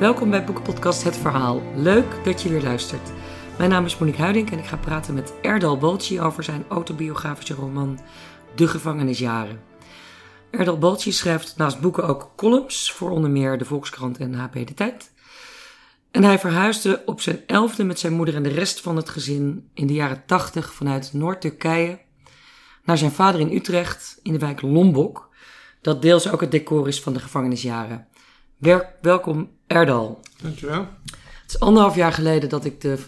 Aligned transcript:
Welkom 0.00 0.30
bij 0.30 0.44
Boekenpodcast 0.44 1.02
Het 1.02 1.16
Verhaal. 1.16 1.62
Leuk 1.74 2.24
dat 2.24 2.42
je 2.42 2.48
weer 2.48 2.62
luistert. 2.62 3.12
Mijn 3.58 3.70
naam 3.70 3.84
is 3.84 3.98
Monique 3.98 4.20
Huiding 4.20 4.50
en 4.50 4.58
ik 4.58 4.64
ga 4.64 4.76
praten 4.76 5.14
met 5.14 5.32
Erdal 5.42 5.78
Bolci 5.78 6.20
over 6.20 6.42
zijn 6.42 6.64
autobiografische 6.68 7.54
roman 7.54 7.98
De 8.54 8.68
Gevangenisjaren. 8.68 9.60
Erdal 10.50 10.78
Bolci 10.78 11.12
schrijft 11.12 11.56
naast 11.56 11.80
boeken 11.80 12.08
ook 12.08 12.32
columns 12.36 12.92
voor 12.92 13.10
onder 13.10 13.30
meer 13.30 13.58
de 13.58 13.64
Volkskrant 13.64 14.18
en 14.18 14.34
HP 14.34 14.52
De 14.52 14.74
Tijd. 14.74 15.12
En 16.10 16.24
hij 16.24 16.38
verhuisde 16.38 17.02
op 17.06 17.20
zijn 17.20 17.42
elfde 17.46 17.84
met 17.84 17.98
zijn 17.98 18.12
moeder 18.12 18.34
en 18.34 18.42
de 18.42 18.48
rest 18.48 18.80
van 18.80 18.96
het 18.96 19.08
gezin 19.08 19.70
in 19.74 19.86
de 19.86 19.94
jaren 19.94 20.22
tachtig 20.26 20.72
vanuit 20.72 21.12
Noord-Turkije 21.12 21.98
naar 22.84 22.98
zijn 22.98 23.12
vader 23.12 23.40
in 23.40 23.52
Utrecht 23.52 24.18
in 24.22 24.32
de 24.32 24.38
wijk 24.38 24.62
Lombok, 24.62 25.28
dat 25.80 26.02
deels 26.02 26.30
ook 26.30 26.40
het 26.40 26.50
decor 26.50 26.88
is 26.88 27.02
van 27.02 27.12
de 27.12 27.20
gevangenisjaren. 27.20 28.06
welkom 29.00 29.58
Erdal. 29.70 30.20
Dankjewel. 30.42 30.88
Het 31.42 31.46
is 31.46 31.60
anderhalf 31.60 31.94
jaar 31.94 32.12
geleden 32.12 32.48
dat 32.48 32.64
ik 32.64 32.80
de, 32.80 32.98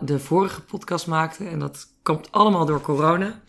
de 0.00 0.18
vorige 0.18 0.60
podcast 0.60 1.06
maakte 1.06 1.44
en 1.44 1.58
dat 1.58 1.86
komt 2.02 2.32
allemaal 2.32 2.66
door 2.66 2.80
corona. 2.80 3.40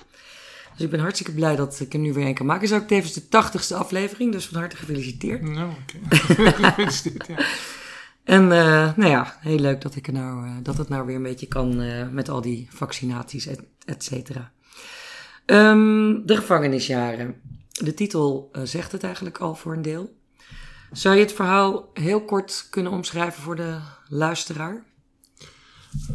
Dus 0.73 0.85
ik 0.85 0.89
ben 0.89 0.99
hartstikke 0.99 1.33
blij 1.33 1.55
dat 1.55 1.79
ik 1.79 1.93
er 1.93 1.99
nu 1.99 2.13
weer 2.13 2.25
een 2.25 2.33
kan 2.33 2.45
maken. 2.45 2.61
Het 2.63 2.71
is 2.71 2.77
ook 2.77 2.87
tevens 2.87 3.13
de 3.13 3.27
tachtigste 3.27 3.75
aflevering, 3.75 4.31
dus 4.31 4.47
van 4.47 4.59
harte 4.59 4.75
gefeliciteerd. 4.75 5.41
Nou, 5.41 5.71
oké. 5.71 6.15
gefeliciteerd, 6.51 7.27
ja. 7.27 7.45
En 8.23 8.43
uh, 8.43 8.95
nou 8.95 9.09
ja, 9.09 9.37
heel 9.39 9.59
leuk 9.59 9.81
dat, 9.81 9.95
ik 9.95 10.07
er 10.07 10.13
nou, 10.13 10.47
uh, 10.47 10.55
dat 10.63 10.77
het 10.77 10.89
nou 10.89 11.05
weer 11.05 11.15
een 11.15 11.23
beetje 11.23 11.47
kan 11.47 11.81
uh, 11.81 12.07
met 12.07 12.29
al 12.29 12.41
die 12.41 12.67
vaccinaties, 12.69 13.45
et, 13.45 13.61
et 13.85 14.03
cetera. 14.03 14.51
Um, 15.45 16.25
de 16.25 16.35
gevangenisjaren. 16.35 17.41
De 17.71 17.93
titel 17.93 18.51
zegt 18.63 18.91
het 18.91 19.03
eigenlijk 19.03 19.37
al 19.37 19.55
voor 19.55 19.73
een 19.73 19.81
deel. 19.81 20.19
Zou 20.91 21.15
je 21.15 21.21
het 21.21 21.33
verhaal 21.33 21.89
heel 21.93 22.25
kort 22.25 22.67
kunnen 22.69 22.91
omschrijven 22.91 23.43
voor 23.43 23.55
de 23.55 23.79
luisteraar? 24.07 24.83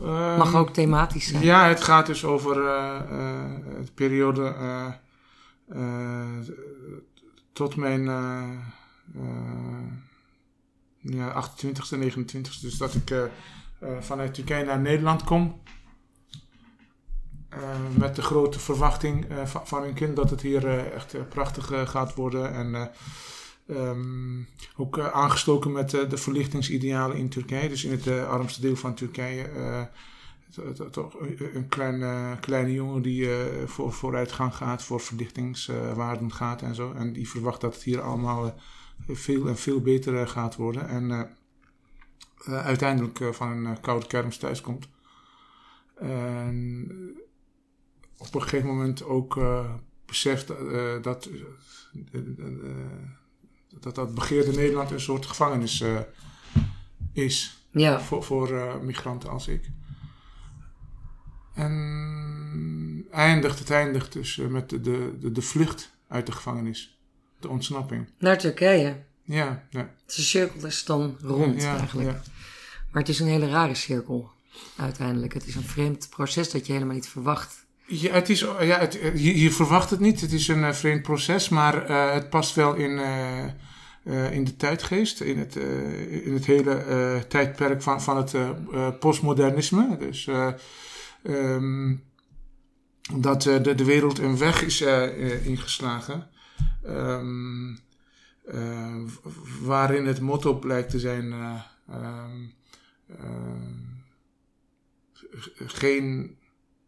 Um, 0.03 0.37
Mag 0.39 0.55
ook 0.55 0.71
thematisch 0.71 1.27
zijn. 1.27 1.43
Ja, 1.43 1.69
het 1.69 1.83
gaat 1.83 2.07
dus 2.07 2.25
over 2.25 2.57
uh, 2.57 3.01
uh, 3.11 3.85
de 3.85 3.93
periode 3.95 4.55
uh, 5.69 6.39
tot 7.53 7.77
mijn 7.77 8.05
ja, 11.01 11.45
28e, 11.45 11.99
29e. 11.99 12.61
Dus 12.61 12.77
dat 12.79 12.95
ik 12.95 13.15
vanuit 14.01 14.35
Turkije 14.35 14.65
naar 14.65 14.81
Nederland 14.81 15.25
kom. 15.25 15.61
met 17.95 18.17
de 18.17 18.23
grote 18.23 18.59
verwachting 18.59 19.27
van, 19.45 19.67
van, 19.67 19.83
een 19.83 19.95
kind 19.95 20.17
dat 20.17 20.31
het 20.31 20.41
hier 20.41 20.93
echt 20.93 21.29
prachtig 21.29 21.91
gaat 21.91 22.15
worden. 22.15 22.53
En 22.53 22.91
Um, 23.69 24.49
ook 24.77 24.97
uh, 24.97 25.07
aangestoken 25.07 25.73
met 25.73 25.93
uh, 25.93 26.09
de 26.09 26.17
verlichtingsidealen 26.17 27.17
in 27.17 27.29
Turkije. 27.29 27.69
Dus 27.69 27.85
in 27.85 27.91
het 27.91 28.07
uh, 28.07 28.29
armste 28.29 28.61
deel 28.61 28.77
van 28.77 28.95
Turkije. 28.95 29.91
toch 30.91 31.21
een 31.55 31.69
klein, 31.69 32.41
kleine 32.41 32.73
jongen 32.73 33.03
die 33.03 33.29
voor 33.67 33.93
vooruitgang 33.93 34.55
gaat, 34.55 34.83
voor 34.83 35.01
verlichtingswaarden 35.01 36.33
gaat 36.33 36.63
en 36.63 36.75
zo. 36.75 36.93
En 36.93 37.13
die 37.13 37.29
verwacht 37.29 37.61
dat 37.61 37.75
het 37.75 37.83
hier 37.83 38.01
allemaal 38.01 38.55
veel 39.09 39.49
en 39.49 39.57
veel 39.57 39.81
beter 39.81 40.29
gaat 40.29 40.57
worden. 40.57 40.89
En 40.89 41.37
uiteindelijk 42.45 43.35
van 43.35 43.67
een 43.67 43.81
koude 43.81 44.07
kermis 44.07 44.37
thuiskomt. 44.37 44.89
En 45.95 46.89
op 48.19 48.35
een 48.35 48.43
gegeven 48.43 48.67
moment 48.67 49.05
ook 49.05 49.41
beseft 50.07 50.53
dat 51.03 51.29
dat 53.81 53.95
dat 53.95 54.15
begeerde 54.15 54.53
Nederland 54.53 54.91
een 54.91 55.01
soort 55.01 55.27
gevangenis 55.27 55.81
uh, 55.81 55.99
is 57.13 57.65
ja. 57.71 58.01
voor, 58.01 58.23
voor 58.23 58.51
uh, 58.51 58.79
migranten 58.79 59.31
als 59.31 59.49
ik. 59.49 59.71
En 61.55 63.07
eindigt, 63.11 63.59
het 63.59 63.71
eindigt 63.71 64.13
dus 64.13 64.37
uh, 64.37 64.47
met 64.47 64.71
de, 64.71 64.81
de, 64.81 65.33
de, 65.33 65.43
vlucht 65.43 65.91
uit 66.09 66.27
de 66.27 66.33
gevangenis. 66.33 66.99
De 67.41 67.49
ontsnapping. 67.49 68.09
Naar 68.19 68.39
Turkije? 68.39 69.05
Ja. 69.23 69.67
ja. 69.71 69.91
De 70.07 70.23
cirkel 70.23 70.67
is 70.67 70.85
dan 70.85 71.17
rond 71.23 71.63
ja, 71.63 71.79
eigenlijk. 71.79 72.09
Ja. 72.09 72.23
Maar 72.91 73.03
het 73.03 73.09
is 73.09 73.21
een 73.21 73.27
hele 73.27 73.49
rare 73.49 73.75
cirkel 73.75 74.31
uiteindelijk. 74.77 75.35
Het 75.35 75.47
is 75.47 75.55
een 75.55 75.63
vreemd 75.63 76.09
proces 76.09 76.51
dat 76.51 76.67
je 76.67 76.73
helemaal 76.73 76.95
niet 76.95 77.09
verwacht. 77.09 77.67
Ja, 77.87 78.13
het 78.13 78.29
is, 78.29 78.41
ja 78.41 78.79
het, 78.79 78.93
je, 78.93 79.41
je, 79.41 79.53
verwacht 79.53 79.91
het 79.91 80.01
niet. 80.01 80.21
Het 80.21 80.33
is 80.33 80.49
een 80.49 80.75
vreemd 80.75 81.03
proces, 81.03 81.49
maar 81.49 81.91
uh, 81.91 82.13
het 82.13 82.31
past 82.31 82.55
wel 82.55 82.75
in, 82.75 82.91
uh, 82.91 83.45
uh, 84.07 84.33
in 84.33 84.45
de 84.45 84.57
tijdgeest, 84.57 85.21
in 85.21 85.39
het, 85.39 85.57
uh, 85.57 86.27
in 86.27 86.35
het 86.35 86.47
hele 86.47 86.85
uh, 86.89 87.21
tijdperk 87.23 87.83
van, 87.83 88.03
van 88.03 88.17
het 88.17 88.35
postmodernisme. 88.99 89.97
Dus 89.97 90.29
um, 91.23 92.03
dat 93.15 93.43
de, 93.43 93.75
de 93.75 93.85
wereld 93.85 94.19
een 94.19 94.39
weg 94.39 94.63
is 94.63 94.81
ingeslagen. 95.43 96.29
Um, 96.87 97.79
waarin 99.61 100.07
het 100.07 100.21
motto 100.21 100.59
blijkt 100.59 100.91
te 100.91 100.99
zijn: 100.99 101.35
um, 101.91 102.55
geen 105.67 106.37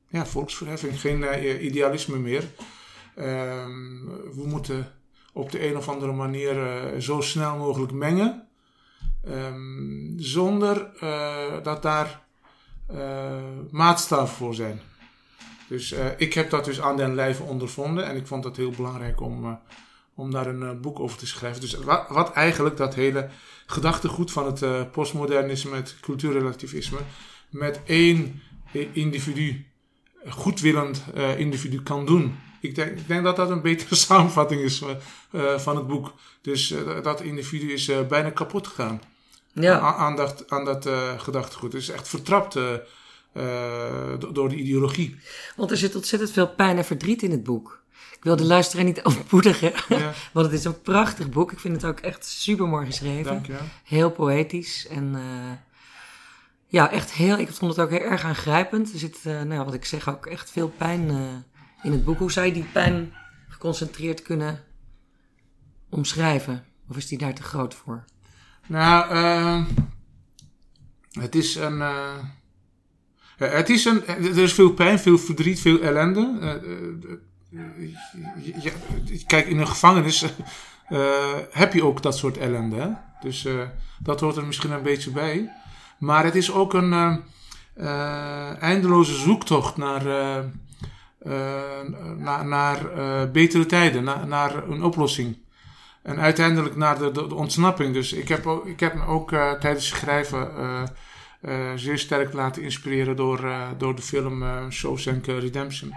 ja, 0.08 0.26
volksverheffing, 0.26 1.00
geen 1.00 1.24
idealisme 1.64 2.18
meer. 2.18 2.44
we 3.14 4.42
moeten 4.44 4.97
op 5.32 5.50
de 5.50 5.68
een 5.68 5.76
of 5.76 5.88
andere 5.88 6.12
manier 6.12 6.56
uh, 6.56 7.00
zo 7.00 7.20
snel 7.20 7.56
mogelijk 7.56 7.92
mengen. 7.92 8.48
Um, 9.28 10.14
zonder 10.16 10.90
uh, 11.02 11.62
dat 11.62 11.82
daar 11.82 12.22
uh, 12.92 13.36
maatstaven 13.70 14.34
voor 14.34 14.54
zijn. 14.54 14.80
Dus 15.68 15.94
ik 16.16 16.34
heb 16.34 16.50
dat 16.50 16.64
dus 16.64 16.80
aan 16.80 16.96
den 16.96 17.14
lijve 17.14 17.42
ondervonden 17.42 18.04
en 18.04 18.16
ik 18.16 18.26
vond 18.26 18.44
het 18.44 18.56
heel 18.56 18.70
belangrijk 18.70 19.20
om, 19.20 19.60
om 20.14 20.30
daar 20.30 20.46
een 20.46 20.80
boek 20.80 21.00
over 21.00 21.18
te 21.18 21.26
schrijven. 21.26 21.60
Dus 21.60 21.74
wat, 21.74 22.08
wat, 22.08 22.32
eigenlijk 22.32 22.76
dat 22.76 22.94
hele 22.94 23.28
gedachtegoed 23.66 24.32
van 24.32 24.46
het 24.46 24.90
postmodernisme, 24.92 25.76
het 25.76 25.96
cultuurrelativisme, 26.00 26.98
met 27.50 27.80
één 27.84 28.42
individu, 28.92 29.66
goedwillend 30.28 31.04
individu 31.36 31.82
kan 31.82 32.06
doen. 32.06 32.38
Ik 32.60 32.74
denk, 32.74 32.98
ik 32.98 33.06
denk 33.06 33.24
dat 33.24 33.36
dat 33.36 33.50
een 33.50 33.62
betere 33.62 33.94
samenvatting 34.06 34.60
is 34.60 34.82
uh, 35.32 35.58
van 35.58 35.76
het 35.76 35.86
boek. 35.86 36.12
Dus 36.40 36.70
uh, 36.70 37.02
dat 37.02 37.20
individu 37.20 37.72
is 37.72 37.88
uh, 37.88 38.06
bijna 38.06 38.30
kapot 38.30 38.66
gegaan. 38.66 39.02
Ja. 39.52 39.80
Aan, 39.80 40.16
dat, 40.16 40.44
aan 40.48 40.64
dat 40.64 40.88
gedachtegoed. 41.16 41.72
Het 41.72 41.82
is 41.82 41.88
echt 41.88 42.08
vertrapt 42.08 42.54
door 44.32 44.48
de 44.48 44.54
ideologie. 44.54 45.16
Want 45.56 45.70
er 45.70 45.76
zit 45.76 45.94
ontzettend 45.94 46.30
veel 46.30 46.48
pijn 46.48 46.76
en 46.76 46.84
verdriet 46.84 47.22
in 47.22 47.30
het 47.30 47.42
boek. 47.42 47.82
Ik 48.12 48.24
wil 48.24 48.36
de 48.36 48.44
luisteraar 48.44 48.84
niet 48.84 49.02
ontmoedigen, 49.14 49.72
ja. 49.88 50.12
want 50.32 50.46
het 50.46 50.54
is 50.54 50.64
een 50.64 50.80
prachtig 50.80 51.28
boek. 51.28 51.52
Ik 51.52 51.58
vind 51.58 51.74
het 51.74 51.84
ook 51.84 52.00
echt 52.00 52.26
super 52.26 52.68
mooi 52.68 52.86
geschreven. 52.86 53.32
Dank 53.32 53.46
je. 53.46 53.56
Heel 53.84 54.10
poëtisch 54.10 54.86
en 54.86 55.16
ja, 56.66 56.90
echt 56.90 57.12
heel. 57.12 57.38
Ik 57.38 57.48
vond 57.48 57.76
het 57.76 57.80
ook 57.80 57.90
heel 57.90 58.10
erg 58.10 58.24
aangrijpend. 58.24 58.92
Er 58.92 58.98
zit, 58.98 59.24
nou, 59.24 59.64
wat 59.64 59.74
ik 59.74 59.84
zeg, 59.84 60.08
ook 60.08 60.26
echt 60.26 60.50
veel 60.50 60.68
pijn 60.68 61.10
in 61.82 61.92
het 61.92 62.04
boek. 62.04 62.18
Hoe 62.18 62.32
zou 62.32 62.46
je 62.46 62.52
die 62.52 62.66
pijn 62.72 63.12
geconcentreerd 63.48 64.22
kunnen 64.22 64.64
omschrijven? 65.88 66.64
Of 66.88 66.96
is 66.96 67.06
die 67.06 67.18
daar 67.18 67.34
te 67.34 67.42
groot 67.42 67.74
voor? 67.74 68.04
Nou, 68.66 69.14
uh, 69.14 69.64
het 71.10 71.34
is 71.34 71.54
een. 71.54 71.78
Uh, 71.78 72.18
het 73.36 73.68
is 73.68 73.84
een. 73.84 74.06
Er 74.06 74.38
is 74.38 74.54
veel 74.54 74.72
pijn, 74.72 74.98
veel 74.98 75.18
verdriet, 75.18 75.60
veel 75.60 75.80
ellende. 75.80 76.60
Ja, 77.50 78.72
kijk, 79.26 79.46
in 79.46 79.58
een 79.58 79.68
gevangenis 79.68 80.24
heb 81.50 81.72
je 81.72 81.84
ook 81.84 82.02
dat 82.02 82.16
soort 82.16 82.36
ellende. 82.36 82.96
Dus 83.20 83.48
dat 83.98 84.20
hoort 84.20 84.36
er 84.36 84.46
misschien 84.46 84.70
een 84.70 84.82
beetje 84.82 85.10
bij. 85.10 85.52
Maar 85.98 86.24
het 86.24 86.34
is 86.34 86.52
ook 86.52 86.74
een 86.74 87.22
eindeloze 88.60 89.14
zoektocht 89.14 89.76
naar 89.76 90.02
uh, 91.26 92.42
naar, 92.42 92.78
uh, 92.96 93.30
betere 93.32 93.66
tijden, 93.66 94.04
naar, 94.04 94.26
naar 94.26 94.68
een 94.68 94.82
oplossing. 94.82 95.36
En 96.02 96.18
uiteindelijk 96.18 96.76
naar 96.76 96.98
de, 96.98 97.10
de, 97.10 97.26
de 97.26 97.34
ontsnapping. 97.34 97.94
Dus 97.94 98.12
ik 98.12 98.28
heb, 98.28 98.46
ook, 98.46 98.66
ik 98.66 98.80
heb 98.80 98.94
me 98.94 99.06
ook 99.06 99.32
uh, 99.32 99.52
tijdens 99.52 99.90
het 99.90 99.98
schrijven 99.98 100.48
zeer 101.74 101.98
sterk 101.98 102.32
laten 102.32 102.62
inspireren 102.62 103.16
door, 103.16 103.40
door 103.78 103.94
de 103.96 104.02
film 104.02 104.44
Shawshank 104.70 105.26
Redemption. 105.26 105.94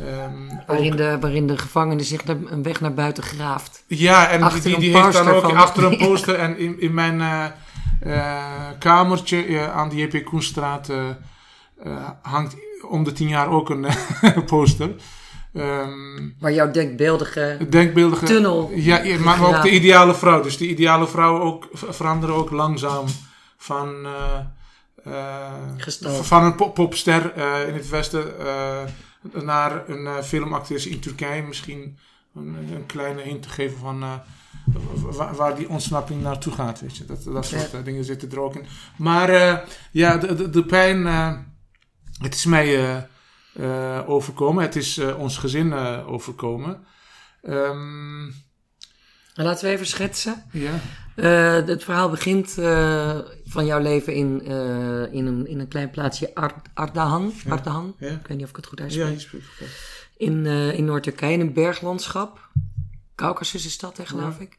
Um, 0.00 0.62
waarin, 0.66 0.92
ook, 0.92 0.98
de, 0.98 1.16
waarin 1.20 1.46
de 1.46 1.58
gevangene 1.58 2.02
zich 2.02 2.22
een 2.26 2.62
weg 2.62 2.80
naar 2.80 2.94
buiten 2.94 3.22
graaft. 3.22 3.84
Ja, 3.86 4.28
en 4.28 4.42
achter 4.42 4.62
die, 4.62 4.78
die 4.78 4.96
heeft 4.96 5.12
dan 5.12 5.28
ook 5.28 5.42
van... 5.42 5.56
achter 5.56 5.84
een 5.84 5.96
poster. 6.08 6.34
en 6.34 6.58
in, 6.58 6.80
in 6.80 6.94
mijn 6.94 7.52
kamertje 8.78 9.70
aan 9.70 9.88
de 9.88 9.96
J.P. 9.96 10.24
Koenstraat 10.24 10.90
hangt 12.22 12.56
om 12.82 13.04
de 13.04 13.12
tien 13.12 13.28
jaar 13.28 13.48
ook 13.50 13.70
een 13.70 13.86
poster. 14.46 14.94
ehm, 15.54 16.28
Waar 16.38 16.52
jouw 16.52 16.70
denkbeeldige 16.70 17.66
denkbeeldige 17.68 18.24
tunnel. 18.24 18.70
Ja, 18.74 19.02
ja, 19.02 19.18
maar 19.18 19.46
ook 19.46 19.62
de 19.62 19.70
ideale 19.70 20.14
vrouw. 20.14 20.42
Dus 20.42 20.56
die 20.56 20.68
ideale 20.68 21.06
vrouw 21.06 21.40
ook, 21.40 21.68
veranderen 21.72 22.34
ook 22.34 22.50
langzaam 22.50 23.04
van, 23.56 24.06
uh, 24.06 24.38
uh, 25.06 26.22
van 26.22 26.44
een 26.44 26.54
pop 26.54 26.74
popster 26.74 27.32
uh, 27.36 27.68
in 27.68 27.74
het 27.74 27.88
Westen 27.88 28.24
naar 29.32 29.88
een 29.88 30.24
filmactrice 30.24 30.90
in 30.90 31.00
Turkije. 31.00 31.42
Misschien 31.42 31.98
een, 32.34 32.56
een, 32.74 32.86
kleine 32.86 33.22
hint 33.22 33.42
te 33.42 33.48
geven 33.48 33.78
van 33.78 34.04
waar, 35.12 35.34
waar, 35.34 35.56
die 35.56 35.68
ontsnapping 35.68 36.22
naartoe 36.22 36.52
gaat. 36.52 36.80
Weet 36.80 36.96
je. 36.96 37.04
Dat, 37.04 37.24
dat 37.24 37.46
soort 37.46 37.70
ja. 37.70 37.80
dingen 37.80 38.04
zitten 38.04 38.30
er 38.30 38.40
ook 38.40 38.54
in. 38.54 38.66
Maar 38.96 39.30
ja, 39.90 40.16
de, 40.16 40.34
de, 40.34 40.50
de 40.50 40.64
pijn, 40.64 41.06
het 42.18 42.34
is 42.34 42.44
mij 42.44 43.08
overkomen. 44.06 44.62
Het 44.62 44.76
is 44.76 44.98
ons 44.98 45.38
gezin 45.38 45.72
overkomen. 46.06 46.86
Um, 47.42 48.34
Laten 49.34 49.64
we 49.64 49.70
even 49.70 49.86
schetsen. 49.86 50.44
Ja. 50.52 50.80
Uh, 51.16 51.66
het 51.66 51.84
verhaal 51.84 52.10
begint 52.10 52.56
uh, 52.58 53.18
van 53.44 53.66
jouw 53.66 53.80
leven 53.80 54.14
in, 54.14 54.42
uh, 54.44 55.12
in, 55.12 55.26
een, 55.26 55.46
in 55.46 55.60
een 55.60 55.68
klein 55.68 55.90
plaatsje 55.90 56.34
Ar 56.34 56.54
Ardahan. 56.74 57.32
Ja. 57.44 57.50
Ardahan. 57.50 57.94
Ja. 57.98 58.08
Ik 58.08 58.26
weet 58.26 58.36
niet 58.36 58.42
of 58.42 58.50
ik 58.50 58.56
het 58.56 58.66
goed 58.66 58.80
uitspreek. 58.80 59.20
Ja, 59.20 59.66
In, 60.16 60.46
in 60.46 60.84
Noord-Turkije, 60.84 61.32
in 61.32 61.40
een 61.40 61.52
berglandschap. 61.52 62.48
Caucasus 63.14 63.66
is 63.66 63.78
dat, 63.78 63.96
hè, 63.96 64.06
geloof 64.06 64.38
ik. 64.38 64.58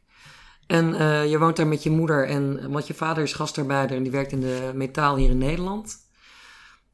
En 0.68 0.86
je 1.30 1.38
woont 1.40 1.56
daar 1.56 1.68
met 1.68 1.84
je 1.84 1.90
moeder 1.90 2.28
en, 2.28 2.72
want 2.72 2.88
je 2.88 2.94
vader 2.94 3.24
is 3.24 3.34
gastarbeider 3.34 3.98
en 3.98 4.04
die 4.04 4.12
werkt 4.12 4.32
in 4.32 4.40
de 4.40 4.72
metaal 4.74 5.16
hier 5.16 5.30
in 5.30 5.38
Nederland. 5.38 5.96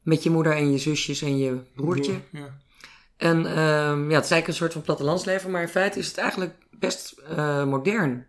Met 0.04 0.22
je 0.22 0.30
moeder 0.30 0.52
en 0.52 0.72
je 0.72 0.78
zusjes 0.78 1.22
en 1.22 1.38
je 1.38 1.56
broertje. 1.74 2.12
Ja. 2.32 2.58
En 3.16 3.36
um, 3.36 4.10
ja, 4.10 4.14
het 4.14 4.24
is 4.24 4.30
eigenlijk 4.30 4.46
een 4.46 4.54
soort 4.54 4.72
van 4.72 4.82
plattelandsleven, 4.82 5.50
maar 5.50 5.62
in 5.62 5.68
feite 5.68 5.98
is 5.98 6.08
het 6.08 6.18
eigenlijk 6.18 6.54
best 6.70 7.14
uh, 7.30 7.64
modern. 7.64 8.26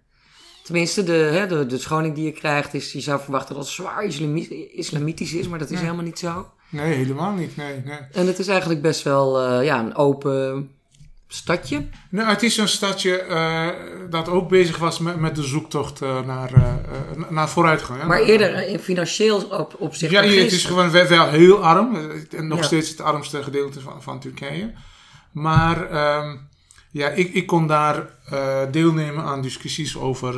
Tenminste, 0.64 1.04
de, 1.04 1.12
hè, 1.14 1.48
de, 1.48 1.66
de 1.66 1.78
schoning 1.78 2.16
die 2.16 2.26
je 2.26 2.32
krijgt, 2.32 2.74
is, 2.74 2.92
je 2.92 3.00
zou 3.00 3.22
verwachten 3.22 3.56
dat 3.56 3.64
het 3.64 3.74
zwaar 3.74 4.04
islamitisch 4.74 5.34
is, 5.34 5.48
maar 5.48 5.60
dat 5.60 5.68
is 5.68 5.74
nee. 5.74 5.84
helemaal 5.84 6.06
niet 6.06 6.20
zo. 6.20 6.52
Nee, 6.70 6.94
helemaal 6.94 7.34
niet. 7.34 7.56
Nee, 7.56 7.82
nee. 7.86 8.00
En 8.12 8.28
het 8.28 8.40
is 8.40 8.48
eigenlijk 8.48 8.82
best 8.82 9.04
wel 9.04 9.60
uh, 9.60 9.66
ja, 9.66 9.80
een 9.80 9.96
open 9.96 10.72
stadje. 11.36 11.88
Nou, 12.10 12.30
het 12.30 12.44
is 12.44 12.58
een 12.58 12.68
stadje 12.68 13.26
uh, 13.30 13.68
dat 14.10 14.30
ook 14.30 14.50
bezig 14.50 14.78
was 14.78 15.00
met, 15.00 15.20
met 15.20 15.36
de 15.36 15.44
zoektocht 15.44 16.00
naar, 16.00 16.52
naar 17.30 17.50
vooruitgang. 17.50 18.02
Hè? 18.02 18.08
Maar 18.08 18.22
eerder 18.22 18.68
in 18.68 18.80
financieel 18.80 19.42
op, 19.42 19.76
opzicht. 19.80 20.12
Ja, 20.12 20.24
het 20.24 20.52
is 20.52 20.66
gewoon 20.66 20.92
wel, 20.92 21.08
wel 21.08 21.28
heel 21.28 21.64
arm. 21.64 21.96
En 22.32 22.48
nog 22.48 22.58
ja. 22.58 22.64
steeds 22.64 22.90
het 22.90 23.02
armste 23.02 23.44
gedeelte 23.44 23.82
van, 23.82 24.04
van 24.04 24.20
Turkije. 24.20 24.74
Maar 25.32 25.78
um, 26.22 26.48
ja, 26.92 27.10
ik, 27.10 27.34
ik 27.34 27.48
kon 27.48 27.68
daar 27.68 28.10
uh, 28.34 28.60
deelnemen 28.72 29.24
aan 29.24 29.42
discussies 29.42 29.98
over, 29.98 30.36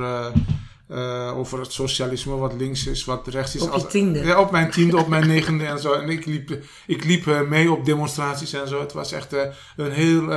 uh, 0.90 0.98
uh, 0.98 1.38
over 1.38 1.60
het 1.60 1.74
socialisme, 1.74 2.36
wat 2.36 2.54
links 2.54 2.88
is, 2.88 3.06
wat 3.06 3.28
rechts 3.28 3.56
is. 3.56 3.62
Op 3.62 3.74
je 3.74 3.88
tiende? 3.88 4.24
Ja, 4.24 4.40
op 4.40 4.52
mijn 4.52 4.72
tiende, 4.72 4.98
op 4.98 5.08
mijn 5.08 5.28
negende 5.28 5.66
en 5.66 5.80
zo. 5.80 5.94
En 5.94 6.10
ik 6.10 6.26
liep, 6.26 6.58
ik 6.88 7.04
liep 7.04 7.46
mee 7.50 7.72
op 7.72 7.86
demonstraties 7.86 8.54
en 8.54 8.68
zo. 8.68 8.80
Het 8.80 8.94
was 8.94 9.12
echt 9.12 9.36
een 9.76 9.92
heel 9.92 10.32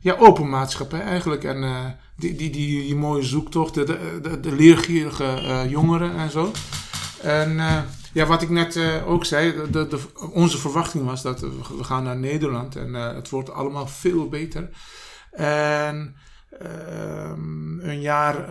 ja, 0.00 0.16
open 0.18 0.48
maatschappij 0.48 1.00
eigenlijk. 1.00 1.44
En 1.44 1.64
die, 2.16 2.36
die, 2.36 2.50
die, 2.50 2.82
die, 2.82 2.96
mooie 2.96 3.22
zoektocht, 3.22 3.74
de, 3.74 3.84
de, 4.22 4.40
de 4.40 4.52
leergierige 4.52 5.66
jongeren 5.68 6.16
en 6.16 6.30
zo. 6.30 6.50
En 7.20 7.60
ja, 8.12 8.26
wat 8.26 8.42
ik 8.42 8.50
net 8.50 8.80
ook 9.06 9.24
zei, 9.24 9.54
de, 9.70 9.86
de, 9.86 9.98
onze 10.32 10.58
verwachting 10.58 11.04
was 11.04 11.22
dat 11.22 11.40
we, 11.40 11.84
gaan 11.84 12.02
naar 12.02 12.18
Nederland 12.18 12.76
en 12.76 12.94
het 12.94 13.28
wordt 13.28 13.52
allemaal 13.52 13.86
veel 13.86 14.28
beter. 14.28 14.68
En 15.30 16.16
uh, 16.62 17.30
een 17.82 18.00
jaar 18.00 18.48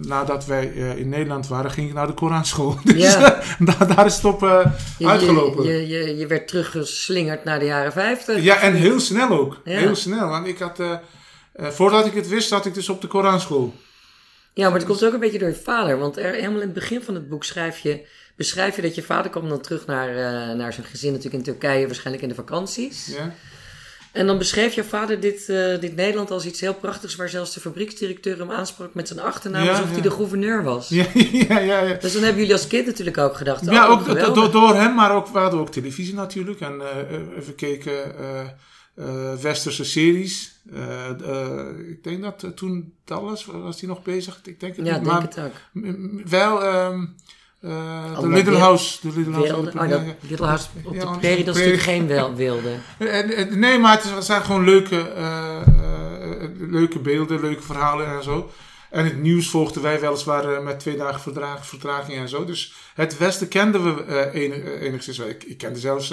nadat 0.00 0.46
wij 0.46 0.66
in 0.96 1.08
Nederland 1.08 1.48
waren, 1.48 1.70
ging 1.70 1.88
ik 1.88 1.94
naar 1.94 2.06
de 2.06 2.12
Koranschool. 2.12 2.78
Dus 2.84 3.12
ja. 3.12 3.40
daar, 3.58 3.94
daar 3.94 4.06
is 4.06 4.14
het 4.14 4.24
op 4.24 4.42
uitgelopen. 5.00 5.64
Je, 5.64 5.88
je, 5.88 6.06
je, 6.06 6.16
je, 6.16 6.26
werd 6.26 6.48
teruggeslingerd 6.48 7.44
naar 7.44 7.58
de 7.58 7.64
jaren 7.64 7.92
50. 7.92 8.42
Ja, 8.42 8.60
en 8.60 8.74
heel 8.74 9.00
snel 9.00 9.28
ook. 9.28 9.60
Ja. 9.64 9.78
Heel 9.78 9.94
snel, 9.94 10.28
want 10.28 10.46
ik 10.46 10.58
had, 10.58 10.82
voordat 11.54 12.06
ik 12.06 12.14
het 12.14 12.28
wist, 12.28 12.48
zat 12.48 12.66
ik 12.66 12.74
dus 12.74 12.88
op 12.88 13.00
de 13.00 13.06
Koranschool. 13.06 13.74
Ja, 14.52 14.68
maar 14.68 14.78
het 14.78 14.88
komt 14.88 15.04
ook 15.04 15.12
een 15.12 15.20
beetje 15.20 15.38
door 15.38 15.48
je 15.48 15.54
vader. 15.54 15.98
Want 15.98 16.16
er, 16.16 16.32
helemaal 16.32 16.60
in 16.60 16.60
het 16.60 16.72
begin 16.72 17.02
van 17.02 17.14
het 17.14 17.28
boek 17.28 17.44
schrijf 17.44 17.78
je, 17.78 18.06
beschrijf 18.36 18.76
je 18.76 18.82
dat 18.82 18.94
je 18.94 19.02
vader 19.02 19.30
kwam 19.30 19.48
dan 19.48 19.60
terug 19.60 19.86
naar, 19.86 20.14
naar 20.56 20.72
zijn 20.72 20.86
gezin, 20.86 21.12
natuurlijk 21.12 21.46
in 21.46 21.52
Turkije, 21.52 21.86
waarschijnlijk 21.86 22.22
in 22.22 22.28
de 22.28 22.34
vakanties. 22.34 23.06
Ja. 23.06 23.34
En 24.12 24.26
dan 24.26 24.38
beschreef 24.38 24.74
je 24.74 24.84
vader 24.84 25.20
dit, 25.20 25.48
uh, 25.48 25.80
dit 25.80 25.96
Nederland 25.96 26.30
als 26.30 26.44
iets 26.44 26.60
heel 26.60 26.74
prachtigs, 26.74 27.16
waar 27.16 27.28
zelfs 27.28 27.54
de 27.54 27.60
fabrieksdirecteur 27.60 28.38
hem 28.38 28.50
aansprak 28.50 28.94
met 28.94 29.08
zijn 29.08 29.20
achternaam, 29.20 29.64
Ja, 29.64 29.70
alsof 29.70 29.86
ja. 29.86 29.92
hij 29.92 30.02
de 30.02 30.10
gouverneur 30.10 30.62
was. 30.62 30.88
Ja, 30.88 31.06
ja, 31.48 31.58
ja. 31.58 31.80
ja. 31.82 31.94
Dus 31.94 32.12
dan 32.12 32.22
hebben 32.22 32.40
jullie 32.40 32.56
als 32.56 32.66
kind 32.66 32.86
natuurlijk 32.86 33.18
ook 33.18 33.36
gedacht. 33.36 33.64
Ja, 33.64 33.90
oh, 33.92 34.08
ook 34.08 34.34
door, 34.34 34.50
door 34.50 34.74
hem, 34.74 34.94
maar 34.94 35.14
ook, 35.14 35.28
we 35.28 35.38
hadden 35.38 35.60
ook 35.60 35.70
televisie 35.70 36.14
natuurlijk. 36.14 36.60
En 36.60 36.74
uh, 36.74 36.86
we 37.46 37.52
keken 37.56 38.14
uh, 38.98 39.34
westerse 39.34 39.84
series. 39.84 40.60
Uh, 40.72 41.08
uh, 41.20 41.90
ik 41.90 42.04
denk 42.04 42.22
dat 42.22 42.56
toen 42.56 42.94
Dallas, 43.04 43.44
was 43.44 43.80
hij 43.80 43.88
nog 43.88 44.02
bezig? 44.02 44.40
Ik 44.44 44.60
denk 44.60 44.76
het 44.76 44.86
Ja, 44.86 44.92
niet, 44.96 45.04
denk 45.04 45.12
maar 45.12 45.22
het 45.22 45.38
ook. 45.38 46.28
wel 46.28 46.86
um, 46.92 47.16
uh, 47.60 48.20
de 48.20 48.28
Little 48.28 48.56
House. 48.56 48.98
De 49.08 49.12
Little 49.16 49.32
House. 49.32 49.52
Wilde. 49.52 49.66
op 49.68 49.72
de- 49.72 49.78
Oh, 49.80 49.84
ja, 49.88 49.90
dat 49.96 50.06
ja. 50.06 50.14
Little 50.28 50.46
House 50.46 50.66
op 50.84 50.94
Ja, 50.94 51.12
de 51.12 51.18
prairie, 51.18 51.44
dat 51.44 51.54
is 51.54 51.60
natuurlijk 51.60 51.88
geen 51.88 52.06
wel, 52.06 52.34
wilde. 52.34 52.74
Nee, 53.58 53.78
maar 53.78 54.02
het 54.14 54.24
zijn 54.24 54.42
gewoon 54.42 54.64
leuke, 54.64 55.12
uh, 55.16 55.56
uh, 55.68 56.48
leuke 56.70 56.98
beelden, 56.98 57.40
leuke 57.40 57.62
verhalen 57.62 58.06
en 58.06 58.22
zo. 58.22 58.50
En 58.90 59.04
het 59.04 59.22
nieuws 59.22 59.48
volgden 59.48 59.82
wij 59.82 60.00
weliswaar 60.00 60.62
met 60.62 60.80
twee 60.80 60.96
dagen 60.96 61.20
verdrag, 61.20 61.66
vertraging 61.66 62.18
en 62.18 62.28
zo. 62.28 62.44
Dus 62.44 62.72
het 62.94 63.18
Westen 63.18 63.48
kenden 63.48 63.84
we 64.06 64.30
enig, 64.32 64.80
enigszins. 64.80 65.18
wel. 65.18 65.28
Ik, 65.28 65.44
ik 65.44 65.58
kende 65.58 65.78
zelfs 65.78 66.12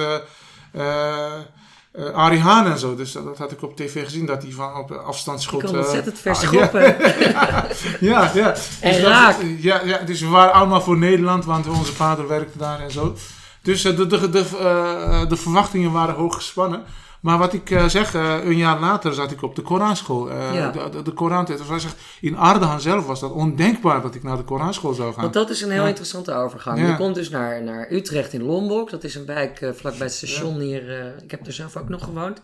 uh, 2.00 2.10
Arie 2.14 2.40
Haan 2.40 2.66
en 2.66 2.78
zo. 2.80 2.96
Dus 2.96 3.12
dat, 3.12 3.24
dat 3.26 3.38
had 3.38 3.52
ik 3.52 3.62
op 3.62 3.76
tv 3.76 4.04
gezien, 4.04 4.26
dat 4.26 4.42
hij 4.44 4.52
van 4.52 4.76
op 4.76 4.92
afstand 4.92 5.42
Je 5.42 5.48
schot. 5.48 5.64
kon 5.64 5.74
uh, 5.74 5.80
ontzettend 5.80 6.20
ver 6.20 6.32
ah, 6.32 6.38
schoppen. 6.42 6.82
ja, 6.82 7.68
ja, 8.00 8.32
ja. 8.34 8.52
Dus 8.52 8.70
En 8.82 9.02
dat- 9.02 9.12
raak. 9.12 9.36
ja, 9.60 9.82
ja, 9.86 9.98
dus 9.98 10.20
we 10.22 10.28
waren 10.28 10.54
allemaal 10.54 10.82
voor 10.82 10.98
Nederland, 10.98 11.46
want 11.46 11.68
onze 11.68 11.94
vader 11.94 12.28
werkte 12.28 12.58
daar 12.58 12.80
en 12.80 12.92
zo. 12.92 13.16
Dus 13.62 13.86
uh, 13.86 13.98
de, 13.98 14.08
de, 14.08 14.30
de, 14.30 15.26
de 15.30 15.36
verwachtingen 15.36 15.92
waren 15.92 16.16
hoog 16.16 16.36
gespannen. 16.36 16.84
Maar 17.26 17.38
wat 17.38 17.54
ik 17.54 17.70
uh, 17.70 17.86
zeg, 17.86 18.14
uh, 18.14 18.44
een 18.44 18.58
jaar 18.58 18.80
later 18.80 19.14
zat 19.14 19.32
ik 19.32 19.42
op 19.42 19.56
de 19.56 19.62
Koranschool. 19.62 20.32
Ja. 20.32 20.72
De, 20.72 20.90
de, 20.90 21.02
de 21.02 21.12
Koran, 21.12 21.46
het 21.46 21.68
was 21.68 21.86
echt, 21.86 21.96
in 22.22 22.38
Ardahan 22.38 22.82
zelf 22.82 23.06
was 23.06 23.20
dat 23.20 23.32
ondenkbaar 23.32 24.02
dat 24.02 24.16
ik 24.16 24.24
naar 24.24 24.38
de 24.38 24.44
Koranschool 24.44 24.94
zou 24.94 25.14
gaan. 25.14 25.22
Want 25.22 25.34
dat 25.34 25.50
is 25.50 25.62
een 25.62 25.72
heel 25.72 25.82
Ja. 25.82 25.88
interessante 25.88 26.34
overgang. 26.34 26.80
Ja. 26.80 26.88
Je 26.88 26.96
komt 26.96 27.16
dus 27.16 27.30
naar, 27.30 27.64
naar 27.64 27.92
Utrecht 27.92 28.34
in 28.34 28.44
Lombok. 28.44 28.90
Dat 28.90 29.04
is 29.04 29.16
een 29.16 29.26
wijk 29.26 29.62
uh, 29.62 29.72
vlakbij 29.74 30.08
het 30.08 30.16
station 30.16 30.60
hier. 30.60 30.90
uh, 30.90 31.06
ik 31.24 31.32
heb 31.32 31.46
er 31.46 31.54
zelf 31.54 31.78
ook 31.78 31.90
nog 31.90 32.04
gewoond. 32.04 32.42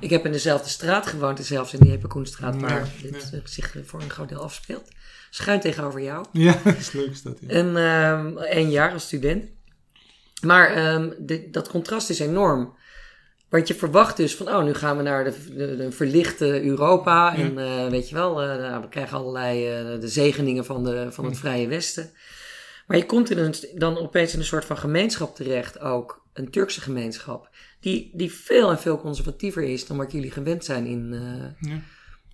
Ik 0.00 0.10
heb 0.10 0.24
in 0.24 0.32
dezelfde 0.32 0.68
straat 0.68 1.06
gewoond, 1.06 1.38
zelfs 1.42 1.72
in 1.74 1.80
die 1.80 1.92
Epekoenstraat, 1.92 2.60
waar 2.60 2.88
dit 3.02 3.30
uh, 3.34 3.40
zich 3.44 3.74
voor 3.84 4.02
een 4.02 4.10
groot 4.10 4.28
deel 4.28 4.42
afspeelt. 4.42 4.88
Schuin 5.30 5.60
tegenover 5.60 6.02
jou. 6.02 6.24
Ja, 6.32 6.60
dat 6.64 6.76
is 6.76 6.92
leuk 6.92 7.10
is 7.10 7.22
dat. 7.22 7.38
Ja. 7.40 7.48
En 7.48 7.76
één 8.48 8.70
jaar 8.70 8.92
als 8.92 9.02
student. 9.02 9.44
Maar 10.42 10.94
um, 10.94 11.14
de, 11.18 11.48
dat 11.50 11.68
contrast 11.68 12.10
is 12.10 12.18
enorm. 12.18 12.74
Want 13.56 13.68
je 13.68 13.74
verwacht 13.74 14.16
dus 14.16 14.36
van, 14.36 14.48
oh, 14.48 14.64
nu 14.64 14.74
gaan 14.74 14.96
we 14.96 15.02
naar 15.02 15.24
de, 15.24 15.34
de, 15.56 15.76
de 15.76 15.92
verlichte 15.92 16.62
Europa. 16.64 17.32
Ja. 17.36 17.42
En 17.42 17.58
uh, 17.58 17.86
weet 17.88 18.08
je 18.08 18.14
wel, 18.14 18.42
uh, 18.42 18.48
nou, 18.48 18.80
we 18.82 18.88
krijgen 18.88 19.16
allerlei 19.16 19.82
uh, 19.94 20.00
de 20.00 20.08
zegeningen 20.08 20.64
van, 20.64 20.84
de, 20.84 21.06
van 21.10 21.24
het. 21.24 21.38
Vrije 21.38 21.66
Westen. 21.66 22.10
Maar 22.86 22.96
je 22.96 23.06
komt 23.06 23.30
in 23.30 23.38
een, 23.38 23.54
dan 23.74 23.98
opeens 23.98 24.32
in 24.32 24.38
een 24.38 24.44
soort 24.44 24.64
van 24.64 24.78
gemeenschap 24.78 25.36
terecht, 25.36 25.80
ook 25.80 26.22
een 26.32 26.50
Turkse 26.50 26.80
gemeenschap, 26.80 27.48
die, 27.80 28.10
die 28.12 28.32
veel 28.32 28.70
en 28.70 28.78
veel 28.78 29.00
conservatiever 29.00 29.62
is 29.62 29.86
dan 29.86 29.96
wat 29.96 30.12
jullie 30.12 30.30
gewend 30.30 30.64
zijn 30.64 30.86
in, 30.86 31.14
Ja. 31.60 31.80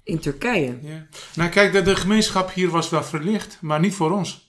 in 0.04 0.18
Turkije. 0.18 0.78
Ja. 0.82 1.06
Nou 1.34 1.50
kijk, 1.50 1.72
de, 1.72 1.82
de 1.82 1.96
gemeenschap 1.96 2.52
hier 2.52 2.68
was 2.70 2.90
wel 2.90 3.04
verlicht, 3.04 3.58
maar 3.60 3.80
niet 3.80 3.94
voor 3.94 4.10
ons. 4.10 4.41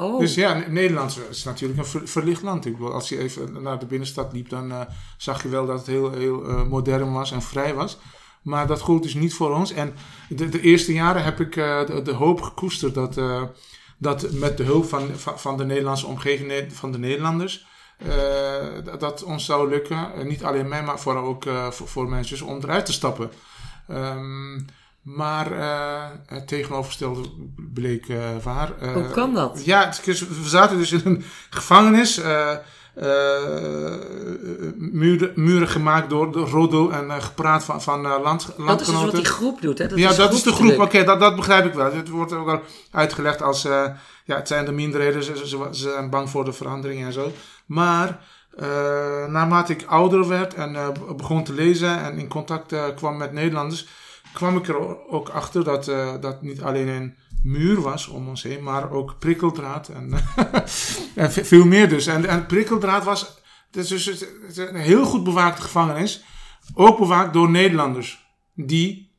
Oh, 0.00 0.18
Dus 0.18 0.34
ja, 0.34 0.54
Ne- 0.54 0.66
Nederland 0.68 1.18
is 1.30 1.44
natuurlijk 1.44 1.78
een 1.78 1.86
ver- 1.86 2.08
verlicht 2.08 2.42
land. 2.42 2.66
Ik 2.66 2.80
als 2.80 3.08
je 3.08 3.18
even 3.18 3.62
naar 3.62 3.78
de 3.78 3.86
binnenstad 3.86 4.32
liep, 4.32 4.48
dan 4.48 4.70
uh, 4.70 4.80
zag 5.16 5.42
je 5.42 5.48
wel 5.48 5.66
dat 5.66 5.78
het 5.78 5.86
heel, 5.86 6.12
heel 6.12 6.48
uh, 6.48 6.64
modern 6.64 7.12
was 7.12 7.32
en 7.32 7.42
vrij 7.42 7.74
was. 7.74 7.98
Maar 8.42 8.66
dat 8.66 8.80
gold 8.80 9.02
dus 9.02 9.14
niet 9.14 9.34
voor 9.34 9.54
ons. 9.54 9.72
En 9.72 9.94
de, 10.28 10.60
eerste 10.60 10.92
jaren 10.92 11.24
heb 11.24 11.40
ik 11.40 11.56
uh, 11.56 11.86
de, 12.04 12.12
hoop 12.12 12.40
gekoesterd 12.40 12.94
dat, 12.94 13.20
dat 13.98 14.32
met 14.32 14.56
de 14.56 14.62
hulp 14.62 14.84
van, 14.84 15.08
van, 15.16 15.56
de 15.56 15.64
Nederlandse 15.64 16.06
omgeving, 16.06 16.72
van 16.72 16.92
de 16.92 16.98
Nederlanders, 16.98 17.66
dat, 18.84 19.00
dat 19.00 19.22
ons 19.22 19.44
zou 19.44 19.68
lukken. 19.68 20.10
Niet 20.22 20.44
alleen 20.44 20.68
mij, 20.68 20.82
maar 20.82 21.00
vooral 21.00 21.24
ook 21.24 21.44
voor, 21.70 21.88
voor 21.88 22.08
mijn 22.08 22.24
zus 22.24 22.40
om 22.40 22.58
eruit 22.62 22.86
te 22.86 22.92
stappen. 22.92 23.30
Um, 23.90 24.66
maar 25.02 25.52
uh, 25.52 26.04
het 26.26 26.48
tegenovergestelde 26.48 27.28
bleek 27.74 28.08
uh, 28.08 28.18
waar. 28.42 28.72
Uh, 28.82 28.92
Hoe 28.92 29.10
kan 29.10 29.34
dat? 29.34 29.64
Ja, 29.64 29.84
het, 29.84 30.04
we 30.28 30.48
zaten 30.48 30.76
dus 30.78 30.92
in 30.92 31.00
een 31.04 31.24
gevangenis. 31.50 32.20
Muren, 34.76 35.32
muren 35.34 35.68
gemaakt 35.68 36.10
door, 36.10 36.32
door 36.32 36.48
Rodo 36.48 36.90
en 36.90 37.22
gepraat 37.22 37.64
van, 37.64 37.82
van 37.82 38.00
land, 38.00 38.22
landgenoten. 38.22 38.66
Dat 38.66 38.80
is 38.80 38.86
dus 38.86 39.02
wat 39.02 39.14
die 39.14 39.24
groep 39.24 39.60
doet, 39.60 39.78
hè? 39.78 39.86
Dat 39.86 39.98
ja, 39.98 40.10
is 40.10 40.16
dat 40.16 40.32
is 40.32 40.42
de 40.42 40.52
groep. 40.52 40.78
Oké, 40.78 41.04
dat, 41.04 41.20
dat 41.20 41.36
begrijp 41.36 41.64
ik 41.64 41.74
wel. 41.74 41.92
Het 41.92 42.08
wordt 42.08 42.32
ook 42.32 42.48
al 42.48 42.60
uitgelegd 42.90 43.42
als, 43.42 43.62
ja, 43.62 43.96
het 44.24 44.48
zijn 44.48 44.64
de 44.64 44.72
minderheden, 44.72 45.22
ze, 45.24 45.36
ze, 45.36 45.46
ze 45.46 45.68
zijn 45.70 46.10
bang 46.10 46.30
voor 46.30 46.44
de 46.44 46.52
verandering 46.52 47.04
en 47.04 47.12
zo. 47.12 47.32
Maar 47.66 48.20
uh, 48.58 48.66
naarmate 49.26 49.72
ik 49.72 49.84
ouder 49.86 50.28
werd 50.28 50.54
en 50.54 50.74
uh, 50.74 50.88
begon 51.16 51.44
te 51.44 51.52
lezen 51.52 52.02
en 52.02 52.18
in 52.18 52.28
contact 52.28 52.72
uh, 52.72 52.84
kwam 52.96 53.16
met 53.16 53.32
Nederlanders, 53.32 53.86
kwam 54.32 54.56
ik 54.56 54.68
er 54.68 55.08
ook 55.08 55.28
achter 55.28 55.64
dat 55.64 55.84
dat 56.20 56.42
niet 56.42 56.62
alleen 56.62 56.88
een 56.88 57.14
muur 57.42 57.80
was 57.80 58.08
om 58.08 58.28
ons 58.28 58.42
heen, 58.42 58.62
maar 58.62 58.90
ook 58.90 59.18
prikkeldraad 59.18 59.88
en, 59.88 60.12
en 61.14 61.32
veel 61.32 61.64
meer 61.64 61.88
dus. 61.88 62.06
En, 62.06 62.26
en 62.26 62.46
prikkeldraad 62.46 63.04
was 63.04 63.38
het 63.70 63.90
is 63.90 64.04
dus 64.04 64.24
een 64.58 64.74
heel 64.74 65.04
goed 65.04 65.24
bewaakte 65.24 65.62
gevangenis, 65.62 66.24
ook 66.74 66.98
bewaakt 66.98 67.32
door 67.32 67.50
Nederlanders 67.50 68.26
die 68.54 69.10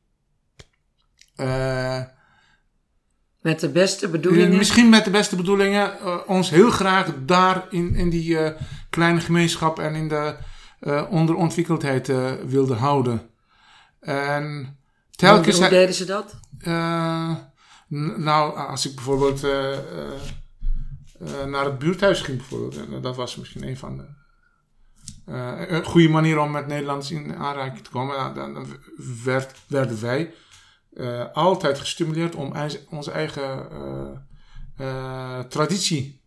met 3.42 3.60
de 3.60 3.70
beste 3.70 4.10
bedoelingen? 4.10 4.58
Misschien 4.58 4.90
met 4.90 5.04
de 5.04 5.12
beste 5.12 5.36
bedoelingen. 5.36 5.94
Uh, 6.02 6.18
ons 6.28 6.50
heel 6.50 6.70
graag 6.70 7.14
daar 7.26 7.66
in, 7.70 7.96
in 7.96 8.10
die 8.10 8.30
uh, 8.30 8.50
kleine 8.90 9.20
gemeenschap 9.20 9.80
en 9.80 9.96
in 9.96 10.08
de 10.08 10.36
onderontwikkeldheid 11.10 12.08
wilden 12.46 12.78
houden. 12.78 13.22
En 14.00 14.78
telkens... 15.12 15.56
Hoe, 15.56 15.66
hoe 15.66 15.74
deden 15.74 15.96
ze 15.96 16.06
dat? 16.06 16.40
nou, 18.18 18.58
als 18.58 18.86
ik 18.86 18.96
bijvoorbeeld 18.96 19.42
naar 21.46 21.66
het 21.66 21.80
buurthuis 21.80 22.22
ging 22.22 22.38
bijvoorbeeld. 22.38 23.04
dat 23.04 23.16
was 23.16 23.36
misschien 23.36 23.68
een 23.68 23.78
van 23.78 23.98
de... 23.98 24.06
een 25.68 25.84
goede 25.84 26.10
manier 26.10 26.40
om 26.40 26.52
met 26.52 26.68
Nederlanders 26.68 27.12
in 27.12 27.36
aanraking 27.36 27.84
te 27.84 27.90
komen. 27.90 28.36
Dan 28.36 28.68
werd, 29.24 29.56
werden 29.68 30.02
wij 30.02 30.34
altijd 31.34 31.80
gestimuleerd 31.80 32.36
om 32.36 32.54
onze 32.90 33.12
eigen 33.12 34.28
traditie 35.50 36.22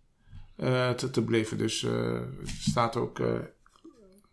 te, 0.97 1.09
te 1.11 1.23
beleven. 1.23 1.59
Dus 1.59 1.81
het 2.41 2.51
staat 2.61 2.97
ook 2.97 3.21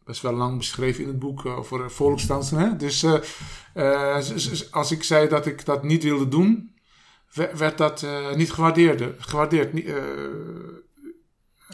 best 0.05 0.21
wel 0.21 0.33
lang 0.33 0.57
beschreven 0.57 1.03
in 1.03 1.09
het 1.09 1.19
boek 1.19 1.45
over 1.45 1.91
volksdansen. 1.91 2.57
Hè? 2.57 2.75
Dus 2.75 3.05
als 4.71 4.91
ik 4.91 5.03
zei 5.03 5.27
dat 5.27 5.45
ik 5.45 5.65
dat 5.65 5.83
niet 5.83 6.03
wilde 6.03 6.27
doen, 6.27 6.75
werd 7.33 7.77
dat 7.77 8.05
niet 8.35 8.51
gewaardeerd. 8.51 9.03
gewaardeerd 9.17 9.73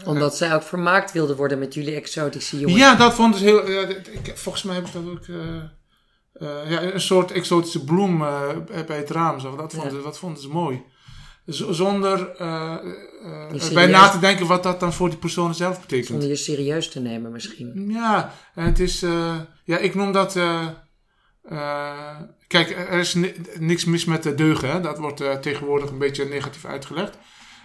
omdat 0.05 0.37
zij 0.37 0.55
ook 0.55 0.63
vermaakt 0.63 1.11
wilden 1.11 1.35
worden 1.35 1.59
met 1.59 1.73
jullie 1.73 1.95
exotische 1.95 2.59
jongens. 2.59 2.79
Ja, 2.79 2.95
dat 2.95 3.13
vond 3.13 3.35
ik 3.35 3.41
heel. 3.41 3.69
ik, 3.69 4.31
volgens 4.35 4.63
mij 4.63 4.75
heb 4.75 4.85
ik 4.85 4.93
dat 4.93 5.07
ook. 5.09 5.27
Uh, 5.27 6.69
ja, 6.69 6.81
een 6.81 7.01
soort 7.01 7.31
exotische 7.31 7.83
bloem 7.83 8.21
uh, 8.21 8.49
bij 8.85 8.97
het 8.97 9.09
raam. 9.09 9.39
Zo. 9.39 9.55
Dat, 9.55 9.73
vonden, 9.73 9.97
ja. 9.97 10.03
dat 10.03 10.17
vonden 10.17 10.41
ze 10.41 10.49
mooi. 10.49 10.83
Zonder 11.47 12.41
uh, 12.41 12.75
bij 13.73 13.85
na 13.85 14.09
te 14.09 14.19
denken 14.19 14.47
wat 14.47 14.63
dat 14.63 14.79
dan 14.79 14.93
voor 14.93 15.09
die 15.09 15.17
personen 15.17 15.55
zelf 15.55 15.79
betekent. 15.79 16.07
Zonder 16.07 16.27
je 16.27 16.35
serieus 16.35 16.89
te 16.89 16.99
nemen 16.99 17.31
misschien. 17.31 17.89
Ja, 17.89 18.33
het 18.53 18.79
is... 18.79 18.99
ja, 19.63 19.77
ik 19.77 19.95
noem 19.95 20.11
dat... 20.11 20.33
kijk, 22.47 22.69
er 22.69 22.99
is 22.99 23.15
niks 23.59 23.85
mis 23.85 24.05
met 24.05 24.23
de 24.23 24.35
deugen. 24.35 24.71
Hè? 24.71 24.81
Dat 24.81 24.97
wordt 24.97 25.41
tegenwoordig 25.41 25.89
een 25.89 25.97
beetje 25.97 26.25
negatief 26.25 26.65
uitgelegd. 26.65 27.17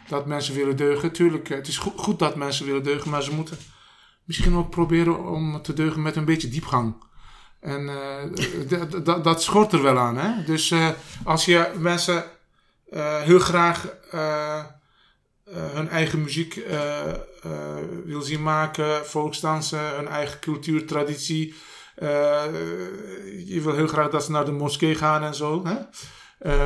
Dat 0.08 0.26
mensen 0.26 0.54
willen 0.54 0.76
deugen. 0.76 1.12
Tuurlijk, 1.12 1.48
het 1.48 1.68
is 1.68 1.78
goed, 1.78 1.92
goed 1.96 2.18
dat 2.18 2.36
mensen 2.36 2.66
willen 2.66 2.82
deugen. 2.82 3.10
Maar 3.10 3.22
ze 3.22 3.34
moeten 3.34 3.56
misschien 4.24 4.54
ook 4.54 4.70
proberen 4.70 5.28
om 5.28 5.62
te 5.62 5.72
deugen 5.72 6.02
met 6.02 6.16
een 6.16 6.24
beetje 6.24 6.48
diepgang. 6.48 6.94
En 7.60 7.90
dat 9.22 9.42
schort 9.42 9.72
er 9.72 9.82
wel 9.82 9.98
aan. 9.98 10.16
Hè? 10.16 10.44
Dus 10.44 10.74
als 11.24 11.44
je 11.44 11.72
mensen 11.78 12.24
heel 13.00 13.38
graag 13.38 13.86
hun 15.50 15.88
eigen 15.88 16.22
muziek 16.22 16.60
wil 18.04 18.22
zien 18.22 18.42
maken, 18.42 19.06
volksdansen, 19.06 19.94
hun 19.94 20.08
eigen 20.08 20.40
cultuur, 20.40 20.86
traditie. 20.86 21.54
je 23.46 23.60
wil 23.62 23.74
heel 23.74 23.86
graag 23.86 24.10
dat 24.10 24.24
ze 24.24 24.30
naar 24.30 24.44
de 24.44 24.52
moskee 24.52 24.94
gaan 24.94 25.22
en 25.22 25.34
zo. 25.34 25.64
Hè? 25.64 25.76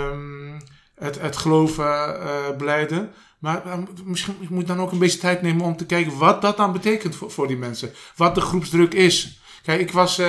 Um, 0.09 0.57
het, 0.95 1.21
het 1.21 1.37
geloven 1.37 2.57
blijden. 2.57 3.13
Maar 3.39 3.63
misschien 4.05 4.37
moet 4.49 4.61
je 4.61 4.67
dan 4.67 4.81
ook 4.81 4.93
een 4.93 4.99
beetje 4.99 5.19
tijd 5.19 5.43
nemen 5.43 5.65
om 5.65 5.77
te 5.77 5.87
kijken 5.87 6.19
wat 6.19 6.43
dat 6.43 6.57
dan 6.57 6.73
betekent 6.73 7.17
voor, 7.17 7.31
voor 7.31 7.47
die 7.47 7.57
mensen. 7.57 7.93
Wat 8.17 8.35
de 8.35 8.41
groepsdruk 8.41 8.95
is. 8.95 9.41
Kijk, 9.63 9.81
ik 9.81 9.93
was 9.93 10.21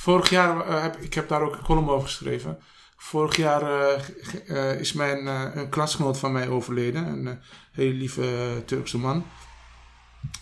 Vorig 0.00 0.30
jaar 0.30 0.68
uh, 0.68 0.82
heb 0.82 0.96
ik 0.96 1.14
heb 1.14 1.28
daar 1.28 1.42
ook 1.42 1.56
een 1.56 1.62
column 1.62 1.88
over 1.88 2.08
geschreven. 2.08 2.58
Vorig 3.02 3.36
jaar 3.36 3.62
uh, 3.62 4.02
uh, 4.46 4.80
is 4.80 4.92
mijn, 4.92 5.26
een 5.58 5.68
klasgenoot 5.68 6.18
van 6.18 6.32
mij 6.32 6.48
overleden. 6.48 7.06
Een 7.06 7.38
hele 7.72 7.94
lieve 7.94 8.62
Turkse 8.66 8.98
man. 8.98 9.26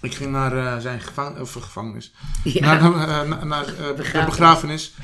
Ik 0.00 0.14
ging 0.14 0.30
naar 0.30 0.80
zijn 0.80 1.00
gevang 1.00 1.38
of, 1.38 1.52
gevangenis. 1.52 2.14
Ja. 2.44 2.88
Naar, 2.88 3.46
naar 3.46 3.66
de 3.66 4.22
begrafenis. 4.24 4.94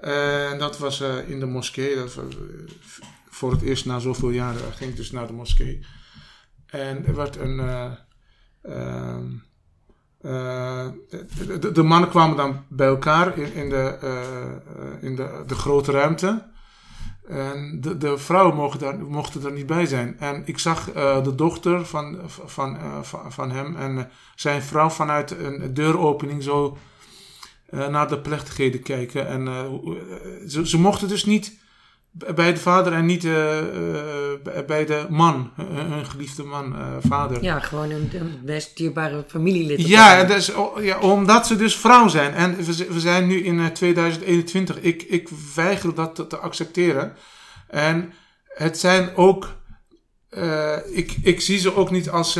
en 0.00 0.58
dat 0.58 0.78
was 0.78 1.00
in 1.26 1.40
de 1.40 1.46
moskee. 1.46 1.96
Dat 1.96 2.14
was, 2.14 2.34
voor 3.28 3.50
het 3.50 3.62
eerst 3.62 3.86
na 3.86 3.98
zoveel 3.98 4.30
jaren 4.30 4.72
ging 4.72 4.90
ik 4.90 4.96
dus 4.96 5.10
naar 5.10 5.26
de 5.26 5.32
moskee. 5.32 5.86
En 6.66 7.06
er 7.06 7.14
werd 7.14 7.36
een 7.36 7.58
ehm, 8.62 9.26
uh, 10.22 10.86
de, 11.60 11.72
de, 11.72 11.82
mannen 11.82 12.10
kwamen 12.10 12.36
dan 12.36 12.64
bij 12.68 12.86
elkaar 12.86 13.38
in, 13.38 13.52
in, 13.52 13.68
de, 13.68 13.98
in 15.00 15.16
de, 15.16 15.42
de 15.46 15.54
grote 15.54 15.92
ruimte. 15.92 16.52
En 17.28 17.78
de, 17.80 17.96
de 17.96 18.18
vrouwen 18.18 18.56
mochten 18.56 18.80
daar, 18.80 18.98
mochten 18.98 19.44
er 19.44 19.52
niet 19.52 19.66
bij 19.66 19.86
zijn. 19.86 20.16
En 20.18 20.42
ik 20.44 20.58
zag 20.58 20.94
uh, 20.94 21.24
de 21.24 21.34
dochter 21.34 21.86
van, 21.86 22.18
van, 22.26 22.78
van, 23.02 23.32
van, 23.32 23.50
hem 23.50 23.76
en 23.76 24.10
zijn 24.34 24.62
vrouw 24.62 24.88
vanuit 24.88 25.30
een 25.30 25.74
deuropening 25.74 26.42
zo 26.42 26.76
naar 27.70 28.08
de 28.08 28.18
plechtigheden 28.18 28.82
kijken. 28.82 29.26
En 29.26 29.48
ze, 30.46 30.68
ze 30.68 30.78
mochten 30.78 31.08
dus 31.08 31.24
niet 31.24 31.58
bij 32.34 32.52
de 32.52 32.60
vader 32.60 32.92
en 32.92 33.06
niet 33.06 33.24
uh, 33.24 33.58
bij 34.66 34.84
de 34.86 35.06
man, 35.08 35.50
een 35.56 36.06
geliefde 36.06 36.42
man, 36.42 36.76
vader. 37.06 37.42
Ja, 37.42 37.60
gewoon 37.60 37.90
een, 37.90 38.10
een 38.12 38.40
best 38.44 38.76
dierbare 38.76 39.24
familielid. 39.28 39.86
Ja, 39.86 40.24
dus, 40.24 40.52
ja, 40.80 40.98
omdat 40.98 41.46
ze 41.46 41.56
dus 41.56 41.76
vrouw 41.76 42.08
zijn. 42.08 42.34
En 42.34 42.56
we, 42.56 42.86
we 42.90 43.00
zijn 43.00 43.26
nu 43.26 43.44
in 43.44 43.72
2021. 43.72 44.80
Ik, 44.80 45.02
ik 45.02 45.28
weiger 45.54 45.94
dat 45.94 46.14
te, 46.14 46.26
te, 46.26 46.36
accepteren. 46.36 47.16
En 47.68 48.12
het 48.44 48.78
zijn 48.78 49.16
ook, 49.16 49.48
ik, 50.92 51.16
ik 51.22 51.40
zie 51.40 51.58
ze 51.58 51.76
ook 51.76 51.90
niet 51.90 52.10
als 52.10 52.38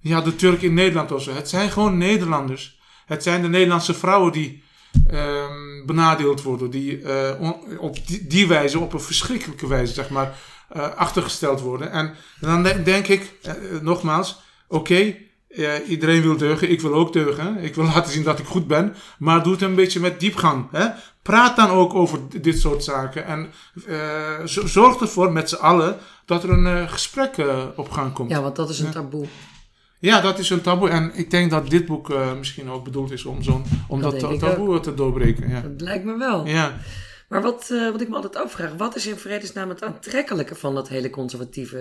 ja, 0.00 0.20
de 0.20 0.36
Turk 0.36 0.62
in 0.62 0.74
Nederland 0.74 1.12
of 1.12 1.22
zo. 1.22 1.34
Het 1.34 1.48
zijn 1.48 1.70
gewoon 1.70 1.98
Nederlanders. 1.98 2.80
Het 3.06 3.22
zijn 3.22 3.42
de 3.42 3.48
Nederlandse 3.48 3.94
vrouwen 3.94 4.32
die 4.32 4.62
um, 5.10 5.63
benadeeld 5.86 6.42
worden. 6.42 6.70
Die 6.70 7.00
uh, 7.00 7.50
op 7.78 8.06
die, 8.06 8.26
die, 8.26 8.46
wijze, 8.46 8.78
op 8.78 8.92
een 8.92 9.00
verschrikkelijke 9.00 9.66
wijze, 9.66 9.92
zeg 9.92 10.10
maar, 10.10 10.38
uh, 10.76 10.94
achtergesteld 10.94 11.60
worden. 11.60 11.90
En 11.90 12.14
dan 12.40 12.62
denk 12.62 13.06
ik, 13.06 13.32
uh, 13.46 13.80
nogmaals, 13.80 14.42
oké, 14.68 14.80
okay, 14.80 15.82
iedereen 15.86 16.22
wil 16.22 16.36
deugen, 16.36 16.70
ik 16.70 16.80
wil 16.80 16.94
ook 16.94 17.12
deugen. 17.12 17.56
Ik 17.56 17.74
wil 17.74 17.84
laten 17.94 18.12
zien 18.12 18.24
dat 18.24 18.38
ik 18.38 18.46
goed 18.46 18.66
ben, 18.66 18.94
maar 19.18 19.42
doe 19.42 19.52
het 19.52 19.62
een 19.62 19.74
beetje 19.74 20.00
met 20.00 20.20
diepgang. 20.20 20.68
Hè? 20.70 20.86
Praat 21.22 21.56
dan 21.56 21.70
ook 21.70 21.94
over 21.94 22.18
dit 22.40 22.60
soort 22.60 22.84
zaken 22.84 23.26
en 23.26 23.52
zorg 24.64 25.00
ervoor 25.00 25.32
met 25.32 25.48
z'n 25.48 25.54
allen 25.54 25.98
dat 26.24 26.42
er 26.42 26.50
een 26.50 26.88
gesprek 26.88 27.36
op 27.76 27.90
gang 27.90 28.12
komt. 28.12 28.30
Ja, 28.30 28.42
want 28.42 28.56
dat 28.56 28.68
is 28.68 28.80
een 28.80 28.90
taboe. 28.90 29.26
Ja, 30.04 30.20
dat 30.20 30.38
is 30.38 30.50
een 30.50 30.60
taboe. 30.60 30.88
En 30.88 31.12
ik 31.14 31.30
denk 31.30 31.50
dat 31.50 31.70
dit 31.70 31.86
boek 31.86 32.10
uh, 32.10 32.34
misschien 32.34 32.70
ook 32.70 32.84
bedoeld 32.84 33.10
is 33.10 33.24
om, 33.24 33.42
zo'n, 33.42 33.64
om 33.88 34.00
dat, 34.00 34.20
dat 34.20 34.38
taboe 34.38 34.80
te 34.80 34.94
doorbreken. 34.94 35.48
Ja. 35.48 35.60
Dat 35.60 35.80
lijkt 35.80 36.04
me 36.04 36.18
wel. 36.18 36.46
Ja. 36.46 36.78
Maar 37.28 37.42
wat, 37.42 37.68
uh, 37.72 37.90
wat 37.90 38.00
ik 38.00 38.08
me 38.08 38.14
altijd 38.14 38.36
afvraag, 38.36 38.72
wat 38.76 38.96
is 38.96 39.06
in 39.06 39.16
vredesnaam 39.16 39.68
het 39.68 39.82
aantrekkelijke 39.82 40.54
van 40.54 40.74
dat 40.74 40.88
hele 40.88 41.10
conservatieve 41.10 41.78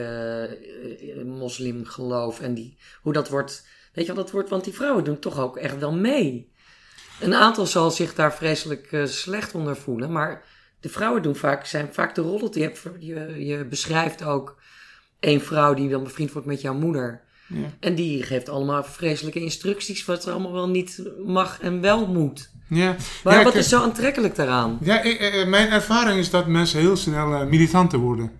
uh, 1.15 1.23
moslimgeloof 1.23 2.39
en 2.39 2.53
die, 2.53 2.77
hoe 3.01 3.13
dat 3.13 3.29
wordt, 3.29 3.67
weet 3.93 4.05
je 4.05 4.13
wat 4.13 4.23
dat 4.23 4.31
wordt, 4.31 4.49
want 4.49 4.63
die 4.63 4.73
vrouwen 4.73 5.03
doen 5.03 5.19
toch 5.19 5.39
ook 5.39 5.57
echt 5.57 5.79
wel 5.79 5.93
mee. 5.93 6.51
Een 7.19 7.35
aantal 7.35 7.65
zal 7.65 7.91
zich 7.91 8.13
daar 8.13 8.33
vreselijk 8.33 9.01
slecht 9.05 9.55
onder 9.55 9.75
voelen, 9.75 10.11
maar 10.11 10.43
de 10.79 10.89
vrouwen 10.89 11.21
doen 11.21 11.35
vaak, 11.35 11.65
zijn 11.65 11.93
vaak 11.93 12.15
de 12.15 12.21
rollen. 12.21 12.51
Je, 12.53 12.71
je, 12.99 13.45
je 13.45 13.65
beschrijft 13.65 14.23
ook 14.23 14.61
een 15.19 15.41
vrouw 15.41 15.73
die 15.73 15.89
dan 15.89 16.03
bevriend 16.03 16.31
wordt 16.31 16.47
met 16.47 16.61
jouw 16.61 16.73
moeder. 16.73 17.31
Ja. 17.47 17.73
En 17.79 17.95
die 17.95 18.23
geeft 18.23 18.49
allemaal 18.49 18.83
vreselijke 18.83 19.39
instructies 19.39 20.05
wat 20.05 20.25
er 20.25 20.31
allemaal 20.31 20.53
wel 20.53 20.69
niet 20.69 21.01
mag 21.25 21.59
en 21.61 21.81
wel 21.81 22.07
moet. 22.07 22.51
Ja. 22.67 22.95
Maar 23.23 23.43
wat 23.43 23.55
is 23.55 23.69
zo 23.69 23.81
aantrekkelijk 23.81 24.35
daaraan? 24.35 24.77
Ja, 24.81 25.01
ik, 25.01 25.47
mijn 25.47 25.69
ervaring 25.69 26.19
is 26.19 26.29
dat 26.29 26.47
mensen 26.47 26.79
heel 26.79 26.95
snel 26.95 27.31
uh, 27.31 27.43
militanten 27.43 27.99
worden. 27.99 28.31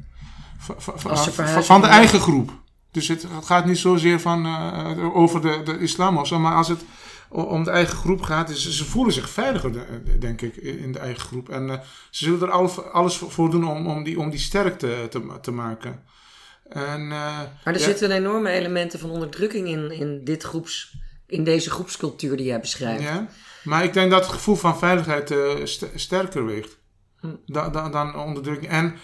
van 1.62 1.82
de 1.82 1.88
eigen 1.88 2.20
groep. 2.20 2.52
Dus 2.92 3.08
het 3.08 3.28
gaat 3.44 3.66
niet 3.66 3.78
zozeer 3.78 4.20
van, 4.20 4.46
uh, 4.46 5.16
over 5.16 5.42
de, 5.42 5.62
de 5.66 5.80
islam 5.80 6.18
of 6.18 6.28
zo, 6.28 6.40
maar 6.40 6.56
als 6.56 6.68
het 6.68 6.82
om 7.30 7.64
de 7.64 7.72
eigen 7.72 7.98
groep 7.98 8.22
gaat, 8.22 8.50
is, 8.50 8.70
ze 8.70 8.86
voelen 8.86 9.14
zich 9.14 9.30
veiliger, 9.30 9.72
denk 10.20 10.42
ik, 10.42 10.56
in 10.56 10.92
de 10.92 11.00
eigen 11.00 11.22
groep. 11.22 11.50
En 11.50 11.68
uh, 11.68 11.74
ze 12.10 12.26
zullen 12.26 12.42
er 12.42 12.52
alles 12.92 13.16
voor 13.16 13.50
doen 13.50 13.68
om, 13.68 13.88
om, 13.88 14.04
die, 14.04 14.20
om 14.20 14.30
die 14.30 14.40
sterk 14.40 14.80
te, 14.80 15.08
te, 15.10 15.38
te 15.42 15.52
maken. 15.52 16.04
En, 16.70 17.02
uh, 17.02 17.10
maar 17.10 17.74
er 17.74 17.80
ja. 17.80 17.86
zitten 17.86 18.12
enorme 18.12 18.50
elementen 18.50 19.00
van 19.00 19.10
onderdrukking 19.10 19.68
in, 19.68 19.92
in, 19.92 20.24
dit 20.24 20.44
groeps, 20.44 20.98
in 21.28 21.44
deze 21.44 21.70
groepscultuur 21.70 22.38
die 22.38 22.46
jij 22.46 22.60
beschrijft. 22.60 23.04
Ja, 23.04 23.28
maar 23.64 23.84
ik 23.84 23.94
denk 23.94 24.12
dat 24.12 24.26
het 24.26 24.34
gevoel 24.34 24.56
van 24.56 24.78
veiligheid 24.78 25.34
st 25.64 25.86
sterker 25.96 26.46
weegt 26.46 26.78
hm. 27.20 27.36
dan, 27.46 27.72
dan, 27.72 27.92
dan 27.92 28.16
onderdrukking. 28.16 28.72
En 28.72 28.96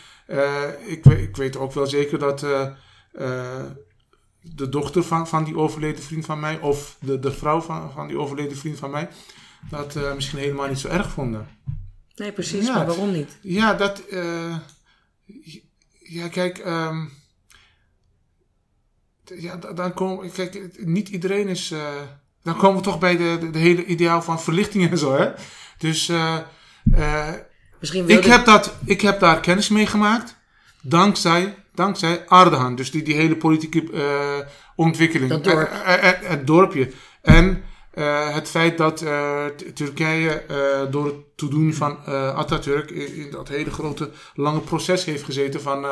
ik, 0.85 1.05
ik 1.05 1.35
weet 1.35 1.57
ook 1.57 1.73
wel 1.73 1.87
zeker 1.87 2.19
dat 2.19 2.45
de 4.41 4.69
dochter 4.69 5.03
van, 5.03 5.27
van 5.27 5.43
die 5.43 5.57
overleden 5.57 6.03
vriend 6.03 6.25
van 6.25 6.39
mij, 6.39 6.59
of 6.59 6.97
de, 7.01 7.19
de 7.19 7.31
vrouw 7.31 7.61
van, 7.61 7.91
van 7.91 8.07
die 8.07 8.17
overleden 8.17 8.57
vriend 8.57 8.79
van 8.79 8.91
mij, 8.91 9.09
dat 9.69 9.95
uh, 9.95 10.13
misschien 10.13 10.39
helemaal 10.39 10.67
niet 10.67 10.79
zo 10.79 10.87
erg 10.87 11.11
vonden. 11.11 11.47
Nee, 12.15 12.31
precies, 12.31 12.67
maar 12.67 12.85
waarom 12.85 13.11
niet? 13.11 13.37
Ja, 13.41 13.73
dat. 13.73 14.03
Uh, 14.09 14.57
ja, 15.99 16.27
kijk. 16.27 16.57
Um, 16.65 17.17
ja, 19.37 19.55
dan 19.55 19.93
komen. 19.93 20.31
Kijk, 20.31 20.69
niet 20.85 21.09
iedereen 21.09 21.47
is. 21.47 21.71
Uh, 21.71 21.79
dan 22.43 22.57
komen 22.57 22.77
we 22.77 22.83
toch 22.83 22.99
bij 22.99 23.17
de, 23.17 23.37
de, 23.39 23.49
de, 23.49 23.59
hele 23.59 23.85
ideaal 23.85 24.21
van 24.21 24.41
verlichting 24.41 24.89
en 24.91 24.97
zo, 24.97 25.17
hè? 25.17 25.31
Dus. 25.77 26.11
Misschien 27.79 28.09
ik, 28.09 28.25
heb 28.25 28.45
dat, 28.45 28.75
ik 28.85 29.01
heb 29.01 29.19
daar 29.19 29.39
kennis 29.39 29.69
mee 29.69 29.85
gemaakt. 29.85 30.37
Dankzij 30.81 31.53
dankzij 31.79 32.23
Ardahan. 32.27 32.75
Dus 32.75 32.91
die, 32.91 33.03
die 33.03 33.15
hele 33.15 33.35
politieke 33.35 33.83
uh, 33.91 34.39
ontwikkeling. 34.75 35.29
Dat 35.29 35.43
dorp. 35.43 35.69
het 36.23 36.47
dorpje. 36.47 36.91
En 37.21 37.63
uh, 37.93 38.33
het 38.33 38.49
feit 38.49 38.77
dat 38.77 39.01
uh, 39.01 39.45
Turkije 39.73 40.43
door 40.91 41.05
het 41.05 41.15
toedoen 41.35 41.73
van 41.73 42.05
Atatürk 42.35 42.91
in, 42.91 43.15
in, 43.15 43.31
dat 43.31 43.47
hele 43.47 43.71
grote 43.71 44.09
lange 44.33 44.59
proces 44.59 45.05
heeft 45.05 45.23
gezeten 45.23 45.61
van 45.61 45.85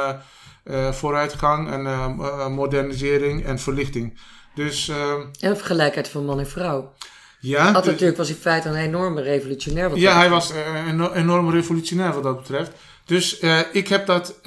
vooruitgang 0.91 1.71
en 1.71 2.51
modernisering 2.51 3.45
en 3.45 3.59
verlichting. 3.59 4.19
Dus, 4.55 4.91
en 5.39 5.57
gelijkheid 5.57 6.07
van 6.07 6.25
man 6.25 6.39
en 6.39 6.47
vrouw. 6.47 6.93
Ja, 7.39 7.73
Atatürk 7.73 7.99
dus, 7.99 8.17
was 8.17 8.29
in 8.29 8.35
feite 8.35 8.69
een 8.69 8.75
enorme 8.75 9.21
revolutionair. 9.21 9.89
Wat 9.89 9.99
ja, 9.99 10.15
hij 10.15 10.29
was 10.29 10.51
een 10.87 11.13
enorm 11.13 11.49
revolutionair 11.49 12.13
wat 12.13 12.23
dat 12.23 12.37
betreft. 12.37 12.71
Dus 13.05 13.39
ik 13.71 13.87
heb 13.87 14.05
dat 14.05 14.39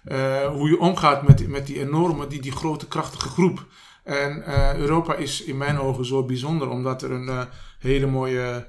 hoe 0.58 0.70
je 0.70 0.80
omgaat 0.80 1.28
met, 1.28 1.48
met 1.48 1.68
die 1.68 1.80
enorme, 1.80 2.28
die, 2.28 2.42
die 2.42 2.52
grote, 2.52 2.88
krachtige 2.88 3.30
groep. 3.30 3.66
En 4.04 4.44
Europa 4.78 5.16
is 5.16 5.44
in 5.44 5.58
mijn 5.58 5.80
ogen 5.80 6.06
zo 6.06 6.24
bijzonder, 6.26 6.70
omdat 6.70 7.02
er 7.02 7.12
een 7.12 7.48
hele 7.80 8.06
mooie 8.06 8.68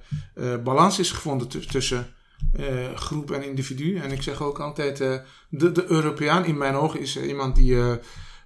balans 0.64 0.98
is 0.98 1.10
gevonden 1.10 1.48
tussen 1.48 2.14
uh, 2.60 2.94
groep 2.94 3.30
en 3.30 3.44
individu. 3.44 3.96
En 3.96 4.12
ik 4.12 4.22
zeg 4.22 4.42
ook 4.42 4.60
altijd, 4.60 5.00
uh, 5.00 5.14
de, 5.48 5.72
de 5.72 5.90
Europeaan 5.90 6.44
in 6.44 6.58
mijn 6.58 6.74
ogen 6.74 7.00
is 7.00 7.16
iemand 7.16 7.56
die, 7.56 7.76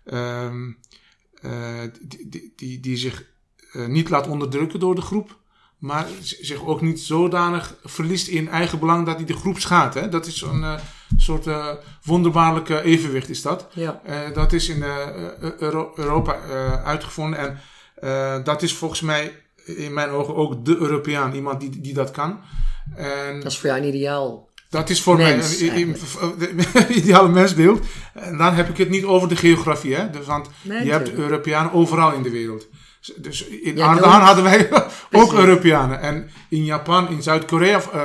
um, 0.04 0.78
die, 2.02 2.28
die, 2.28 2.52
die, 2.56 2.80
die, 2.80 2.96
zich 2.96 3.24
niet 3.86 4.08
laat 4.08 4.28
onderdrukken 4.28 4.80
door 4.80 4.94
de 4.94 5.00
groep. 5.00 5.38
Maar 5.78 6.06
zich 6.20 6.66
ook 6.66 6.80
niet 6.80 7.00
zodanig 7.00 7.74
verliest 7.84 8.28
in 8.28 8.48
eigen 8.48 8.78
belang 8.78 9.06
dat 9.06 9.16
hij 9.16 9.24
de 9.24 9.36
groep 9.36 9.58
schaadt. 9.58 9.94
Hè? 9.94 10.08
Dat 10.08 10.26
is 10.26 10.42
een 10.42 10.78
soort 11.16 11.46
wonderbaarlijke 12.04 12.82
evenwicht 12.82 13.28
is 13.28 13.42
dat. 13.42 13.66
Ja. 13.72 14.00
dat 14.34 14.52
is 14.52 14.68
in 14.68 14.84
Euro 15.58 15.92
Europa 15.94 16.38
uitgevonden. 16.84 17.38
En 17.38 18.44
dat 18.44 18.62
is 18.62 18.74
volgens 18.74 19.00
mij 19.00 19.32
in 19.64 19.92
mijn 19.92 20.10
ogen 20.10 20.34
ook 20.34 20.64
de 20.64 20.76
Europeaan, 20.76 21.34
iemand 21.34 21.60
die, 21.60 21.80
die 21.80 21.94
dat 21.94 22.10
kan. 22.10 22.40
En 22.94 23.40
dat 23.40 23.52
is 23.52 23.58
voor 23.58 23.68
jou 23.68 23.82
een 23.82 23.88
ideaal. 23.88 24.48
Dat 24.68 24.90
is 24.90 25.02
voor 25.02 25.16
mij 25.16 25.34
een 26.72 26.96
ideale 26.96 27.28
mensbeeld. 27.28 27.86
En 28.14 28.36
dan 28.36 28.54
heb 28.54 28.68
ik 28.68 28.76
het 28.76 28.88
niet 28.88 29.04
over 29.04 29.28
de 29.28 29.36
geografie, 29.36 29.94
hè? 29.94 30.10
Dus, 30.10 30.26
want 30.26 30.48
je 30.62 30.90
hebt 30.90 31.12
Europeanen 31.12 31.72
overal 31.72 32.12
in 32.12 32.22
de 32.22 32.30
wereld. 32.30 32.68
Dus 33.16 33.46
in 33.46 33.76
ja, 33.76 33.98
hadden 33.98 34.44
wij 34.44 34.68
ook 35.12 35.32
Europeanen. 35.32 36.00
En 36.00 36.30
in 36.48 36.64
Japan, 36.64 37.08
in 37.08 37.22
Zuid-Korea 37.22 37.80
uh, 37.94 38.02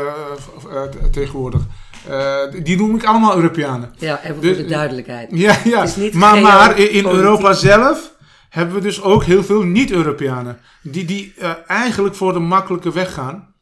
uh, 0.71 0.81
tegenwoordig. 1.11 1.61
Uh, 2.09 2.63
die 2.63 2.77
noem 2.77 2.95
ik 2.95 3.03
allemaal 3.03 3.35
Europeanen. 3.35 3.93
Ja, 3.97 4.19
even 4.23 4.35
voor 4.35 4.43
dus, 4.43 4.57
de 4.57 4.65
duidelijkheid. 4.65 5.29
Ja, 5.45 5.57
ja. 5.63 5.85
maar, 6.13 6.41
maar 6.41 6.79
in 6.79 7.05
Europa 7.05 7.53
zelf 7.53 8.11
hebben 8.49 8.75
we 8.75 8.81
dus 8.81 9.01
ook 9.01 9.23
heel 9.23 9.43
veel 9.43 9.61
niet-Europeanen. 9.61 10.59
Die, 10.81 11.05
die 11.05 11.33
uh, 11.39 11.51
eigenlijk 11.67 12.15
voor 12.15 12.33
de 12.33 12.39
makkelijke 12.39 12.91
weg 12.91 13.13
gaan. 13.13 13.53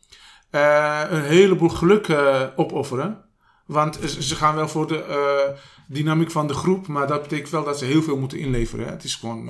Uh, 0.52 1.02
een 1.10 1.23
heleboel 1.23 1.69
geluk 1.69 2.08
opofferen. 2.56 3.17
Want 3.65 3.99
ze 4.19 4.36
gaan 4.36 4.56
wel 4.56 4.67
voor 4.67 4.88
de 4.88 5.04
dynamiek 5.89 6.32
van 6.32 6.47
de 6.47 6.54
groep. 6.54 6.88
Maar 6.88 7.08
dat 7.08 7.21
betekent 7.21 7.49
wel 7.49 7.63
dat 7.63 7.78
ze 7.78 7.86
heel 7.86 8.02
veel 8.02 8.17
moeten 8.17 8.38
inleveren. 8.38 8.86
Hè. 8.86 8.91
Het 8.91 9.04
is 9.04 9.15
gewoon 9.15 9.49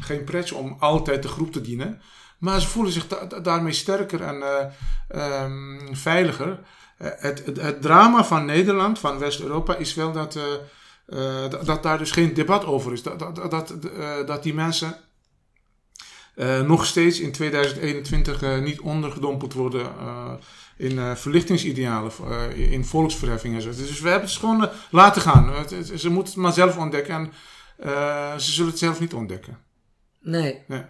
geen 0.00 0.24
pretje 0.24 0.54
om 0.54 0.76
altijd 0.78 1.22
de 1.22 1.28
groep 1.28 1.52
te 1.52 1.60
dienen. 1.60 2.00
Maar 2.38 2.60
ze 2.60 2.68
voelen 2.68 2.92
zich 2.92 3.06
da 3.06 3.40
daarmee 3.40 3.72
sterker 3.72 4.20
en 4.20 4.70
um, 5.42 5.96
veiliger. 5.96 6.60
Het, 6.96 7.44
het, 7.44 7.60
het, 7.60 7.82
drama 7.82 8.24
van 8.24 8.44
Nederland, 8.44 8.98
van 8.98 9.18
West-Europa, 9.18 9.76
is 9.76 9.94
wel 9.94 10.12
dat 10.12 10.38
dat, 11.64 11.82
daar 11.82 11.98
dus 11.98 12.10
geen 12.10 12.34
debat 12.34 12.64
over 12.64 12.92
is. 12.92 13.02
Dat, 13.02 13.18
dat, 13.18 13.50
dat, 13.50 13.74
dat 14.26 14.42
die 14.42 14.54
mensen 14.54 14.96
nog 16.66 16.86
steeds 16.86 17.20
in 17.20 17.32
2021 17.32 18.60
niet 18.60 18.80
ondergedompeld 18.80 19.52
worden 19.52 19.86
in 20.76 21.16
verlichtingsidealen, 21.16 22.12
in 22.54 22.84
volksverheffingen. 22.84 23.62
Dus 23.62 24.00
we 24.00 24.08
hebben 24.08 24.28
het 24.28 24.38
gewoon 24.38 24.68
laten 24.90 25.22
gaan. 25.22 25.52
ze 25.96 26.10
moeten 26.10 26.32
het 26.32 26.42
maar 26.42 26.52
zelf 26.52 26.76
ontdekken 26.76 27.14
en 27.14 27.32
ze 28.40 28.52
zullen 28.52 28.70
het 28.70 28.78
zelf 28.78 29.00
niet 29.00 29.14
ontdekken. 29.14 29.58
Nee. 30.20 30.62
nee 30.66 30.82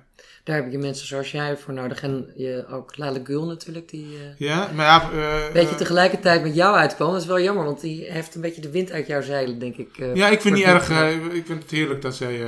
daar 0.45 0.57
heb 0.57 0.73
je 0.73 0.79
mensen 0.79 1.07
zoals 1.07 1.31
jij 1.31 1.57
voor 1.57 1.75
nodig. 1.75 2.03
En 2.03 2.33
je, 2.37 2.65
ook 2.71 2.97
Lale 2.97 3.21
Gul 3.25 3.47
natuurlijk, 3.47 3.89
die 3.89 4.07
ja, 4.37 4.71
maar 4.75 4.87
ja, 4.87 5.11
uh, 5.47 5.53
beetje 5.53 5.75
tegelijkertijd 5.75 6.43
met 6.43 6.55
jou 6.55 6.77
uitkwam. 6.77 7.13
Dat 7.13 7.21
is 7.21 7.27
wel 7.27 7.41
jammer, 7.41 7.65
want 7.65 7.81
die 7.81 8.05
heeft 8.05 8.35
een 8.35 8.41
beetje 8.41 8.61
de 8.61 8.71
wind 8.71 8.91
uit 8.91 9.07
jouw 9.07 9.23
zeilen, 9.23 9.59
denk 9.59 9.77
ik. 9.77 9.89
ja, 10.15 10.29
ik 10.29 10.41
vind 10.41 10.55
niet 10.55 10.65
erg. 10.65 10.91
ik 11.33 11.47
vind 11.47 11.63
het 11.63 11.71
heerlijk 11.71 12.03
dat 12.03 12.15
zij, 12.15 12.39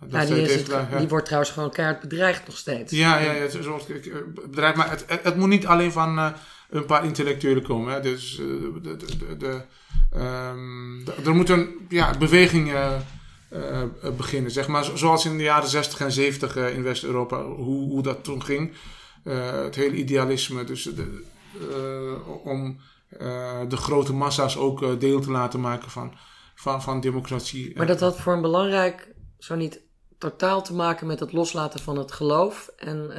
dat 0.00 0.28
ja, 0.28 0.34
die, 0.34 0.46
het, 0.46 0.70
die 0.98 1.08
wordt 1.08 1.24
trouwens 1.24 1.52
gewoon 1.52 1.70
keihard 1.70 2.00
bedreigd 2.00 2.46
nog 2.46 2.56
steeds. 2.56 2.92
Ja, 2.92 3.18
ja, 3.18 3.32
ja 3.32 3.48
zoals 3.48 3.86
bedreigd. 4.34 4.76
Maar 4.76 4.90
het, 4.90 5.04
het, 5.22 5.36
moet 5.36 5.48
niet 5.48 5.66
alleen 5.66 5.92
van 5.92 6.34
een 6.72 6.86
paar 6.86 7.04
intellectuelen 7.04 7.62
komen. 7.62 7.92
Hè. 7.92 8.00
Dus 8.00 8.36
de, 8.36 8.80
de, 8.82 8.96
de, 8.96 9.36
de 9.36 9.62
um, 10.16 11.04
er 11.24 11.34
moet 11.34 11.48
een 11.48 11.86
ja, 11.88 12.18
beweging 12.18 12.72
uh, 12.72 12.96
beginnen. 14.16 14.50
Zeg 14.50 14.68
maar 14.68 14.84
zoals 14.94 15.24
in 15.24 15.36
de 15.36 15.42
jaren 15.42 15.68
60 15.68 16.00
en 16.00 16.12
70 16.12 16.56
uh, 16.56 16.74
in 16.74 16.82
West-Europa, 16.82 17.42
hoe, 17.42 17.90
hoe 17.90 18.02
dat 18.02 18.24
toen 18.24 18.44
ging. 18.44 18.72
het 19.24 19.74
hele 19.74 19.94
idealisme, 19.94 20.64
dus 20.64 20.82
de, 20.82 21.22
om 22.44 22.80
de 23.68 23.76
grote 23.76 24.12
massa's 24.12 24.56
ook 24.56 25.00
deel 25.00 25.20
te 25.20 25.30
laten 25.30 25.60
maken 25.60 25.90
van, 25.90 26.14
van, 26.54 26.82
van 26.82 27.00
democratie. 27.00 27.76
Maar 27.76 27.86
dat 27.86 28.00
had 28.00 28.20
voor 28.20 28.32
een 28.32 28.40
belangrijk, 28.40 29.14
zo 29.38 29.54
niet 29.54 29.80
totaal 30.18 30.62
te 30.62 30.74
maken 30.74 31.06
met 31.06 31.20
het 31.20 31.32
loslaten 31.32 31.80
van 31.80 31.98
het 31.98 32.12
geloof 32.12 32.70
en 32.76 33.10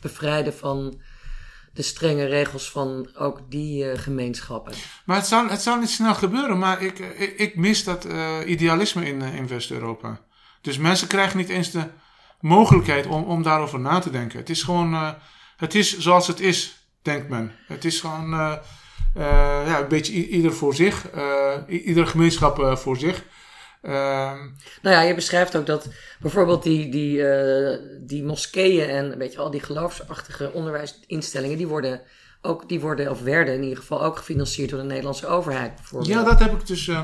bevrijden 0.00 0.54
van 0.54 1.00
de 1.76 1.82
strenge 1.82 2.24
regels 2.24 2.70
van 2.70 3.08
ook 3.18 3.40
die 3.48 3.84
uh, 3.84 3.98
gemeenschappen. 3.98 4.72
Maar 5.04 5.16
het 5.16 5.26
zal, 5.26 5.48
het 5.48 5.62
zal 5.62 5.78
niet 5.78 5.90
snel 5.90 6.14
gebeuren, 6.14 6.58
maar 6.58 6.82
ik, 6.82 6.98
ik, 6.98 7.38
ik 7.38 7.56
mis 7.56 7.84
dat 7.84 8.06
uh, 8.06 8.36
idealisme 8.46 9.06
in, 9.06 9.22
in 9.22 9.48
West-Europa. 9.48 10.20
Dus 10.60 10.78
mensen 10.78 11.08
krijgen 11.08 11.38
niet 11.38 11.48
eens 11.48 11.70
de 11.70 11.84
mogelijkheid 12.40 13.06
om, 13.06 13.22
om 13.22 13.42
daarover 13.42 13.80
na 13.80 13.98
te 13.98 14.10
denken. 14.10 14.38
Het 14.38 14.50
is 14.50 14.62
gewoon, 14.62 15.14
het 15.56 15.74
is 15.74 15.98
zoals 15.98 16.26
het 16.26 16.40
is, 16.40 16.88
denkt 17.02 17.28
men. 17.28 17.52
Het 17.66 17.84
is 17.84 18.00
gewoon 18.00 18.30
ja, 19.14 19.80
een 19.80 19.88
beetje 19.88 20.28
ieder 20.28 20.52
voor 20.52 20.74
zich, 20.74 21.06
iedere 21.68 22.06
gemeenschap 22.06 22.78
voor 22.78 22.96
zich. 22.96 23.24
Ehm, 23.86 24.38
nou 24.82 24.96
ja, 24.96 25.00
je 25.00 25.14
beschrijft 25.14 25.56
ook 25.56 25.66
dat 25.66 25.88
bijvoorbeeld 26.20 26.62
die, 26.62 26.88
die, 26.88 27.18
uh, 27.18 27.76
die 28.00 28.24
moskeeën 28.24 28.88
en 28.88 29.18
weet 29.18 29.32
je, 29.32 29.38
al 29.38 29.50
die 29.50 29.60
geloofsachtige 29.60 30.52
onderwijsinstellingen, 30.52 31.56
die 31.56 31.66
worden 31.66 32.00
ook, 32.42 32.68
die 32.68 32.80
worden, 32.80 33.10
of 33.10 33.22
werden 33.22 33.54
in 33.54 33.62
ieder 33.62 33.78
geval 33.78 34.04
ook 34.04 34.16
gefinancierd 34.16 34.70
door 34.70 34.78
de 34.78 34.84
Nederlandse 34.84 35.26
overheid. 35.26 35.74
Bijvoorbeeld. 35.74 36.12
Ja, 36.12 36.22
dat 36.22 36.38
heb 36.38 36.52
ik 36.52 36.66
dus 36.66 36.86
uh, 36.86 37.00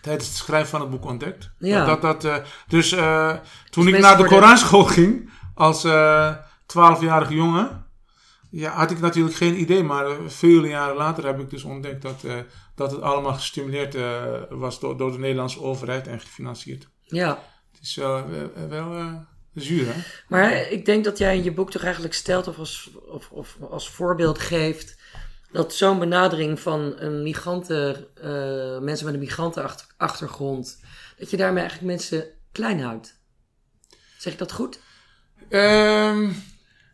tijdens 0.00 0.26
het 0.26 0.36
schrijven 0.36 0.68
van 0.68 0.80
het 0.80 0.90
boek 0.90 1.04
ontdekt. 1.04 1.50
Ja. 1.58 1.84
Dat, 1.84 2.02
dat, 2.02 2.24
uh, 2.24 2.36
dus 2.68 2.88
toen 3.70 3.84
dus 3.84 3.94
ik 3.94 4.00
naar 4.00 4.16
de 4.16 4.24
Koranschool 4.24 4.84
ging, 4.98 5.30
als 5.54 5.86
twaalfjarige 6.66 7.34
jongen, 7.34 7.85
ja, 8.56 8.70
had 8.70 8.90
ik 8.90 9.00
natuurlijk 9.00 9.36
geen 9.36 9.60
idee, 9.60 9.82
maar 9.82 10.06
vele 10.26 10.68
jaren 10.68 10.96
later 10.96 11.26
heb 11.26 11.40
ik 11.40 11.50
dus 11.50 11.62
ontdekt 11.62 12.02
dat, 12.02 12.22
uh, 12.24 12.38
dat 12.74 12.90
het 12.90 13.00
allemaal 13.00 13.32
gestimuleerd 13.32 13.94
uh, 13.94 14.42
was 14.48 14.80
door, 14.80 14.96
door 14.96 15.12
de 15.12 15.18
Nederlandse 15.18 15.60
overheid 15.60 16.06
en 16.06 16.20
gefinancierd. 16.20 16.88
Ja. 17.00 17.42
Het 17.72 17.82
is 17.82 17.96
uh, 17.96 18.22
wel 18.68 19.24
zuur, 19.54 19.86
hè? 19.86 20.00
Maar 20.28 20.70
ik 20.70 20.84
denk 20.84 21.04
dat 21.04 21.18
jij 21.18 21.36
in 21.36 21.42
je 21.42 21.52
boek 21.52 21.70
toch 21.70 21.82
eigenlijk 21.82 22.14
stelt 22.14 22.48
of 22.48 22.58
als, 22.58 22.90
of, 23.08 23.30
of 23.30 23.56
als 23.70 23.90
voorbeeld 23.90 24.38
geeft 24.38 24.98
dat 25.52 25.74
zo'n 25.74 25.98
benadering 25.98 26.60
van 26.60 26.94
een 26.98 27.22
migranten, 27.22 28.06
mensen 28.84 29.04
met 29.04 29.14
een 29.14 29.20
migrantenachtergrond, 29.20 30.80
dat 31.18 31.30
je 31.30 31.36
daarmee 31.36 31.60
eigenlijk 31.60 31.90
mensen 31.90 32.26
klein 32.52 32.80
houdt. 32.80 33.20
Zeg 34.18 34.32
ik 34.32 34.38
dat 34.38 34.52
goed? 34.52 34.80
Um, 35.50 36.42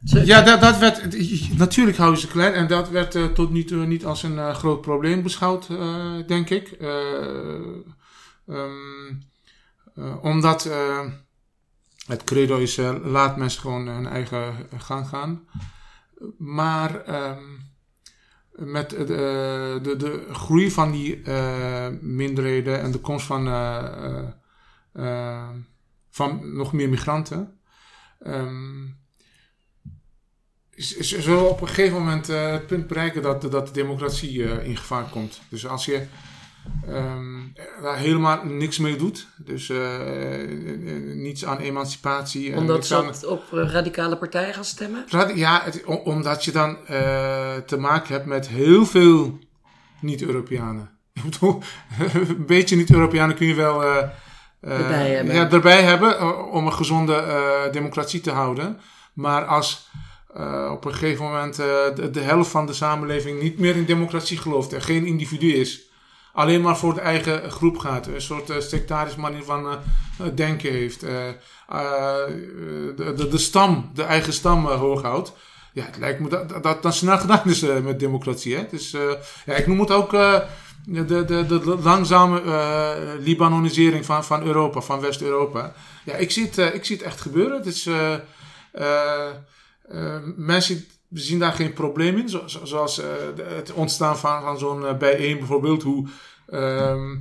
ja, 0.04 0.42
dat, 0.42 0.60
dat 0.60 0.78
werd, 0.78 1.16
natuurlijk 1.58 1.96
houden 1.96 2.20
ze 2.20 2.26
klein 2.26 2.52
en 2.52 2.66
dat 2.66 2.88
werd 2.88 3.14
uh, 3.14 3.26
tot 3.26 3.50
nu 3.50 3.64
toe 3.64 3.86
niet 3.86 4.04
als 4.04 4.22
een 4.22 4.36
uh, 4.36 4.54
groot 4.54 4.80
probleem 4.80 5.22
beschouwd, 5.22 5.68
uh, 5.68 6.26
denk 6.26 6.50
ik. 6.50 6.76
Um, 8.46 9.30
omdat 10.20 10.70
het 12.06 12.24
credo 12.24 12.58
is, 12.58 12.76
laat 13.02 13.36
mensen 13.36 13.60
gewoon 13.60 13.86
hun 13.86 14.06
eigen 14.06 14.54
gang 14.78 15.08
gaan. 15.08 15.46
Maar 16.38 17.14
um, 17.30 17.70
met 18.50 18.90
de, 18.90 19.78
de, 19.82 19.96
de 19.96 20.26
groei 20.32 20.70
van 20.70 20.90
die 20.90 21.22
minderheden 22.00 22.80
en 22.80 22.90
de 22.90 23.00
komst 23.00 23.26
van, 23.26 23.44
van 26.10 26.56
nog 26.56 26.72
meer 26.72 26.88
migranten... 26.88 27.60
Um, 28.26 29.00
zullen 30.82 31.42
we 31.42 31.48
op 31.48 31.60
een 31.60 31.68
gegeven 31.68 31.98
moment 31.98 32.30
uh, 32.30 32.50
het 32.50 32.66
punt 32.66 32.86
bereiken 32.86 33.22
dat, 33.22 33.42
dat 33.42 33.66
de 33.66 33.72
democratie 33.72 34.38
uh, 34.38 34.66
in 34.66 34.76
gevaar 34.76 35.04
komt. 35.10 35.40
Dus 35.48 35.66
als 35.66 35.84
je 35.84 36.02
um, 36.88 37.52
daar 37.82 37.96
helemaal 37.96 38.44
niks 38.44 38.78
mee 38.78 38.96
doet, 38.96 39.26
dus 39.36 39.68
uh, 39.68 39.78
niets 41.14 41.44
aan 41.44 41.58
emancipatie. 41.58 42.56
Omdat 42.56 42.86
ze 42.86 42.96
aan, 42.96 43.26
op 43.26 43.44
radicale 43.50 44.16
partijen 44.16 44.54
gaan 44.54 44.64
stemmen? 44.64 45.04
Ja, 45.34 45.62
het, 45.64 45.84
omdat 45.84 46.44
je 46.44 46.52
dan 46.52 46.76
te 47.66 47.76
maken 47.78 48.14
hebt 48.14 48.26
met 48.26 48.48
heel 48.48 48.86
veel 48.86 49.38
niet-Europeanen. 50.00 50.90
een 52.14 52.46
beetje 52.46 52.76
niet-Europeanen 52.76 53.36
kun 53.36 53.46
je 53.46 53.54
wel 53.54 53.84
erbij 54.60 55.10
hebben. 55.10 55.34
Ja, 55.34 55.50
erbij 55.50 55.82
hebben 55.82 56.50
om 56.50 56.66
een 56.66 56.72
gezonde 56.72 57.68
democratie 57.72 58.20
te 58.20 58.30
houden. 58.30 58.80
Maar 59.12 59.44
als 59.44 59.90
uh, 60.36 60.70
op 60.72 60.84
een 60.84 60.92
gegeven 60.92 61.24
moment 61.24 61.60
uh, 61.60 61.66
de, 62.12 62.20
helft 62.20 62.50
van 62.50 62.66
de 62.66 62.72
samenleving 62.72 63.42
niet 63.42 63.58
meer 63.58 63.76
in 63.76 63.84
democratie 63.84 64.38
gelooft 64.38 64.72
en 64.72 64.82
geen 64.82 65.06
individu 65.06 65.52
is. 65.52 65.80
Alleen 66.32 66.60
maar 66.60 66.76
voor 66.76 66.94
de 66.94 67.00
eigen 67.00 67.50
groep 67.50 67.78
gaat. 67.78 68.06
Een 68.06 68.20
soort 68.20 68.50
uh, 68.50 69.16
manier 69.16 69.44
van 69.44 69.78
denken 70.34 70.72
heeft. 70.72 71.00
de, 71.00 71.34
de, 72.96 73.28
de, 73.28 73.38
stam, 73.38 73.90
de 73.94 74.02
eigen 74.02 74.32
stam 74.32 74.66
hoog 74.66 75.02
houdt. 75.02 75.32
Ja, 75.72 75.84
het 75.84 75.96
lijkt 75.96 76.20
me 76.20 76.28
dat 76.28 76.62
dat, 76.62 76.82
dat 76.82 76.94
snel 76.94 77.18
gedaan 77.24 77.44
is 77.44 77.60
met 77.60 78.00
democratie. 78.00 78.68
Dus, 78.70 78.90
ja, 79.46 79.54
ik 79.54 79.66
noem 79.66 79.80
het 79.80 79.90
ook 79.90 80.10
de, 80.10 80.44
de, 80.84 81.24
de, 81.24 81.78
langzame 81.82 82.42
Libanonisering 83.20 84.04
van, 84.04 84.24
van 84.24 84.42
Europa, 84.42 84.80
van 84.80 85.00
West-Europa. 85.00 85.72
Ja, 86.04 86.14
ik 86.14 86.30
zie, 86.30 86.50
het, 86.52 86.74
ik 86.74 86.84
zie 86.84 86.96
het 86.96 87.04
echt 87.04 87.20
gebeuren. 87.20 87.56
Het 87.56 87.66
is... 87.66 87.88
mensen 90.36 90.84
zien 91.12 91.38
daar 91.38 91.52
geen 91.52 91.72
probleem 91.72 92.16
in. 92.16 92.28
Zo, 92.28 92.42
zoals 92.46 92.98
uh, 92.98 93.06
het 93.36 93.72
ontstaan 93.72 94.18
van, 94.18 94.42
van 94.42 94.58
zo'n 94.58 94.82
uh, 94.82 94.96
bijeen 94.96 95.38
bijvoorbeeld. 95.38 95.82
Hoe 95.82 96.08
um, 96.52 97.20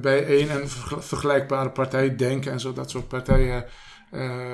bijeen 0.00 0.50
en 0.50 0.68
vergelijkbare 0.98 1.70
partijen 1.70 2.16
denken 2.16 2.52
en 2.52 2.60
zo. 2.60 2.72
Dat 2.72 2.90
soort 2.90 3.08
partijen 3.08 3.64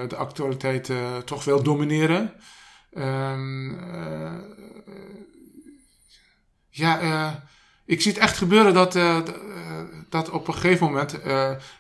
de 0.08 0.16
actualiteit 0.16 0.90
toch 1.24 1.44
wel 1.44 1.62
domineren. 1.62 2.32
Um, 2.98 3.78
ja, 6.70 7.48
ik 7.84 8.00
zie 8.00 8.12
het 8.12 8.20
echt 8.20 8.36
gebeuren 8.36 8.74
dat, 8.74 8.98
dat 10.08 10.30
op 10.30 10.48
een 10.48 10.54
gegeven 10.54 10.86
moment... 10.86 11.18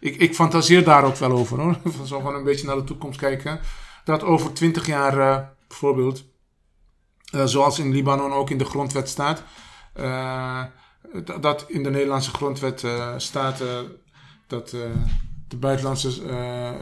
ik, 0.00 0.16
ik 0.16 0.34
fantaseer 0.34 0.84
daar 0.84 1.04
ook 1.04 1.16
wel 1.16 1.30
over 1.30 1.60
hoor. 1.60 1.78
Zo 2.06 2.16
gewoon 2.16 2.34
een 2.34 2.44
beetje 2.44 2.66
naar 2.66 2.76
de 2.76 2.84
toekomst 2.84 3.18
kijken 3.18 3.60
dat 4.08 4.22
over 4.22 4.52
twintig 4.52 4.86
jaar 4.86 5.16
uh, 5.18 5.38
bijvoorbeeld, 5.68 6.24
uh, 7.34 7.44
zoals 7.44 7.78
in 7.78 7.90
Libanon 7.90 8.32
ook 8.32 8.50
in 8.50 8.58
de 8.58 8.64
grondwet 8.64 9.08
staat, 9.08 9.42
uh, 9.96 10.64
dat 11.40 11.64
in 11.68 11.82
de 11.82 11.90
Nederlandse 11.90 12.30
grondwet 12.30 12.86
staat 13.16 13.62
dat 14.46 14.70
de 15.48 15.56
buitenlandse, 15.56 16.22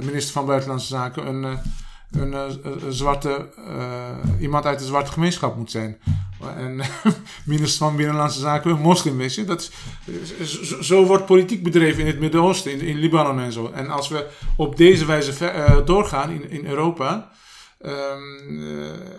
minister 0.00 0.32
van 0.32 0.46
Buitenlandse 0.46 0.86
Zaken 0.86 1.26
een, 1.26 1.58
een, 2.10 2.32
een 2.32 2.92
zwarte, 2.92 3.48
iemand 4.40 4.64
uit 4.64 4.78
de 4.78 4.84
zwarte 4.84 5.12
gemeenschap 5.12 5.56
moet 5.56 5.70
zijn. 5.70 5.98
En 6.56 6.80
minister 7.44 7.78
van 7.78 7.96
Binnenlandse 7.96 8.40
Zaken 8.40 8.70
een 8.70 8.80
moslim 8.80 9.20
is. 9.20 9.34
Dat 9.34 9.70
is, 10.38 10.78
zo, 10.80 11.04
wordt 11.04 11.26
politiek 11.26 11.62
bedreven 11.62 12.00
in 12.00 12.06
het 12.06 12.18
Midden-Oosten, 12.18 12.80
in, 12.80 12.98
Libanon 12.98 13.40
en 13.40 13.52
zo. 13.52 13.70
En 13.74 13.90
als 13.90 14.08
we 14.08 14.26
op 14.56 14.76
deze 14.76 15.04
wijze 15.04 15.32
ver, 15.32 15.84
doorgaan 15.84 16.30
in, 16.30 16.50
in 16.50 16.66
Europa. 16.66 17.30
Uh, 17.80 17.92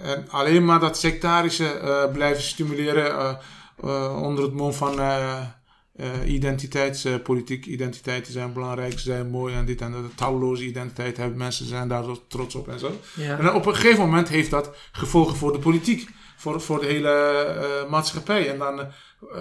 en 0.04 0.26
alleen 0.30 0.66
maar 0.66 0.80
dat 0.80 0.98
sectarische 0.98 2.10
blijven 2.14 2.44
stimuleren 2.44 3.40
onder 4.16 4.44
het 4.44 4.54
mom 4.54 4.74
van 4.74 4.96
identiteitspolitiek. 6.26 7.66
Identiteiten 7.66 8.34
zijn 8.34 8.54
belangrijk, 8.54 8.92
ze 8.92 9.00
zijn 9.00 9.30
mooi 9.30 9.56
en 9.56 9.66
dit 9.66 9.82
en 9.82 9.92
dat. 9.92 10.02
Talloze 10.16 10.64
identiteit 10.64 11.18
hebben 11.18 11.38
mensen 11.38 11.66
zijn 11.66 11.88
daar 11.88 12.04
trots 12.28 12.56
op 12.56 12.68
en 12.68 12.80
zo. 12.80 12.92
Ja. 13.16 13.40
En 13.40 13.54
op 13.54 13.66
een 13.66 13.76
gegeven 13.76 14.00
moment 14.00 14.30
heeft 14.30 14.52
dat 14.52 14.76
gevolgen 14.92 15.36
voor 15.36 15.52
de 15.52 15.60
politiek 15.60 16.10
voor, 16.38 16.62
voor 16.62 16.80
de 16.80 16.86
hele 16.86 17.56
uh, 17.84 17.90
maatschappij. 17.90 18.50
En 18.50 18.58
dan 18.58 18.80
uh, 18.80 18.88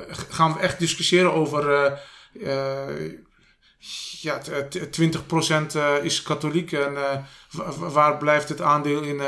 gaan 0.08 0.52
we 0.52 0.58
echt 0.58 0.78
discussiëren 0.78 1.32
over. 1.32 1.92
Ja, 4.20 4.40
20% 6.02 6.02
is 6.02 6.22
katholiek 6.22 6.72
en 6.72 6.94
waar 7.78 8.16
blijft 8.16 8.48
het 8.48 8.60
aandeel 8.60 9.02
in, 9.02 9.20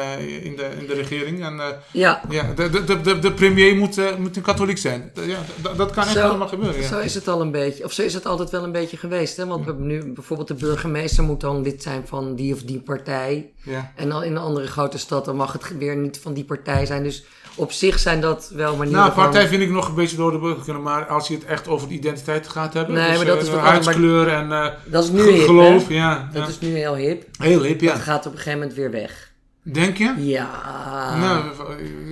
in, 0.43 0.57
de, 0.57 0.71
in 0.79 0.87
de 0.87 0.95
regering? 0.95 1.45
En, 1.45 1.61
ja. 1.93 2.23
ja 2.29 2.53
de, 2.55 2.71
de, 2.85 3.01
de, 3.01 3.19
de 3.19 3.33
premier 3.33 3.77
moet, 3.77 4.19
moet 4.19 4.37
een 4.37 4.43
katholiek 4.43 4.79
zijn. 4.79 5.13
Ja, 5.15 5.39
dat 5.77 5.91
kan 5.91 6.03
echt 6.03 6.13
zo, 6.13 6.29
allemaal 6.29 6.49
gebeuren. 6.49 6.81
Ja. 6.81 6.89
Zo 6.89 6.99
is 6.99 7.15
het 7.15 7.29
al 7.29 7.41
een 7.41 7.51
beetje, 7.51 7.85
of 7.85 7.93
zo 7.93 8.03
is 8.03 8.15
het 8.15 8.27
altijd 8.27 8.51
wel 8.51 8.65
een 8.65 8.73
beetje 8.73 8.97
geweest. 8.97 9.37
Hè? 9.37 9.47
Want 9.47 9.65
we 9.65 9.71
hebben 9.71 9.87
nu 9.87 10.13
bijvoorbeeld 10.13 10.49
de 10.49 10.55
burgemeester 10.55 11.25
moet 11.25 11.41
dan 11.41 11.63
lid 11.63 11.83
zijn 11.83 12.07
van 12.07 12.35
die 12.35 12.55
of 12.55 12.63
die 12.63 12.81
partij. 12.81 13.53
Ja. 13.63 13.93
En 13.97 14.09
dan 14.09 14.25
in 14.25 14.31
een 14.31 14.43
andere 14.43 14.67
grote 14.67 14.99
stad 14.99 15.25
dan 15.25 15.37
mag 15.37 15.53
het 15.53 15.79
weer 15.79 15.97
niet 15.97 16.19
van 16.19 16.35
die 16.35 16.45
partij 16.45 16.87
zijn. 16.87 17.03
Dus 17.03 17.25
op 17.59 17.73
zich 17.73 17.99
zijn 17.99 18.21
dat 18.21 18.51
wel 18.55 18.77
manieren 18.77 19.01
Nou, 19.01 19.13
partij 19.13 19.49
vind 19.49 19.63
ik 19.63 19.71
nog 19.71 19.89
een 19.89 19.95
beetje 19.95 20.17
door 20.17 20.31
de 20.31 20.39
burger 20.39 20.65
kunnen. 20.65 20.83
Maar 20.83 21.07
als 21.07 21.29
je 21.29 21.35
het 21.35 21.45
echt 21.45 21.69
over 21.69 21.89
de 21.89 21.95
identiteit 21.95 22.49
gaat 22.49 22.75
hebben. 22.75 22.95
Nee, 22.95 23.09
dus, 23.09 23.17
maar 23.17 23.27
dat 23.27 23.43
is 23.43 23.49
uh, 23.49 23.65
huidskleur 23.65 24.29
en 24.29 24.49
uh, 24.49 24.67
dat 24.85 25.05
is 25.05 25.11
nu 25.11 25.31
hip, 25.31 25.45
geloof. 25.45 25.89
Ja, 25.89 26.29
dat 26.33 26.43
ja. 26.43 26.49
is 26.49 26.59
nu 26.59 26.69
heel 26.77 26.95
hip. 26.95 27.25
Heel 27.39 27.63
hip, 27.63 27.81
ja. 27.81 27.93
Dat 27.93 28.03
gaat 28.03 28.27
op 28.27 28.33
een 28.33 28.39
gegeven 28.39 28.59
moment 28.59 28.77
weer 28.77 28.91
weg. 28.91 29.29
Denk 29.73 29.97
je? 29.97 30.15
Ja. 30.17 31.17
Nou, 31.19 31.45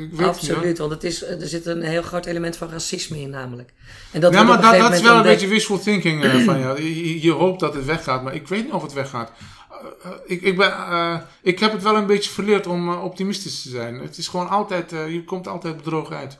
ik 0.02 0.12
weet 0.12 0.26
Absoluut, 0.26 0.64
niet, 0.64 0.78
want 0.78 0.90
het 0.90 1.04
is, 1.04 1.22
er 1.22 1.46
zit 1.46 1.66
een 1.66 1.82
heel 1.82 2.02
groot 2.02 2.26
element 2.26 2.56
van 2.56 2.70
racisme 2.70 3.20
in 3.20 3.30
namelijk. 3.30 3.72
En 4.10 4.20
dat 4.20 4.32
ja, 4.32 4.42
maar 4.42 4.60
dat, 4.60 4.78
dat 4.78 4.92
is 4.92 5.00
wel 5.00 5.16
een 5.16 5.22
beetje 5.22 5.48
wishful 5.48 5.78
thinking 5.78 6.24
uh, 6.24 6.44
van 6.44 6.58
jou. 6.64 6.82
Je, 6.82 7.22
je, 7.22 7.30
hoopt 7.30 7.60
dat 7.60 7.74
het 7.74 7.84
weggaat, 7.84 8.22
maar 8.22 8.34
ik 8.34 8.48
weet 8.48 8.64
niet 8.64 8.72
of 8.72 8.82
het 8.82 8.92
weggaat. 8.92 9.30
Eh, 10.02 10.10
ik, 10.24 10.42
ik, 10.42 10.56
ben, 10.56 10.70
eh, 10.72 11.20
ik 11.42 11.58
heb 11.58 11.72
het 11.72 11.82
wel 11.82 11.96
een 11.96 12.06
beetje 12.06 12.30
verleerd 12.30 12.66
om 12.66 12.88
eh, 12.92 13.04
optimistisch 13.04 13.62
te 13.62 13.68
zijn. 13.68 13.94
Het 14.00 14.16
is 14.18 14.28
gewoon 14.28 14.48
altijd, 14.48 14.90
je 14.90 15.22
komt 15.24 15.48
altijd 15.48 15.76
bedrogen 15.76 16.16
uit. 16.16 16.38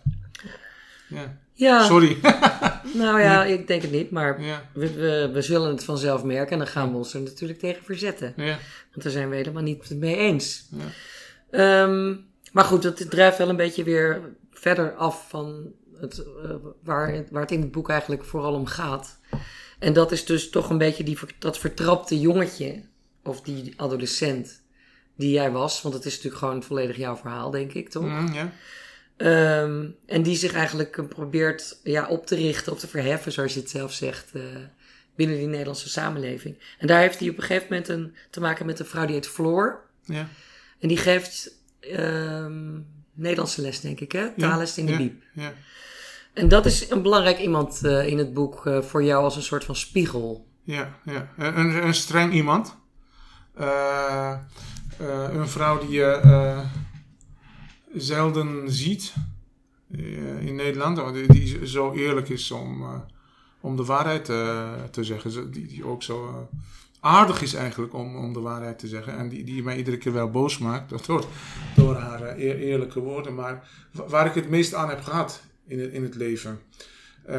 Ja. 1.09 1.39
Ja, 1.53 1.85
Sorry. 1.85 2.17
nou 2.95 3.21
ja, 3.21 3.45
ik 3.45 3.67
denk 3.67 3.83
het 3.83 3.91
niet, 3.91 4.11
maar 4.11 4.43
ja, 4.43 4.63
we, 4.73 4.93
we, 4.93 5.31
we 5.33 5.43
zullen 5.43 5.69
het 5.71 5.85
vanzelf 5.85 6.25
merken 6.25 6.53
en 6.53 6.59
dan 6.59 6.67
gaan 6.67 6.91
we 6.91 6.97
ons 6.97 7.15
er 7.15 7.21
natuurlijk 7.21 7.59
tegen 7.61 7.85
verzetten. 7.85 8.33
ja, 8.37 8.59
Want 8.91 9.03
daar 9.03 9.13
zijn 9.13 9.29
we 9.31 9.37
helemaal 9.37 9.63
niet 9.63 9.91
mee 9.95 10.17
eens. 10.17 10.67
ja. 10.71 10.85
Ehm, 11.51 12.15
maar 12.53 12.65
goed, 12.65 12.83
het 12.83 13.11
drijft 13.11 13.39
wel 13.39 13.49
een 13.49 13.57
beetje 13.57 13.85
weer 13.85 14.21
verder 14.53 14.95
af 14.95 15.29
van 15.29 15.73
het, 16.01 16.23
waar, 16.83 17.13
het- 17.13 17.31
waar 17.31 17.43
het 17.43 17.51
in 17.51 17.61
het 17.61 17.71
boek 17.73 17.91
eigenlijk 17.91 18.25
vooral 18.25 18.55
om 18.55 18.67
gaat. 18.67 19.19
En 19.79 19.93
dat 19.93 20.13
is 20.13 20.25
dus 20.25 20.51
toch 20.51 20.71
een 20.71 20.79
beetje 20.79 21.05
die, 21.05 21.19
dat 21.39 21.59
vertrapte 21.59 22.21
jongetje, 22.21 22.83
of 23.27 23.41
die 23.41 23.73
adolescent 23.77 24.63
die 25.17 25.31
jij 25.31 25.51
was. 25.51 25.83
Want 25.83 25.95
het 25.95 26.05
is 26.05 26.15
natuurlijk 26.15 26.43
gewoon 26.43 26.63
volledig 26.63 26.97
jouw 26.97 27.17
verhaal, 27.17 27.51
denk 27.51 27.73
ik, 27.73 27.89
toch? 27.89 28.05
Mm, 28.05 28.33
ja. 28.33 28.53
Ehm, 29.17 29.87
en 30.07 30.23
die 30.23 30.37
zich 30.37 30.53
eigenlijk 30.53 30.97
eh, 30.97 31.05
probeert 31.05 31.81
ja, 31.83 32.09
op 32.09 32.27
te 32.27 32.35
richten, 32.35 32.73
op 32.73 32.79
te 32.79 32.89
verheffen, 32.89 33.33
zoals 33.33 33.55
je 33.55 33.61
het 33.61 33.71
zelf 33.71 33.93
zegt, 33.93 34.31
eh, 34.35 34.43
binnen 35.15 35.37
die 35.37 35.47
Nederlandse 35.47 35.89
samenleving. 35.89 36.59
En 36.79 36.87
daar 36.87 37.01
heeft 37.01 37.19
hij 37.19 37.29
op 37.29 37.37
een 37.37 37.43
gegeven 37.43 37.67
moment 37.71 37.89
een, 37.89 38.15
te 38.31 38.41
maken 38.41 38.67
met 38.67 38.79
een 38.79 38.87
vrouw 38.87 39.07
die 39.07 39.15
heet 39.15 39.29
Floor. 39.29 39.81
ja. 40.05 40.29
En 40.79 40.89
die 40.89 40.97
geeft 40.97 41.51
ehm, 41.81 42.79
Nederlandse 43.15 43.61
les, 43.61 43.81
denk 43.81 44.01
ik, 44.01 44.13
hè? 44.13 44.31
Taalles 44.37 44.79
in 44.79 44.87
de 44.87 44.93
ja, 44.93 44.99
Biep. 44.99 45.23
Ja. 45.33 45.53
En 46.33 46.49
dat 46.49 46.67
is 46.67 46.91
een 46.91 47.03
belangrijk 47.03 47.39
iemand 47.39 47.85
eh, 47.85 48.07
in 48.07 48.19
het 48.19 48.35
boek 48.35 48.71
voor 48.81 49.05
jou 49.05 49.25
als 49.25 49.37
een 49.37 49.43
soort 49.43 49.65
van 49.65 49.77
spiegel. 49.77 50.47
Ja, 50.63 50.99
ja. 51.05 51.33
Een, 51.37 51.87
een 51.87 51.95
streng 51.95 52.33
iemand. 52.33 52.77
Eh, 53.57 54.31
eh, 54.99 55.29
een 55.33 55.49
vrouw 55.49 55.79
die 55.79 55.91
je 55.91 56.05
eh, 56.05 56.61
zelden 57.95 58.71
ziet 58.73 59.15
in 60.41 60.55
Nederland. 60.55 60.99
want 60.99 61.15
Die, 61.15 61.27
die 61.33 61.67
zo 61.67 61.93
eerlijk 61.93 62.29
is 62.29 62.51
om, 62.51 62.85
om 63.61 63.77
de 63.77 63.85
waarheid 63.85 64.25
te 64.91 65.05
zeggen. 65.05 65.51
Die, 65.51 65.67
die 65.67 65.85
ook 65.85 66.03
zo 66.03 66.49
aardig 67.01 67.43
is 67.43 67.55
eigenlijk 67.55 67.95
om, 67.95 68.17
om 68.17 68.33
de 68.33 68.41
waarheid 68.41 68.79
te 68.79 68.89
zeggen. 68.89 69.19
En 69.19 69.29
die, 69.29 69.45
die 69.45 69.63
mij 69.63 69.77
iedere 69.77 69.97
keer 69.99 70.13
wel 70.13 70.31
boos 70.31 70.59
maakt 70.59 70.91
door, 71.07 71.25
door 71.77 71.95
haar 71.97 72.23
eer- 72.39 72.59
eerlijke 72.59 73.01
woorden. 73.01 73.35
Maar 73.35 73.69
wa- 73.93 74.07
waar 74.09 74.27
ik 74.27 74.35
het 74.35 74.49
meest 74.49 74.75
aan 74.75 74.89
heb 74.89 75.03
gehad 75.03 75.43
in 75.67 75.93
in 75.93 76.03
het 76.03 76.15
leven. 76.15 76.59
Eh, 77.27 77.39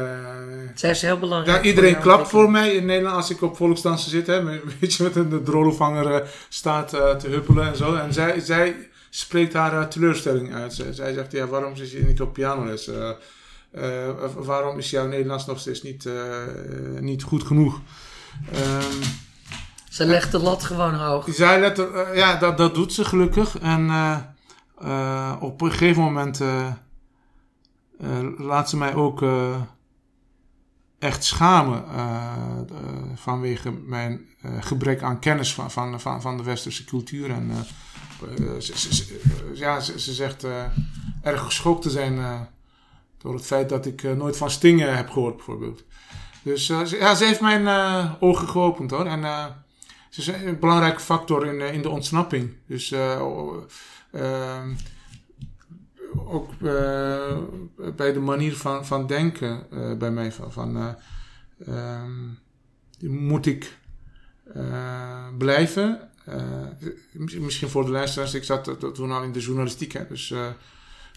Zij 0.74 0.90
is 0.90 1.02
heel 1.02 1.18
belangrijk. 1.18 1.62
ja, 1.64 1.68
iedereen 1.70 1.98
klapt 1.98 2.28
voor 2.28 2.50
mij 2.50 2.74
in 2.74 2.86
Nederland 2.86 3.16
als 3.16 3.30
ik 3.30 3.42
op 3.42 3.56
volksdansen 3.56 4.10
zit. 4.10 4.26
Hè, 4.26 4.44
weet 4.80 4.94
je, 4.94 5.02
met 5.02 5.16
een 5.16 5.42
drollenvanger 5.44 6.14
eh, 6.14 6.28
staat 6.48 6.92
eh, 6.94 7.10
te 7.10 7.28
huppelen 7.28 7.66
en 7.66 7.76
zo. 7.76 7.94
En 7.94 8.12
zij, 8.12 8.40
zij 8.40 8.88
spreekt 9.10 9.52
haar 9.52 9.88
teleurstelling 9.88 10.54
uit. 10.54 10.74
Zij, 10.74 10.92
zij 10.92 11.12
zegt, 11.12 11.32
ja, 11.32 11.46
waarom 11.46 11.76
zit 11.76 11.90
je 11.90 12.04
niet 12.04 12.20
op 12.20 12.32
pianoles? 12.32 12.88
Eh, 12.88 13.10
waarom 14.36 14.78
is 14.78 14.90
jouw 14.90 15.06
Nederlands 15.06 15.46
nog 15.46 15.58
steeds 15.58 15.82
niet, 15.82 16.08
niet 17.00 17.22
goed 17.22 17.42
genoeg? 17.42 17.80
Ehm, 18.52 19.02
Ze 19.90 20.04
legt 20.04 20.32
de 20.32 20.38
lat 20.38 20.64
gewoon 20.64 20.94
hoog. 20.94 21.26
zij 21.30 21.60
let 21.60 21.78
er, 21.78 22.16
ja, 22.16 22.36
dat, 22.36 22.56
dat 22.58 22.74
doet 22.74 22.92
ze 22.92 23.04
gelukkig. 23.04 23.58
En 23.58 23.90
op 25.40 25.60
een 25.60 25.70
gegeven 25.70 26.02
moment 26.02 26.40
laat 28.38 28.68
ze 28.70 28.76
mij 28.76 28.94
ook 28.94 29.20
echt 30.98 31.24
schamen 31.24 31.84
eh, 31.88 32.32
eh, 32.70 32.76
vanwege 33.14 33.70
mijn 33.70 34.26
eh, 34.40 34.50
gebrek 34.60 35.02
aan 35.02 35.18
kennis 35.18 35.54
van, 35.54 35.70
van, 35.70 36.00
van, 36.00 36.20
van 36.22 36.36
de 36.36 36.42
westerse 36.42 36.84
cultuur. 36.84 37.30
En 37.30 37.52
ze, 38.58 39.18
ja, 39.54 39.80
ze, 39.80 40.00
ze 40.00 40.12
zegt 40.12 40.44
erg 41.22 41.42
geschokt 41.42 41.82
te 41.82 41.90
zijn 41.90 42.48
door 43.18 43.34
het 43.34 43.46
feit 43.46 43.68
dat 43.68 43.86
ik 43.86 44.02
nooit 44.02 44.36
van 44.36 44.50
stingen 44.50 44.96
heb 44.96 45.10
gehoord, 45.10 45.36
bijvoorbeeld. 45.36 45.84
Dus 46.42 46.66
ze, 46.66 46.96
ja, 46.98 47.14
ze 47.14 47.24
heeft 47.24 47.40
mijn 47.40 47.68
ogen 48.20 48.48
geopend 48.48 48.90
hoor. 48.90 49.06
En 49.06 49.22
ze 50.08 50.20
is 50.20 50.26
een 50.26 50.58
belangrijke 50.58 51.00
factor 51.00 51.46
in, 51.46 51.60
in 51.74 51.82
de 51.82 51.88
ontsnapping. 51.88 52.52
Dus 52.66 52.94
o- 52.94 53.66
ehm, 54.12 54.70
ook 56.28 56.50
eh, 56.62 57.38
bij 57.96 58.12
de 58.12 58.20
manier 58.20 58.56
van, 58.56 58.86
van 58.86 59.06
denken 59.06 59.70
eh, 59.70 59.96
bij 59.96 60.10
mij. 60.10 60.32
Van, 60.32 60.52
van 60.52 60.76
eh, 60.76 60.94
ehm, 61.66 62.12
moet 63.00 63.46
ik 63.46 63.76
blijven? 65.38 66.10
Mis- 67.12 67.38
misschien 67.38 67.68
voor 67.68 67.84
de 67.84 67.90
luisteraars, 67.90 68.34
ik 68.34 68.44
zat 68.44 68.94
toen 68.94 69.12
al 69.12 69.22
in 69.22 69.32
de 69.32 69.40
journalistiek. 69.40 69.92
Hè, 69.92 70.06
dus, 70.08 70.34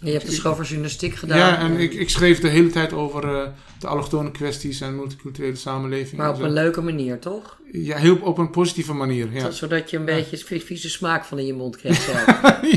Je 0.03 0.11
hebt 0.11 0.27
de 0.43 0.63
journalistiek 0.63 1.15
gedaan. 1.15 1.37
ja, 1.37 1.57
en 1.59 1.77
ik, 1.77 1.93
ik 1.93 2.09
schreef 2.09 2.39
de 2.39 2.47
hele 2.47 2.69
tijd 2.69 2.93
over 2.93 3.35
eh, 3.35 3.47
de 3.79 3.87
allochtone 3.87 4.31
kwesties 4.31 4.81
en 4.81 4.95
multiculturele 4.95 5.55
samenleving. 5.55 6.21
Maar 6.21 6.29
op 6.29 6.39
een 6.39 6.53
leuke 6.53 6.81
manier, 6.81 7.19
toch? 7.19 7.59
Ja, 7.71 7.97
heel 7.97 8.15
op 8.17 8.37
een 8.37 8.49
positieve 8.49 8.93
manier. 8.93 9.33
Ja. 9.33 9.51
Zodat 9.51 9.89
je 9.89 9.97
een 9.97 10.05
beetje 10.05 10.37
vi- 10.37 10.61
vieze 10.61 10.89
smaak 10.89 11.25
van 11.25 11.39
in 11.39 11.45
je 11.45 11.53
mond 11.53 11.77
kreeg 11.77 12.05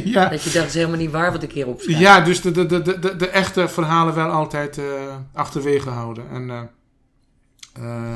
ja. 0.05 0.29
dat 0.29 0.43
je 0.43 0.51
dacht, 0.51 0.55
het 0.55 0.65
is 0.67 0.75
helemaal 0.75 0.99
niet 0.99 1.11
waar 1.11 1.33
wat 1.33 1.43
ik 1.43 1.53
hier 1.53 1.67
opschrijf. 1.67 1.99
Ja, 1.99 2.21
dus 2.21 2.41
de, 2.41 2.51
de, 2.51 2.67
de, 2.67 2.99
de, 2.99 3.17
de 3.17 3.29
echte 3.29 3.69
verhalen 3.69 4.15
wel 4.15 4.29
altijd 4.31 4.79
eh, 4.79 4.85
achterwege 5.33 5.89
houden. 5.91 6.25
En 6.31 6.71
eh, 7.73 8.15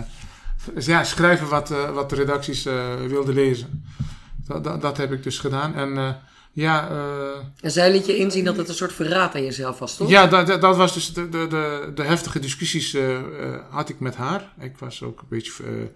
ja, 0.86 1.04
schrijven 1.04 1.48
wat, 1.48 1.68
wat 1.94 2.10
de 2.10 2.16
redacties 2.16 2.62
wilden 3.08 3.34
lezen. 3.34 3.84
Dat, 4.46 4.64
dat, 4.64 4.80
dat 4.82 4.96
heb 4.96 5.12
ik 5.12 5.22
dus 5.22 5.38
gedaan. 5.38 5.74
En 5.74 6.16
ja, 6.52 6.88
eh, 6.90 7.44
En 7.60 7.70
zij 7.70 7.92
liet 7.92 8.06
je 8.06 8.16
inzien 8.16 8.44
dat 8.44 8.56
het 8.56 8.68
een 8.68 8.74
soort 8.74 8.92
verraad 8.92 9.34
aan 9.34 9.44
jezelf 9.44 9.78
was, 9.78 9.96
toch? 9.96 10.08
ja 10.08 10.26
dat, 10.26 10.46
dat, 10.46 10.60
dat 10.60 10.76
was 10.76 10.94
dus 10.94 11.12
de, 11.12 11.28
de, 11.28 11.46
de, 11.46 11.92
de 11.94 12.02
heftige 12.02 12.38
discussies 12.38 12.94
eh, 12.94 13.16
eh, 13.16 13.60
had 13.70 13.88
ik 13.88 14.00
met 14.00 14.16
haar. 14.16 14.52
Ik 14.60 14.78
was 14.78 15.02
ook 15.02 15.20
een 15.20 15.26
beetje 15.28 15.90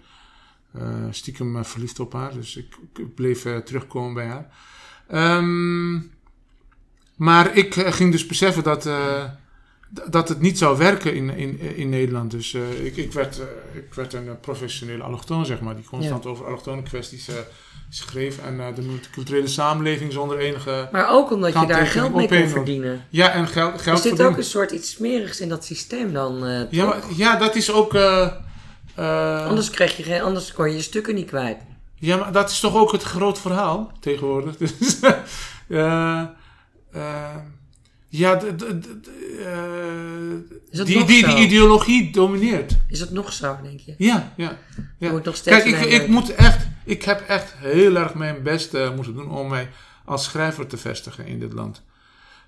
stiekem 1.09 1.65
verliefd 1.65 1.99
op 1.99 2.13
haar. 2.13 2.33
Dus 2.33 2.55
ik, 2.57 2.75
ik 2.95 3.15
bleef 3.15 3.41
terugkomen 3.63 4.13
bij 4.13 4.27
haar. 4.27 4.47
Ehm, 5.07 5.99
maar 7.15 7.57
ik 7.57 7.73
ging 7.73 8.11
dus 8.11 8.25
beseffen 8.25 8.63
dat, 8.63 8.89
dat 9.93 10.29
het 10.29 10.39
niet 10.39 10.57
zou 10.57 10.77
werken 10.77 11.15
in, 11.15 11.29
in, 11.29 11.59
in 11.59 11.89
Nederland. 11.89 12.31
Dus 12.31 12.53
eh, 12.53 12.85
ik, 12.85 12.97
ik, 12.97 13.13
werd, 13.13 13.39
eh, 13.39 13.45
ik 13.77 13.93
werd 13.93 14.13
een 14.13 14.27
eh, 14.27 14.33
professionele 14.41 15.03
allochtoon, 15.03 15.45
zeg 15.45 15.59
maar. 15.59 15.75
Die 15.75 15.85
constant 15.85 16.25
over 16.25 16.45
allochtone 16.45 16.83
kwesties 16.83 17.29
schreef. 17.89 18.37
En 18.37 18.73
de 18.75 18.81
multiculturele 18.81 19.47
samenleving 19.47 20.13
zonder 20.13 20.37
enige... 20.37 20.89
Maar 20.91 21.09
ook 21.09 21.31
omdat 21.31 21.53
je 21.53 21.65
daar 21.65 21.87
geld 21.87 22.15
mee 22.15 22.27
kon 22.27 22.47
verdienen. 22.47 23.05
Ja, 23.09 23.31
en 23.31 23.47
geld, 23.47 23.81
geld 23.81 23.97
Is 23.97 24.03
dit 24.03 24.11
verdienen. 24.11 24.31
ook 24.31 24.37
een 24.37 24.43
soort 24.43 24.71
iets 24.71 24.91
smerigs 24.91 25.39
in 25.39 25.49
dat 25.49 25.65
systeem 25.65 26.13
dan? 26.13 26.67
Ja, 26.69 26.85
maar, 26.85 27.01
ja, 27.15 27.35
dat 27.35 27.55
is 27.55 27.71
ook. 27.71 27.95
Anders, 29.45 29.69
kreeg 29.69 29.97
je 29.97 30.03
geen, 30.03 30.21
anders 30.21 30.53
kon 30.53 30.69
je 30.69 30.75
je 30.75 30.81
stukken 30.81 31.15
niet 31.15 31.27
kwijt. 31.27 31.57
Ja, 31.95 32.17
maar 32.17 32.31
dat 32.31 32.49
is 32.49 32.59
toch 32.59 32.75
ook 32.75 32.91
het 32.91 33.03
groot 33.03 33.39
verhaal 33.39 33.91
tegenwoordig. 33.99 34.57
Dus, 34.63 34.99
ja, 38.17 38.35
de, 38.35 38.55
dat 38.55 38.77
eh, 40.79 40.85
die, 40.85 41.05
die, 41.05 41.35
ideologie 41.35 42.11
domineert. 42.11 42.77
Is 42.87 42.99
het 42.99 43.11
nog 43.11 43.33
zo, 43.33 43.57
denk 43.63 43.79
je? 43.79 43.95
Ja, 43.97 44.33
ja. 44.37 44.57
ja. 44.97 45.11
Moet 45.11 45.23
nog 45.23 45.35
steeds 45.35 45.63
Kijk, 45.63 45.75
ik, 45.85 46.01
ik, 46.01 46.07
moet 46.07 46.35
echt, 46.35 46.67
ik 46.85 47.03
heb 47.03 47.21
echt 47.27 47.53
heel 47.57 47.95
erg 47.95 48.13
mijn 48.13 48.43
best 48.43 48.73
eh, 48.73 48.95
moeten 48.95 49.13
doen 49.13 49.29
om 49.31 49.49
mij 49.49 49.69
als 50.05 50.23
schrijver 50.23 50.67
te 50.67 50.77
vestigen 50.77 51.25
in 51.25 51.39
dit 51.39 51.53
land. 51.53 51.81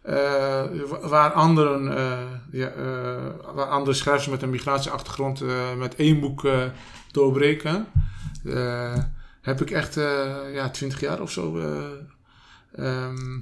Eh, 0.02 0.64
wa- 0.90 1.08
waar 1.08 1.32
anderen, 1.32 1.84
ja, 2.52 2.72
waar 3.54 3.68
andere 3.68 3.96
schrijvers 3.96 4.28
met 4.28 4.42
een 4.42 4.50
migratieachtergrond 4.50 5.44
met 5.78 5.96
één 5.96 6.20
boek 6.20 6.48
doorbreken, 7.12 7.86
heb 9.42 9.62
ik 9.62 9.72
echt 9.72 9.94
ja, 10.54 10.70
twintig 10.70 11.00
jaar 11.00 11.22
of 11.22 11.32
zo. 11.32 11.58
eh, 11.60 11.84
ehm, 12.86 13.40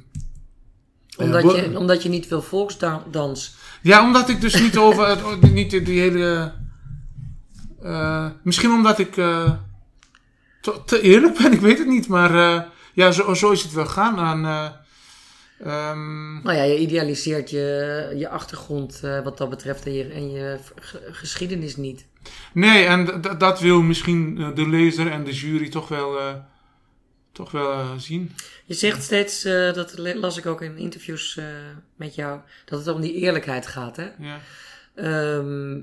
Omdat, 1.18 1.42
je, 1.56 1.78
omdat 1.80 2.04
je 2.04 2.10
niet 2.10 2.28
wil 2.28 2.42
volksdans. 2.42 3.56
ja, 3.82 4.04
omdat 4.04 4.30
ik 4.30 4.42
dus 4.42 4.62
niet 4.62 4.78
over 4.78 5.08
het, 5.08 5.52
niet 5.54 5.70
die, 5.86 6.00
hele. 6.00 6.54
eh, 7.82 8.30
misschien 8.44 8.72
omdat 8.72 9.00
ik 9.00 9.18
eh, 9.18 9.52
te, 10.62 10.82
te 10.86 11.02
eerlijk 11.02 11.38
ben, 11.38 11.52
ik 11.58 11.60
weet 11.60 11.78
het 11.78 11.88
niet, 11.88 12.08
maar 12.08 12.36
eh, 12.36 12.62
ja, 12.94 13.12
zo, 13.12 13.34
zo 13.34 13.52
is 13.52 13.64
het 13.64 13.72
wel 13.74 13.86
gaan 13.86 14.18
aan. 14.18 14.46
eh, 14.46 14.70
ehm, 15.90 16.42
Nou 16.42 16.58
ja, 16.58 16.64
je 16.64 16.78
idealiseert 16.80 17.50
je, 17.50 18.14
je 18.18 18.30
achtergrond 18.30 19.00
wat 19.24 19.38
dat 19.38 19.50
betreft 19.50 19.86
en 19.86 19.94
je, 19.94 20.04
en 20.08 20.32
je 20.32 20.58
ge- 20.76 21.08
geschiedenis 21.12 21.76
niet. 21.76 22.06
nee, 22.54 22.86
en 22.86 23.22
dat 23.38 23.60
wil 23.60 23.82
misschien 23.82 24.36
de 24.56 24.70
lezer 24.70 25.12
en 25.12 25.24
de 25.24 25.34
jury 25.34 25.70
toch 25.70 25.88
wel, 25.88 26.20
toch 27.34 27.52
wel 27.52 27.72
eh, 27.72 27.92
zien. 27.98 28.36
Je 28.66 28.74
zegt 28.74 29.04
steeds, 29.04 29.44
eh, 29.44 29.74
dat 29.74 29.98
las 29.98 30.38
ik 30.38 30.46
ook 30.46 30.62
in 30.62 30.78
interviews 30.78 31.38
eh, 31.38 31.46
met 31.96 32.16
jou, 32.16 32.40
dat 32.66 32.86
het 32.86 32.96
om 32.96 33.02
die 33.02 33.14
eerlijkheid 33.14 33.68
gaat. 33.68 33.96
Hè? 33.96 34.10
Ja. 34.20 34.40
Ehm, 34.96 35.80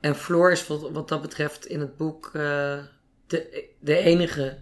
en 0.00 0.16
Floor 0.16 0.50
is 0.52 0.66
wat, 0.66 0.90
wat 0.90 1.08
dat 1.08 1.22
betreft 1.22 1.66
in 1.66 1.80
het 1.80 1.96
boek 1.96 2.30
de, 2.32 3.64
de 3.80 3.96
enige 3.98 4.58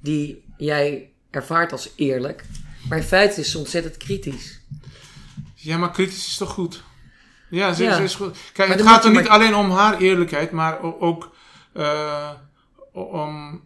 die 0.00 0.44
jij 0.56 1.10
ervaart 1.30 1.72
als 1.72 1.92
eerlijk. 1.96 2.44
Maar 2.88 2.98
in 2.98 3.04
feite 3.04 3.40
is 3.40 3.50
ze 3.50 3.58
ontzettend 3.58 3.96
kritisch. 3.96 4.60
Ja, 5.54 5.78
maar 5.78 5.90
kritisch 5.90 6.26
is 6.26 6.36
toch 6.36 6.50
goed? 6.50 6.82
Ja, 7.50 7.72
ze, 7.72 7.82
Ja. 7.82 7.96
ze 7.96 8.02
is 8.02 8.14
goed. 8.14 8.36
Kijk, 8.52 8.68
Maar 8.68 8.76
het 8.78 8.86
gaat 8.86 9.04
er 9.04 9.10
niet 9.10 9.20
maar- 9.20 9.28
alleen 9.28 9.54
om 9.54 9.70
haar 9.70 9.98
eerlijkheid, 9.98 10.50
maar 10.50 10.82
ook 11.00 11.34
om 12.92 13.62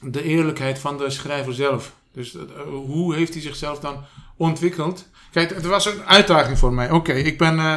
de 0.00 0.22
eerlijkheid 0.22 0.78
van 0.78 0.98
de 0.98 1.10
schrijver 1.10 1.54
zelf. 1.54 1.92
Dus 2.12 2.34
eh, 2.34 2.42
hoe 2.86 3.14
heeft 3.14 3.32
hij 3.32 3.42
zichzelf 3.42 3.78
dan 3.78 4.04
ontwikkeld? 4.36 5.08
Kijk, 5.30 5.54
het 5.54 5.66
was 5.66 5.86
een 5.86 6.04
uitdaging 6.04 6.58
voor 6.58 6.72
mij. 6.72 6.90
Oké, 6.90 7.12
ik 7.12 7.38
ben 7.38 7.58
eh, 7.58 7.74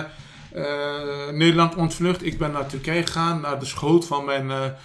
eh, 0.53 1.33
Nederland 1.33 1.75
ontvlucht. 1.75 2.25
Ik 2.25 2.37
ben 2.37 2.51
naar 2.51 2.67
Turkije 2.67 3.05
gegaan, 3.05 3.41
naar 3.41 3.59
de 3.59 3.65
schoot 3.65 4.05
van 4.05 4.25
mijn 4.25 4.75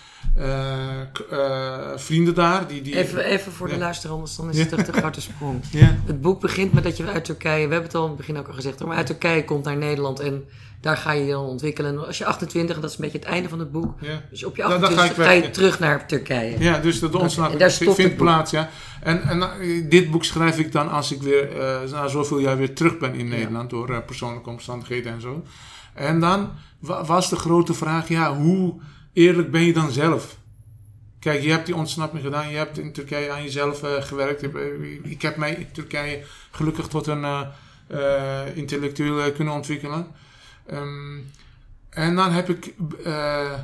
vrienden 1.96 2.34
daar. 2.34 2.66
Die, 2.66 2.82
die, 2.82 2.96
Even, 2.96 3.24
even 3.24 3.52
voor 3.52 3.66
de 3.68 3.72
Ja. 3.74 3.78
luisteraar, 3.80 4.14
anders 4.16 4.36
dan 4.36 4.50
is 4.50 4.58
het 4.58 4.72
echt 4.72 4.88
een 4.88 4.94
grote 4.94 5.20
sprong. 5.20 5.60
Ja. 5.70 5.96
Het 6.06 6.20
boek 6.20 6.40
begint 6.40 6.72
met 6.72 6.84
dat 6.84 6.96
je 6.96 7.06
uit 7.06 7.24
Turkije, 7.24 7.54
we 7.66 7.72
hebben 7.72 7.82
het 7.82 7.94
al 7.94 8.02
in 8.02 8.08
het 8.08 8.16
begin 8.16 8.38
ook 8.38 8.48
al 8.48 8.54
gezegd, 8.54 8.84
maar 8.84 8.96
uit 8.96 9.06
Turkije 9.06 9.44
komt 9.44 9.64
naar 9.64 9.76
Nederland 9.76 10.20
en 10.20 10.44
daar 10.80 10.96
ga 10.96 11.12
je 11.12 11.24
je 11.24 11.30
dan 11.30 11.44
ontwikkelen. 11.44 11.90
En 11.90 12.06
als 12.06 12.18
je 12.18 12.24
28, 12.26 12.80
dat 12.80 12.90
is 12.90 12.96
een 12.96 13.02
beetje 13.02 13.18
het 13.18 13.26
einde 13.28 13.48
van 13.48 13.58
het 13.58 13.72
boek, 13.72 13.94
Ja. 14.00 14.22
dus 14.30 14.44
op 14.44 14.56
je 14.56 14.62
Dan- 14.62 14.70
dan 14.70 14.80
ga 14.80 14.86
28 14.86 15.16
ik 15.18 15.24
ga, 15.24 15.30
je 15.30 15.40
weg. 15.40 15.50
terug 15.50 15.78
naar 15.78 16.06
Turkije. 16.06 16.58
Ja, 16.58 16.78
dus 16.78 17.00
daar 17.00 17.70
stopt 17.70 17.94
vindt 17.96 18.16
plaats, 18.16 18.50
ja. 18.50 18.68
En, 19.02 19.22
en 19.22 19.42
eh, 19.42 19.84
dit 19.90 20.10
boek 20.10 20.24
schrijf 20.24 20.58
ik 20.58 20.72
dan 20.72 20.90
als 20.90 21.12
ik 21.12 21.22
weer 21.22 21.58
eh, 21.60 21.90
na 21.90 22.08
zoveel 22.08 22.38
jaar 22.38 22.56
weer 22.56 22.74
terug 22.74 22.98
ben 22.98 23.14
in 23.14 23.26
Ja. 23.28 23.34
Nederland 23.36 23.70
door 23.70 23.90
eh, 23.90 23.98
persoonlijke 24.06 24.50
omstandigheden 24.50 25.12
en 25.12 25.20
zo. 25.20 25.42
En 25.94 26.20
dan 26.20 26.50
wa- 26.78 27.04
was 27.04 27.30
de 27.30 27.36
grote 27.36 27.74
vraag, 27.74 28.08
ja, 28.08 28.34
hoe 28.36 28.74
eerlijk 29.16 29.50
ben 29.50 29.62
je 29.62 29.72
dan 29.72 29.92
zelf? 29.92 30.36
Kijk, 31.18 31.42
je 31.42 31.50
hebt 31.50 31.66
die 31.66 31.74
ontsnapping 31.74 32.22
gedaan, 32.22 32.48
je 32.48 32.56
hebt 32.56 32.78
in 32.78 32.92
Turkije 32.92 33.30
aan 33.30 33.42
jezelf 33.42 33.82
eh, 33.82 34.02
gewerkt. 34.02 34.42
Ik, 34.42 34.54
eh, 34.54 35.10
ik 35.10 35.22
heb 35.22 35.36
mij 35.36 35.54
in 35.54 35.72
Turkije 35.72 36.24
gelukkig 36.50 36.88
tot 36.88 37.06
een 37.06 37.24
eh, 37.86 38.56
intellectueel 38.56 39.32
kunnen 39.32 39.54
ontwikkelen. 39.54 40.06
Ehm, 40.66 41.18
en 41.90 42.14
dan 42.14 42.32
heb 42.32 42.48
ik 42.48 42.74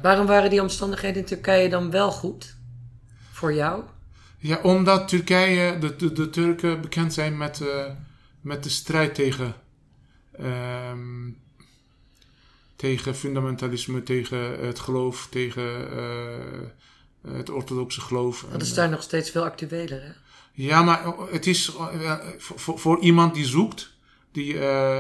Waarom 0.03 0.27
waren 0.27 0.51
die 0.51 0.61
omstandigheden 0.61 1.21
in 1.21 1.27
Turkije 1.27 1.69
dan 1.69 1.91
wel 1.91 2.11
goed? 2.11 2.57
Voor 3.31 3.55
jou? 3.55 3.83
Ja, 4.39 4.59
omdat 4.63 5.09
Turkije, 5.09 5.79
de, 5.79 5.97
de, 5.97 6.13
de 6.13 6.31
Turken 6.31 6.81
bekend 6.81 7.13
zijn 7.13 7.37
met, 7.37 7.63
met 8.41 8.63
de 8.63 8.71
strijd 8.71 9.15
tegen, 9.15 9.55
ehm, 10.39 11.29
tegen 12.83 13.15
fundamentalisme, 13.15 14.03
tegen 14.03 14.67
het 14.67 14.79
geloof, 14.79 15.27
tegen 15.31 15.91
eh, 15.93 17.33
het 17.33 17.51
orthodoxe 17.51 18.01
geloof. 18.01 18.47
Dat 18.53 18.63
is 18.63 18.75
daar 18.75 18.89
nog 18.89 19.03
steeds 19.03 19.31
veel 19.31 19.45
actueler, 19.45 20.03
hè? 20.03 20.13
Ja, 20.53 20.83
maar 20.83 21.05
het 21.31 21.47
is 21.47 21.75
eh, 21.77 22.19
voor, 22.57 23.01
iemand 23.01 23.35
die 23.35 23.47
zoekt, 23.47 23.93
die 24.33 24.59
eh, 24.59 24.99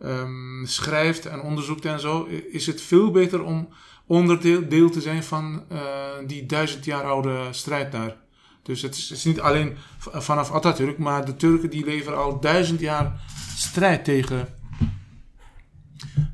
ehm, 0.00 0.64
schrijft 0.64 1.26
en 1.26 1.40
onderzoekt 1.40 1.84
en 1.84 2.00
zo, 2.00 2.24
is 2.50 2.66
het 2.66 2.80
veel 2.80 3.10
beter 3.10 3.42
om 3.42 3.68
onderdeel 4.06 4.68
deel 4.68 4.90
te 4.90 5.00
zijn 5.00 5.24
van 5.24 5.64
eh, 5.68 5.80
die 6.26 6.46
duizend 6.46 6.84
jaar 6.84 7.02
oude 7.02 7.48
strijd 7.50 7.92
daar. 7.92 8.16
Dus 8.62 8.82
het 8.82 8.96
is, 8.96 9.08
het 9.08 9.18
is 9.18 9.24
niet 9.24 9.40
alleen 9.40 9.76
vanaf 9.98 10.52
Atatürk, 10.52 10.98
maar 10.98 11.24
de 11.24 11.36
Turken 11.36 11.70
die 11.70 11.84
leveren 11.84 12.18
al 12.18 12.40
duizend 12.40 12.80
jaar 12.80 13.20
strijd 13.56 14.04
tegen, 14.04 14.48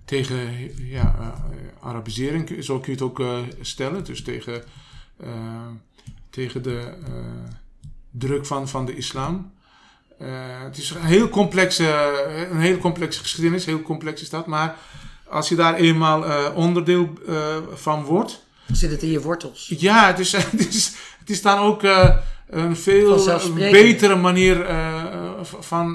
tegen 0.04 0.70
ja, 0.88 1.14
eh, 1.18 1.88
Arabisering, 1.88 2.64
zo 2.64 2.78
kun 2.78 2.92
je 2.92 2.98
het 2.98 3.02
ook 3.02 3.20
eh, 3.20 3.38
stellen. 3.60 4.04
Dus 4.04 4.22
tegen, 4.22 4.62
eh, 5.16 5.28
tegen 6.30 6.62
de 6.62 6.92
druk 8.10 8.46
van, 8.46 8.68
van 8.68 8.86
de 8.86 8.96
islam. 8.96 9.52
Het 10.64 10.78
is 10.78 10.90
een 10.90 11.02
heel 11.02 11.28
complexe, 11.28 11.86
een 12.50 12.60
heel 12.60 12.78
complexe 12.78 13.20
geschiedenis, 13.20 13.64
heel 13.64 13.82
complex 13.82 14.22
is 14.22 14.30
dat. 14.30 14.46
Maar 14.46 14.76
als 15.28 15.48
je 15.48 15.54
daar 15.54 15.74
eenmaal 15.74 16.52
onderdeel 16.52 17.12
van 17.74 18.04
wordt, 18.04 18.42
Zit 18.72 18.90
het 18.90 19.02
in 19.02 19.10
je 19.10 19.20
wortels? 19.20 19.72
ja, 19.78 20.06
het 20.06 20.18
is, 20.18 20.32
het 20.56 20.68
is, 20.68 20.92
het 21.18 21.30
is 21.30 21.42
dan 21.42 21.58
ook 21.58 21.82
een 22.46 22.76
veel 22.76 23.24
betere 23.54 24.16
manier 24.16 24.66
van 25.60 25.94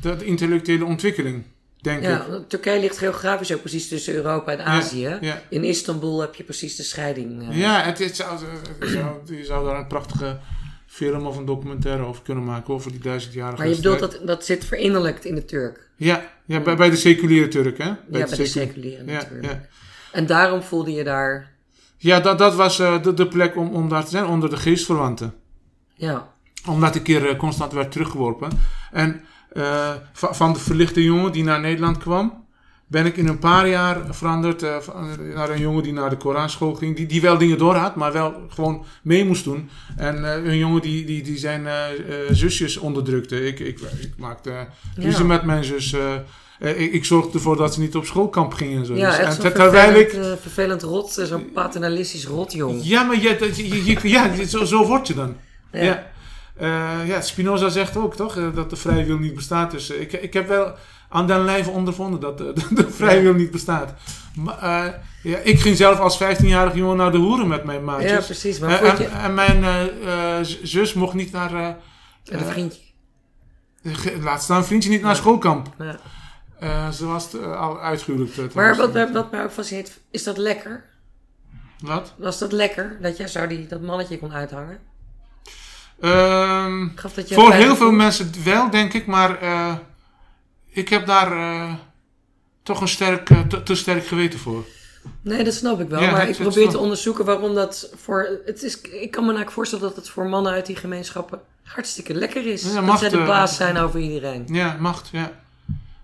de, 0.00 0.16
de 0.16 0.24
intellectuele 0.24 0.84
ontwikkeling, 0.84 1.44
denk. 1.88 2.02
Ja, 2.02 2.26
Turkije 2.48 2.80
ligt 2.80 2.98
geografisch 2.98 3.52
ook 3.54 3.60
precies 3.60 3.88
tussen 3.88 4.14
Europa 4.14 4.52
en 4.52 4.64
Azië. 4.64 5.18
Ja, 5.20 5.42
In 5.48 5.64
Istanbul 5.64 6.20
heb 6.20 6.34
je 6.34 6.44
precies 6.44 6.76
de 6.76 6.82
scheiding. 6.82 7.48
eh. 7.50 7.58
ja 7.58 7.82
het, 7.82 7.98
het 7.98 8.16
zou, 8.16 8.38
het 8.78 8.88
zou- 8.90 9.36
je 9.36 9.44
zou 9.44 9.66
daar 9.66 9.76
een 9.78 9.86
prachtige 9.86 10.38
film 10.86 11.26
of 11.26 11.36
een 11.36 11.44
documentaire 11.44 12.02
over 12.04 12.22
kunnen 12.22 12.44
maken, 12.44 12.74
over 12.74 12.90
die 12.90 13.00
duizendjarige 13.00 13.58
Maar 13.58 13.68
je 13.68 13.74
bedoelt 13.76 13.98
dat 13.98 14.20
dat 14.24 14.44
zit 14.44 14.64
verinnerlijkt 14.64 15.24
in 15.24 15.34
de 15.34 15.44
Turk. 15.44 15.88
Ja, 15.96 16.22
ja 16.44 16.60
bij, 16.60 16.76
bij 16.76 16.90
de 16.90 16.96
seculiere 16.96 17.48
Turk, 17.48 17.78
hè? 17.78 17.84
ja, 17.84 17.98
bij 18.08 18.20
de 18.24 18.28
secu- 18.28 18.46
seculiere 18.46 19.10
ja. 19.40 19.66
En 20.12 20.26
daarom 20.26 20.62
voelde 20.62 20.92
je 20.92 21.04
daar... 21.04 21.52
ja 21.96 22.20
dat, 22.20 22.38
dat 22.38 22.54
was 22.54 22.78
eh, 22.78 23.02
de, 23.02 23.14
de 23.14 23.26
plek 23.28 23.56
om, 23.56 23.74
om 23.74 23.88
daar 23.88 24.04
te 24.04 24.10
zijn, 24.10 24.26
onder 24.26 24.50
de 24.50 24.56
geestverwanten. 24.56 25.34
Ja, 25.94 26.28
Omdat 26.68 26.94
ik 26.94 27.02
keer 27.02 27.28
eh, 27.28 27.38
constant 27.38 27.72
werd 27.72 27.92
teruggeworpen. 27.92 28.50
En 28.92 29.20
eh, 29.52 29.90
va- 30.12 30.34
van 30.34 30.52
de 30.52 30.58
verlichte 30.58 31.02
jongen 31.04 31.32
die 31.32 31.44
naar 31.44 31.60
Nederland 31.60 31.98
kwam, 31.98 32.46
ben 32.86 33.06
ik 33.06 33.16
in 33.16 33.28
een 33.28 33.38
paar 33.38 33.68
jaar 33.68 34.00
veranderd 34.10 34.64
van- 34.80 35.08
naar 35.34 35.50
een 35.50 35.60
jongen 35.60 35.82
die 35.82 35.92
naar 35.92 36.10
de 36.10 36.16
Koranschool 36.16 36.74
ging. 36.74 36.96
Die, 36.96 37.06
die 37.06 37.20
wel 37.20 37.38
dingen 37.38 37.58
door 37.58 37.74
had, 37.74 37.96
maar 37.96 38.12
wel 38.12 38.34
gewoon 38.48 38.84
mee 39.02 39.24
moest 39.24 39.44
doen. 39.44 39.70
En 39.96 40.24
eh, 40.34 40.44
een 40.50 40.58
jongen 40.58 40.82
die, 40.82 41.04
die, 41.04 41.22
die 41.22 41.38
zijn 41.38 41.66
zusjes 42.30 42.76
onderdrukte. 42.76 43.46
Ik, 43.46 43.58
ik, 43.60 43.80
ik 43.80 44.12
maakte 44.16 44.66
ruzie 44.96 45.20
Ja. 45.20 45.26
met 45.26 45.42
mijn 45.42 45.64
zus. 45.64 45.94
ik, 46.60 46.92
ik 46.92 47.04
zorgde 47.04 47.32
ervoor 47.32 47.56
dat 47.56 47.74
ze 47.74 47.80
niet 47.80 47.96
op 47.96 48.06
schoolkamp 48.06 48.52
gingen. 48.52 48.78
En 48.78 48.86
zo. 48.86 48.94
ja 48.94 49.08
Dus- 49.10 49.18
echt 49.18 49.36
en 49.36 49.42
zo'n 49.42 49.50
vervelend, 49.50 49.96
ik 50.12 50.38
vervelend 50.40 50.82
rot, 50.82 51.10
zo'n 51.28 51.52
paternalistisch 51.52 52.26
rotjong. 52.26 52.80
ja, 52.84 53.02
maar 53.02 53.16
je, 53.20 53.52
je, 53.56 53.84
je- 53.84 54.08
ja, 54.08 54.44
zo, 54.46 54.64
zo 54.64 54.86
word 54.86 55.06
je 55.06 55.14
dan. 55.14 55.36
Ja. 55.72 55.82
Ja. 55.82 56.06
Eh, 56.58 57.06
ja, 57.06 57.20
Spinoza 57.20 57.68
zegt 57.68 57.96
ook 57.96 58.14
toch 58.16 58.36
eh, 58.36 58.54
dat 58.54 58.70
de 58.70 58.76
vrije 58.76 59.04
wil 59.04 59.18
niet 59.18 59.34
bestaat. 59.34 59.70
Dus 59.70 59.90
eh, 59.90 60.00
ik, 60.00 60.12
ik 60.12 60.32
heb 60.32 60.48
wel 60.48 60.74
aan 61.08 61.26
den 61.26 61.44
lijve 61.44 61.70
ondervonden 61.70 62.20
dat 62.20 62.38
de, 62.38 62.52
de, 62.52 62.74
de 62.74 62.90
vrije 62.90 63.16
Ja. 63.16 63.22
wil 63.22 63.34
niet 63.34 63.50
bestaat. 63.50 63.94
Maar, 64.34 65.02
ja, 65.22 65.38
ik 65.38 65.60
ging 65.60 65.76
zelf 65.76 65.98
als 65.98 66.22
15-jarig 66.22 66.74
jongen 66.74 66.96
naar 66.96 67.12
de 67.12 67.18
hoeren 67.18 67.48
met 67.48 67.64
mijn 67.64 67.78
Ja, 67.78 67.84
maatjes. 67.84 68.24
precies. 68.24 68.58
Maar 68.58 68.82
en, 68.82 68.98
je... 68.98 69.04
en 69.06 69.34
mijn 69.34 69.64
zus 70.62 70.94
mocht 70.94 71.14
niet 71.14 71.32
naar. 71.32 71.54
eh, 71.54 71.68
Een 72.24 72.44
vriendje. 72.44 72.80
laat 74.22 74.42
staan, 74.42 74.64
vriendje 74.64 74.90
niet 74.90 75.02
naar 75.02 75.16
schoolkamp. 75.16 75.74
Ja. 75.78 76.90
Ze 76.92 77.06
was 77.06 77.36
al 77.42 77.80
uitgehuwelijkt. 77.80 78.38
eh, 78.38 78.44
Maar 78.54 78.76
wat, 78.76 78.92
mij- 78.92 79.12
wat 79.12 79.30
mij 79.30 79.44
ook 79.44 79.50
fascineert, 79.50 80.00
is 80.10 80.22
dat 80.24 80.36
lekker? 80.38 80.84
Wat? 81.80 82.14
Was 82.16 82.38
dat 82.38 82.52
lekker, 82.52 82.98
dat 83.02 83.16
jij 83.16 83.26
zo 83.28 83.46
die, 83.46 83.66
dat 83.66 83.80
mannetje 83.80 84.18
kon 84.18 84.32
uithangen? 84.32 84.78
Ehm, 86.00 86.88
Gaf 86.94 87.12
dat 87.14 87.28
je 87.28 87.34
Voor 87.34 87.52
heel 87.52 87.76
veel 87.76 87.90
mensen 87.92 88.30
wel, 88.44 88.70
denk 88.70 88.92
ik, 88.92 89.06
maar 89.06 89.40
eh, 89.40 89.74
ik 90.70 90.88
heb 90.88 91.06
daar 91.06 91.32
eh, 91.32 91.72
toch 92.62 92.80
een 92.80 92.88
sterk, 92.88 93.30
eh, 93.30 93.40
te, 93.40 93.62
te 93.62 93.74
sterk 93.74 94.06
geweten 94.06 94.38
voor. 94.38 94.64
Nee, 95.22 95.44
dat 95.44 95.54
snap 95.54 95.80
ik 95.80 95.88
wel. 95.88 96.00
Ja, 96.02 96.10
maar 96.10 96.28
ik 96.28 96.36
probeer 96.36 96.68
te 96.68 96.78
onderzoeken 96.78 97.24
waarom 97.24 97.54
dat 97.54 97.90
voor... 97.96 98.40
Het 98.44 98.62
is, 98.62 98.80
ik 98.80 99.10
kan 99.10 99.22
me 99.22 99.28
eigenlijk 99.28 99.50
voorstellen 99.50 99.84
dat 99.84 99.96
het 99.96 100.08
voor 100.08 100.26
mannen 100.26 100.52
uit 100.52 100.66
die 100.66 100.76
gemeenschappen 100.76 101.40
hartstikke 101.62 102.14
lekker 102.14 102.46
is. 102.46 102.62
Ja, 102.62 102.74
dat 102.74 102.84
macht, 102.84 102.98
zij 103.00 103.08
de 103.08 103.16
baas 103.24 103.56
zijn 103.56 103.76
over 103.76 104.00
iedereen. 104.00 104.44
Ja, 104.46 104.76
macht, 104.80 105.08
ja. 105.12 105.32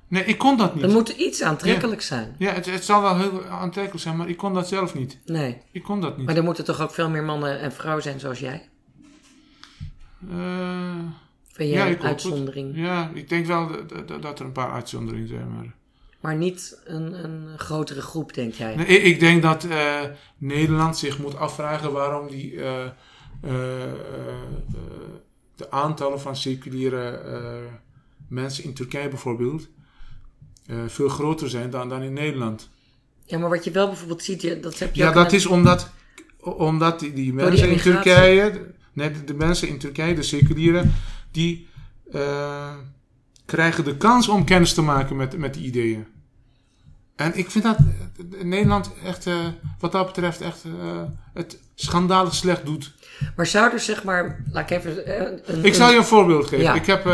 Nee, 0.09 0.24
ik 0.24 0.38
kon 0.38 0.57
dat 0.57 0.70
Er 0.70 0.76
niet. 0.76 0.92
moet 0.92 1.09
iets 1.09 1.42
aantrekkelijk 1.42 2.02
zijn. 2.02 2.35
Ja, 2.38 2.52
het, 2.52 2.66
het 2.66 2.85
zal 2.85 3.02
wel 3.02 3.18
heel 3.18 3.44
aantrekkelijk 3.44 4.02
zijn, 4.02 4.16
maar 4.16 4.28
ik 4.28 4.37
kon 4.37 4.54
dat 4.54 4.68
zelf 4.68 4.94
niet. 4.94 5.18
Nee, 5.24 5.59
Ik 5.72 5.83
kon 5.83 6.00
dat 6.00 6.16
niet. 6.16 6.26
maar 6.26 6.37
er 6.37 6.44
moeten 6.44 6.64
toch 6.64 6.80
ook 6.80 6.94
veel 6.94 7.09
meer 7.11 7.22
mannen 7.22 7.61
en 7.61 7.72
vrouwen 7.72 8.02
zijn 8.02 8.20
zoals 8.20 8.38
jij? 8.38 8.68
Eh, 10.31 10.99
Vind 11.53 11.71
Ja, 11.71 11.77
jij 11.77 11.91
een 11.91 12.03
uitzondering? 12.03 12.77
ja, 12.77 13.11
ik 13.15 13.29
denk 13.29 13.47
wel 13.47 13.69
dat, 13.87 14.09
dat- 14.09 14.23
dat 14.23 14.39
er 14.39 14.45
een 14.45 14.53
paar 14.53 14.71
uitzonderingen 14.71 15.29
zijn, 15.29 15.55
maar... 15.55 15.75
Maar 16.21 16.37
niet 16.37 16.81
een, 16.85 17.25
een 17.25 17.59
grotere 17.59 18.01
groep, 18.01 18.35
denk 18.35 18.55
jij? 18.55 18.77
Nee, 18.77 18.87
ik, 18.87 19.21
denk 19.21 19.43
dat 19.43 19.64
eh, 19.64 20.01
Nederland 20.39 20.99
zich 20.99 21.18
moet 21.18 21.37
afvragen 21.37 21.93
waarom 21.93 22.29
die, 22.29 22.62
eh, 22.62 22.85
de 25.57 25.70
aantallen 25.70 26.20
van 26.20 26.37
eh, 27.25 27.70
mensen 28.29 28.64
in 28.64 28.75
Turkije 28.75 29.09
bijvoorbeeld 29.09 29.68
veel 30.87 31.09
groter 31.09 31.49
zijn 31.51 31.70
dan, 31.70 31.89
dan 31.89 32.03
in 32.03 32.12
Nederland. 32.12 32.68
Ja, 33.25 33.39
maar 33.39 33.51
wat 33.51 33.64
je 33.64 33.70
wel 33.70 33.87
bijvoorbeeld 33.87 34.22
ziet, 34.22 34.62
dat 34.62 34.79
heb 34.79 34.95
je 34.95 35.03
Ja, 35.03 35.12
dat 35.12 35.33
is 35.33 35.47
omdat, 35.47 35.91
omdat 36.41 37.01
die, 37.01 37.12
mensen 37.33 37.68
in. 37.68 37.79
Turkije, 37.81 38.75
nee, 38.95 39.24
de, 39.24 39.34
mensen 39.34 39.68
in 39.68 39.78
Turkije, 39.78 40.14
de 40.14 40.22
seculieren, 40.22 40.95
die 41.30 41.68
eh, 42.12 42.74
krijgen 43.45 43.84
de 43.84 43.97
kans 43.97 44.28
om 44.28 44.45
kennis 44.45 44.74
te 44.74 44.82
maken 44.82 45.16
met, 45.16 45.38
met 45.38 45.55
die 45.55 45.64
ideeën. 45.64 46.07
En 47.16 47.36
ik 47.38 47.51
vind 47.51 47.64
dat 47.64 47.76
eh, 47.78 48.45
Nederland 48.45 48.90
echt, 49.05 49.26
eh, 49.26 49.47
wat 49.78 49.92
dat 49.92 50.07
betreft, 50.07 50.40
echt 50.40 50.64
het 51.34 51.59
schandalig 51.74 52.34
slecht 52.34 52.64
doet. 52.66 52.95
Maar 53.36 53.47
zou 53.47 53.72
er 53.72 53.80
zeg 53.80 54.05
maar, 54.05 54.45
laat 54.53 54.70
ik 54.70 54.76
even... 54.78 55.22
een, 55.57 55.64
Ik 55.64 55.74
zal 55.74 55.90
je 55.90 55.97
een- 55.97 56.05
voorbeeld 56.05 56.47
geven. 56.47 56.64
Ja. 56.64 56.74
Ik, 56.74 56.86
heb, 56.86 57.07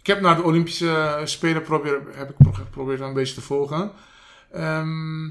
ik 0.00 0.06
heb 0.06 0.20
naar 0.20 0.36
de 0.36 0.42
Olympische 0.42 1.20
Spelen 1.24 1.62
probeer, 1.62 2.00
heb 2.14 2.30
ik 2.30 2.36
pro- 2.38 2.52
geprobeerd 2.52 3.00
een 3.00 3.12
beetje 3.14 3.34
te 3.34 3.40
volgen. 3.40 3.90
Ehm, 4.52 5.24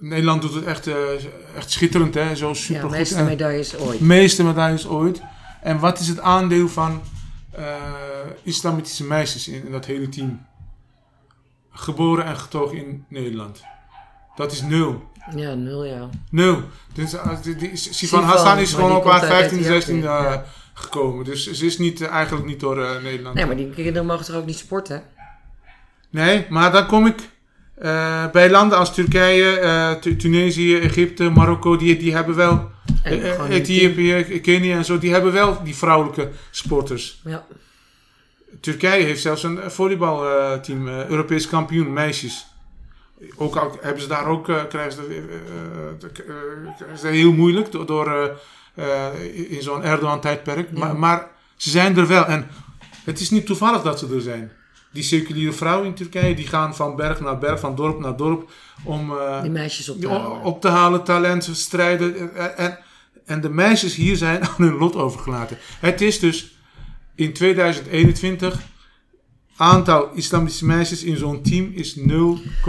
Nederland 0.00 0.42
doet 0.42 0.54
het 0.54 0.64
echt, 0.64 0.86
eh, 0.86 0.94
echt 1.56 1.70
schitterend, 1.70 2.14
hè? 2.14 2.36
zo 2.36 2.48
Ja, 2.48 2.54
super 2.54 2.80
de 2.80 2.88
goed. 2.88 2.96
meeste 2.96 3.22
medailles 3.22 3.76
ooit. 3.76 4.00
meeste 4.00 4.44
medailles 4.44 4.86
ooit. 4.86 5.22
En 5.62 5.78
wat 5.78 5.98
is 5.98 6.08
het 6.08 6.20
aandeel 6.20 6.68
van 6.68 7.02
eh, 7.50 7.74
islamitische 8.42 9.04
meisjes 9.04 9.48
in, 9.48 9.64
in 9.64 9.72
dat 9.72 9.84
hele 9.84 10.08
team? 10.08 10.46
Geboren 11.70 12.24
en 12.24 12.36
getogen 12.36 12.76
in 12.76 13.04
Nederland. 13.08 13.62
Dat 14.36 14.52
is 14.52 14.62
nul. 14.62 15.10
Ja, 15.34 15.54
nul 15.54 15.84
ja. 15.84 16.08
Nul. 16.30 16.62
Dus, 16.92 17.14
uh, 17.14 17.42
die, 17.42 17.56
die, 17.56 17.76
Sivan 17.76 18.22
Hassan 18.22 18.58
is 18.58 18.72
gewoon 18.72 18.96
op 18.96 19.04
haar 19.04 19.20
komt 19.20 19.32
uit 19.32 19.40
15, 19.40 19.58
Ethiopië, 19.58 19.80
16 19.80 19.96
uh, 19.96 20.02
ja. 20.02 20.44
gekomen. 20.74 21.24
Dus 21.24 21.50
ze 21.50 21.66
is 21.66 21.78
niet, 21.78 22.00
eh, 22.00 22.08
eigenlijk 22.08 22.46
niet 22.46 22.60
door 22.60 22.84
eh, 22.84 23.02
Nederland. 23.02 23.34
Nee, 23.34 23.46
maar 23.46 23.56
die 23.56 23.70
kinderen 23.70 24.06
mogen 24.06 24.24
toch 24.24 24.36
ook 24.36 24.46
niet 24.46 24.58
sporten? 24.58 25.02
Nee, 26.10 26.46
maar 26.48 26.72
dan 26.72 26.86
kom 26.86 27.06
ik 27.06 27.30
eh, 27.80 28.30
bij 28.30 28.50
landen 28.50 28.78
als 28.78 28.94
Turkije, 28.94 29.58
eh, 29.58 29.92
Tu- 29.92 30.16
Tunesië, 30.16 30.78
Egypte, 30.78 31.28
Marokko. 31.30 31.76
Die, 31.76 31.96
die 31.96 32.14
hebben 32.14 32.34
wel, 32.36 32.70
eh, 33.02 33.50
Ethiopië, 33.50 34.40
Kenia 34.40 34.76
en 34.76 34.84
zo. 34.84 34.98
Die 34.98 35.12
hebben 35.12 35.32
wel 35.32 35.60
die 35.64 35.76
vrouwelijke 35.76 36.28
sporters. 36.50 37.20
Ja. 37.24 37.46
Turkije 38.60 39.04
heeft 39.04 39.20
zelfs 39.22 39.42
een 39.42 39.58
volleybalteam, 39.70 40.88
Europees 40.88 41.48
kampioen, 41.48 41.92
meisjes. 41.92 42.46
Ook 43.36 43.56
al 43.56 43.78
hebben 43.80 44.02
ze 44.02 44.08
daar 44.08 44.26
ook, 44.26 44.44
krijgen 44.44 44.92
ze, 46.98 47.06
heel 47.06 47.32
moeilijk 47.32 47.72
door, 47.72 47.86
door 47.86 48.38
in 49.48 49.62
zo'n 49.62 49.82
Erdogan-tijdperk. 49.84 50.68
Ja. 50.72 50.78
Maar, 50.78 50.96
maar 50.96 51.26
ze 51.56 51.70
zijn 51.70 51.96
er 51.96 52.06
wel. 52.06 52.26
En 52.26 52.48
het 53.04 53.20
is 53.20 53.30
niet 53.30 53.46
toevallig 53.46 53.82
dat 53.82 53.98
ze 53.98 54.14
er 54.14 54.20
zijn. 54.20 54.52
Die 54.92 55.02
circuliere 55.02 55.52
vrouwen 55.52 55.86
in 55.86 55.94
Turkije, 55.94 56.34
die 56.34 56.46
gaan 56.46 56.74
van 56.74 56.96
berg 56.96 57.20
naar 57.20 57.38
berg, 57.38 57.60
van 57.60 57.74
dorp 57.74 58.00
naar 58.00 58.16
dorp, 58.16 58.50
om 58.84 59.10
eh, 59.10 59.42
Die 59.42 59.50
meisjes 59.50 59.88
op 59.88 60.00
te 60.00 60.08
halen. 60.08 60.42
op 60.42 60.60
te 60.60 60.68
halen, 60.68 61.04
talenten, 61.04 61.56
strijden. 61.56 62.34
En, 62.34 62.56
en, 62.56 62.78
en 63.24 63.40
de 63.40 63.48
meisjes 63.48 63.94
hier 63.94 64.16
zijn 64.16 64.42
aan 64.48 64.54
hun 64.56 64.74
lot 64.74 64.96
overgelaten. 64.96 65.58
Het 65.80 66.00
is 66.00 66.18
dus 66.18 66.54
in 67.14 67.32
2021 67.32 68.60
aantal 69.56 70.10
islamitische 70.14 70.66
meisjes 70.66 71.02
in 71.02 71.16
zo'n 71.16 71.42
team 71.42 71.72
is 71.74 71.98
0,000000. 71.98 72.04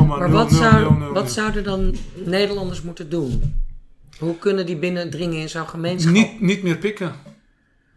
Maar 0.07 0.31
wat, 0.31 0.51
zou, 0.51 0.95
wat 1.13 1.31
zouden 1.31 1.63
dan 1.63 1.95
Nederlanders 2.13 2.81
moeten 2.81 3.09
doen? 3.09 3.59
Hoe 4.19 4.37
kunnen 4.37 4.65
die 4.65 4.77
binnendringen 4.77 5.39
in 5.39 5.49
zo'n 5.49 5.67
gemeenschap? 5.67 6.13
niet, 6.13 6.41
niet 6.41 6.63
meer 6.63 6.77
pikken. 6.77 7.15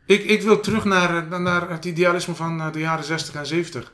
Ik, 0.06 0.24
ik 0.24 0.42
wil 0.42 0.60
terug 0.60 0.84
naar, 0.84 1.30
eh, 1.32 1.38
naar 1.38 1.70
het 1.70 1.84
idealisme 1.84 2.34
van 2.34 2.60
eh, 2.60 2.72
de 2.72 2.78
jaren 2.78 3.04
60 3.04 3.34
en 3.34 3.46
70. 3.46 3.92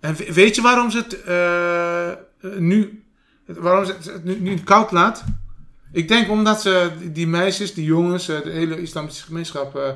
En 0.00 0.14
we- 0.14 0.32
weet 0.32 0.54
je 0.54 0.62
waarom 0.62 0.90
ze 0.90 0.98
het 0.98 1.22
eh, 1.22 2.58
nu, 2.58 3.04
waarom 3.46 3.84
ze 3.84 3.94
het 4.10 4.24
nu, 4.24 4.40
nu 4.40 4.56
koud 4.58 4.90
laat? 4.90 5.24
Ik 5.92 6.08
denk 6.08 6.30
omdat 6.30 6.60
ze 6.60 6.90
die- 7.12 7.26
meisjes, 7.26 7.74
die 7.74 7.84
jongens, 7.84 8.28
eh, 8.28 8.42
de 8.42 8.50
hele 8.50 8.80
islamitische 8.82 9.24
gemeenschap 9.24 9.76
eh, 9.76 9.92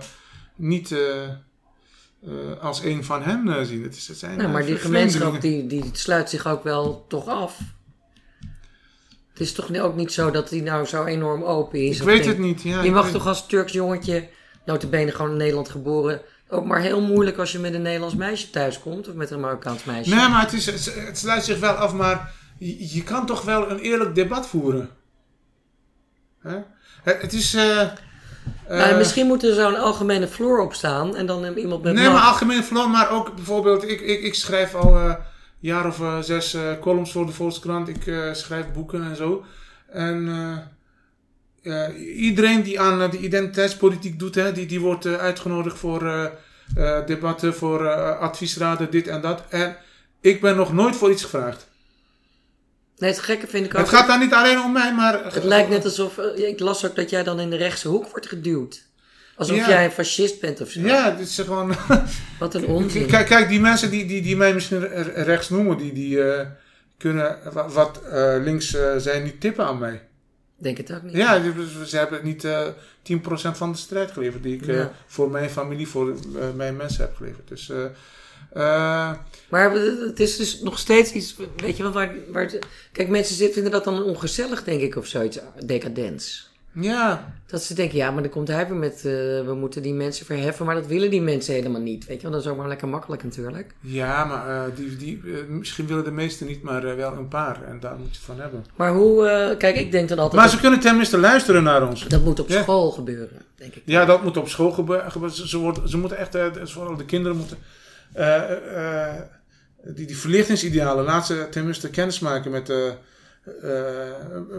niet 0.57 0.94
als 2.61 2.82
een 2.82 3.05
van 3.05 3.22
hen 3.22 3.66
zien. 3.66 3.82
Het, 3.82 3.96
is, 3.96 4.09
het 4.09 4.18
zijn 4.18 4.36
Nou, 4.38 4.50
maar 4.50 4.64
die 4.64 4.76
gemeenschap 4.76 5.40
die, 5.40 5.66
die 5.66 5.84
sluit 5.92 6.30
zich 6.30 6.46
ook 6.46 6.64
wel 6.64 7.05
toch 7.09 7.28
af. 7.28 7.59
Het 9.30 9.40
is 9.42 9.52
toch 9.52 9.76
ook 9.78 9.96
niet 9.96 10.12
zo 10.12 10.30
dat 10.30 10.48
die 10.48 10.62
nou 10.62 10.86
zo 10.86 11.05
enorm 11.05 11.42
open 11.42 11.78
is? 11.86 11.96
Ik 11.98 12.02
weet 12.02 12.26
het 12.26 12.38
niet. 12.38 12.62
Ja, 12.62 12.82
Je 12.82 12.90
mag 12.90 13.11
toch 13.11 13.26
als 13.26 13.46
Turks 13.46 13.72
jongetje, 13.72 14.28
notabene 14.64 15.11
gewoon 15.11 15.30
in 15.30 15.36
Nederland 15.36 15.68
geboren, 15.68 16.20
ook 16.55 16.64
maar 16.64 16.80
heel 16.80 17.00
moeilijk 17.00 17.38
als 17.38 17.52
je 17.52 17.59
met 17.59 17.74
een 17.74 17.82
Nederlands 17.82 18.14
meisje 18.14 18.50
thuis 18.50 18.80
komt 18.80 19.09
of 19.09 19.14
met 19.14 19.30
een 19.30 19.40
Marokkaans 19.40 19.84
meisje. 19.84 20.14
Nee, 20.14 20.28
maar 20.28 20.40
het, 20.40 20.52
is, 20.52 20.66
het, 20.66 20.94
het 21.07 21.18
sluit 21.18 21.44
zich 21.44 21.59
wel 21.59 21.72
af, 21.74 21.92
maar 21.92 22.32
je, 22.59 22.94
je 22.94 23.02
kan 23.02 23.26
toch 23.26 23.42
wel 23.42 23.70
een 23.70 23.78
eerlijk 23.78 24.14
debat 24.14 24.46
voeren. 24.46 24.90
Hè? 26.38 26.57
Het, 27.02 27.22
het 27.22 27.32
is. 27.32 27.55
eh, 27.55 27.80
eh, 27.80 27.88
Nou, 28.68 28.96
misschien 28.96 29.26
moet 29.26 29.44
er 29.44 29.55
zo'n 29.55 29.76
algemene 29.76 30.28
floor 30.28 30.61
op 30.61 30.74
staan 30.74 31.16
en 31.16 31.26
dan 31.26 31.44
iemand 31.57 31.82
met 31.82 31.94
nee, 31.94 32.09
maar 32.11 32.22
algemeen 32.22 32.64
verloren, 32.64 32.90
maar 32.90 33.11
ook 33.11 33.34
bijvoorbeeld, 33.34 33.82
ik, 33.88 34.00
ik, 34.00 34.22
ik 34.22 34.34
schrijf 34.34 34.74
al 34.74 34.96
eh, 34.96 35.05
een 35.05 35.16
jaar 35.61 35.86
of 35.86 36.00
eh, 36.00 36.18
zes 36.20 36.55
eh, 36.55 36.62
columns 36.80 37.12
voor 37.12 37.26
de 37.26 37.32
Volkskrant. 37.32 37.88
Ik 37.88 38.07
eh, 38.07 38.32
schrijf 38.32 38.72
boeken 38.72 39.02
en 39.05 39.16
zo. 39.16 39.44
En 39.92 40.28
eh, 41.65 42.17
iedereen 42.17 42.62
die 42.62 42.81
aan 42.81 43.03
eh, 43.03 43.11
de 43.11 43.19
identiteitspolitiek 43.19 44.19
doet, 44.19 44.35
hè, 44.35 44.53
die, 44.53 44.67
die 44.67 44.81
wordt 44.81 45.05
eh, 45.07 45.15
uitgenodigd 45.17 45.79
voor 45.79 46.31
debatten, 47.07 47.55
voor 47.55 47.89
adviesraden, 48.15 48.91
dit 48.91 49.09
en 49.09 49.21
dat. 49.21 49.43
En 49.49 49.77
ik 50.21 50.41
ben 50.41 50.57
nog 50.57 50.73
nooit 50.73 50.97
voor 50.97 51.11
iets 51.11 51.23
gevraagd. 51.23 51.67
Nee, 52.97 53.11
het 53.11 53.19
gekke 53.19 53.47
vind 53.47 53.67
ik 53.67 53.75
ook. 53.75 53.81
Het 53.81 53.89
gaat 53.89 54.07
daar 54.07 54.19
niet 54.19 54.33
alleen 54.33 54.61
om 54.61 54.73
mij, 54.73 54.95
maar... 54.95 55.25
Het 55.35 55.45
lijkt 55.45 55.69
net 55.69 55.85
alsof, 55.85 56.19
ik 56.37 56.61
las 56.61 56.87
ook 56.87 56.97
dat 56.97 57.11
jij 57.11 57.23
dan 57.23 57.41
in 57.41 57.51
de 57.51 57.57
rechtse 57.57 57.89
hoek 57.89 58.09
wordt 58.11 58.27
geduwd. 58.29 58.83
Alsof 59.37 59.57
Ja. 59.57 59.69
jij 59.69 59.85
een 59.85 59.91
fascist 59.91 60.41
bent 60.41 60.61
of 60.61 60.69
zo. 60.71 60.81
Ja, 60.81 61.11
het 61.11 61.21
is 61.21 61.35
gewoon... 61.35 61.75
Wat 62.39 62.55
een 62.55 62.67
onzin. 62.67 63.07
kijk, 63.07 63.27
kijk, 63.27 63.49
die 63.49 63.61
mensen 63.61 63.91
die, 63.91 64.07
die, 64.07 64.23
die 64.23 64.37
mij 64.37 64.55
misschien 64.55 64.81
re- 64.81 65.23
rechts 65.23 65.49
noemen, 65.49 65.77
die, 65.79 65.93
die 65.93 66.19
kunnen 66.99 67.39
wa- 67.53 67.69
wat 67.69 68.01
links 68.43 68.77
zijn 68.97 69.23
niet 69.23 69.41
tippen 69.41 69.65
aan 69.67 69.79
mij. 69.79 70.03
Denk 70.65 70.77
het 70.77 70.93
ook 70.93 71.03
niet. 71.03 71.12
Ja, 71.17 71.39
die- 71.39 71.53
ze 71.87 71.97
hebben 71.97 72.21
niet 72.25 72.45
eh 72.45 72.67
10% 73.03 73.57
van 73.57 73.73
de 73.73 73.79
strijd 73.79 74.11
geleverd 74.11 74.43
die 74.43 74.55
ik 74.55 74.67
eh, 74.67 74.87
voor 75.07 75.31
mijn 75.31 75.51
familie, 75.51 75.89
voor 75.89 76.11
eh, 76.11 76.17
mijn 76.57 76.77
mensen 76.77 77.01
heb 77.01 77.17
geleverd. 77.17 77.49
Dus... 77.49 77.71
Maar 79.49 79.73
het 79.73 80.21
is 80.21 80.37
dus 80.37 80.61
nog 80.61 80.79
steeds 80.79 81.12
iets, 81.12 81.37
weet 81.57 81.77
je 81.77 81.83
wel, 81.83 81.93
waar, 81.93 82.15
waar 82.29 82.53
kijk, 82.93 83.09
mensen 83.09 83.53
vinden 83.53 83.73
dat 83.73 83.85
dan 83.85 84.03
ongezellig, 84.03 84.65
denk 84.65 84.81
ik, 84.81 84.97
of 84.97 85.07
zoiets, 85.07 85.39
decadents. 85.65 86.51
Ja, 86.81 87.33
Dat 87.47 87.62
ze 87.62 87.75
denken, 87.75 87.97
ja, 87.97 88.11
maar 88.11 88.22
dan 88.22 88.31
komt 88.33 88.49
hij 88.49 88.66
weer 88.68 88.77
met, 88.77 88.95
eh, 88.97 89.03
we 89.47 89.55
moeten 89.59 89.83
die 89.83 89.95
mensen 89.95 90.27
verheffen, 90.27 90.66
maar 90.66 90.75
dat 90.75 90.87
willen 90.87 91.11
die 91.11 91.22
mensen 91.22 91.55
helemaal 91.55 91.81
niet. 91.81 92.07
Weet 92.07 92.16
je 92.16 92.22
wel, 92.22 92.31
dat 92.33 92.41
is 92.45 92.47
ook 92.51 92.57
maar 92.57 92.68
lekker 92.68 92.89
makkelijk 92.89 93.22
natuurlijk. 93.25 93.75
ja, 93.81 94.25
maar 94.25 94.49
eh, 94.49 94.77
die, 94.77 94.97
die, 94.97 95.20
eh, 95.25 95.31
misschien 95.49 95.87
willen 95.87 96.05
de 96.05 96.11
meesten 96.11 96.47
niet, 96.47 96.62
maar 96.62 96.97
wel 96.97 97.12
een 97.12 97.29
paar. 97.29 97.62
En 97.68 97.81
daar 97.81 97.97
moet 97.97 98.07
je 98.11 98.12
het 98.16 98.25
van 98.25 98.41
hebben. 98.41 98.64
Maar 98.77 98.93
hoe, 98.93 99.55
kijk, 99.59 99.77
ik 99.77 99.93
denk 99.93 100.09
dan 100.09 100.18
altijd, 100.18 100.41
Maar 100.41 100.51
ze 100.51 100.61
kunnen 100.61 100.81
tenminste 100.81 101.18
luisteren 101.18 101.62
naar 101.62 101.89
ons. 101.89 102.09
dat 102.09 102.25
moet 102.25 102.41
op 102.41 102.49
Ja. 102.49 102.62
school 102.62 102.91
gebeuren, 102.91 103.43
denk 103.57 103.75
ik. 103.75 103.83
Ja, 103.85 104.05
dat 104.05 104.22
moet 104.22 104.37
op 104.37 104.49
school 104.49 104.70
gebeuren. 104.70 105.31
Ze, 105.33 105.49
ze, 105.49 105.59
worden- 105.59 105.89
ze 105.89 105.99
moeten 105.99 106.18
echt, 106.18 106.37
vooral 106.62 106.97
de 106.97 107.05
kinderen 107.05 107.37
moeten, 107.37 107.57
die, 109.95 110.07
die 110.07 110.18
verlichtingsidealen, 110.18 111.05
laat 111.05 111.27
ze 111.27 111.47
tenminste 111.51 111.91
kennis 111.91 112.18
maken 112.18 112.51
met, 112.51 112.72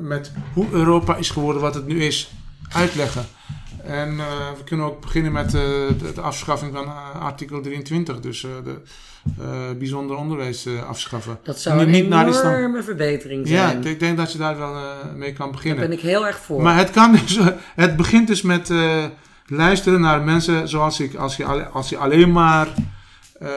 met 0.02 0.32
hoe 0.54 0.68
Europa 0.72 1.16
is 1.16 1.30
geworden 1.30 1.62
wat 1.62 1.76
het 1.76 1.88
nu 1.88 2.04
is. 2.04 2.32
Uitleggen. 2.72 3.26
En 3.84 4.10
eh, 4.20 4.26
we 4.58 4.64
kunnen 4.66 4.86
ook 4.86 5.02
beginnen 5.02 5.32
met 5.32 5.46
eh, 5.46 5.62
de, 6.00 6.12
de 6.16 6.22
afschaffing 6.22 6.74
van 6.74 6.86
eh, 6.86 7.22
artikel 7.22 7.62
23, 7.62 8.20
dus 8.20 8.44
eh, 8.44 8.50
de 8.64 8.76
eh, 9.42 9.78
bijzonder 9.78 10.16
onderwijs 10.18 10.66
eh, 10.66 10.84
afschaffen. 10.90 11.38
Dat 11.44 11.60
zou 11.60 11.78
Niet- 11.78 11.86
een 11.86 11.92
niet 11.92 12.04
enorme 12.44 12.84
verbetering 12.84 13.48
Ja, 13.48 13.68
zijn. 13.68 13.86
ik 13.86 14.00
denk 14.00 14.18
dat 14.18 14.32
je 14.32 14.38
daar 14.38 14.58
wel 14.58 14.76
eh, 14.76 14.82
mee 15.16 15.34
kan 15.34 15.46
Daar 15.46 15.56
beginnen. 15.56 15.88
ben 15.90 15.98
ik 15.98 16.04
heel 16.04 16.28
erg 16.28 16.38
voor. 16.38 16.62
Maar 16.62 16.78
het, 16.78 16.90
kan 16.92 17.12
dus, 17.12 17.40
het 17.76 17.96
begint 17.96 18.28
dus 18.28 18.42
met 18.42 18.70
eh, 18.70 19.04
luisteren 19.46 20.02
naar 20.02 20.22
mensen 20.22 20.68
zoals 20.70 21.00
ik. 21.00 21.16
Als 21.16 21.36
je, 21.38 21.66
als 21.68 21.90
je 21.90 21.98
alleen 21.98 22.32
maar 22.32 22.68
eh, 23.40 23.50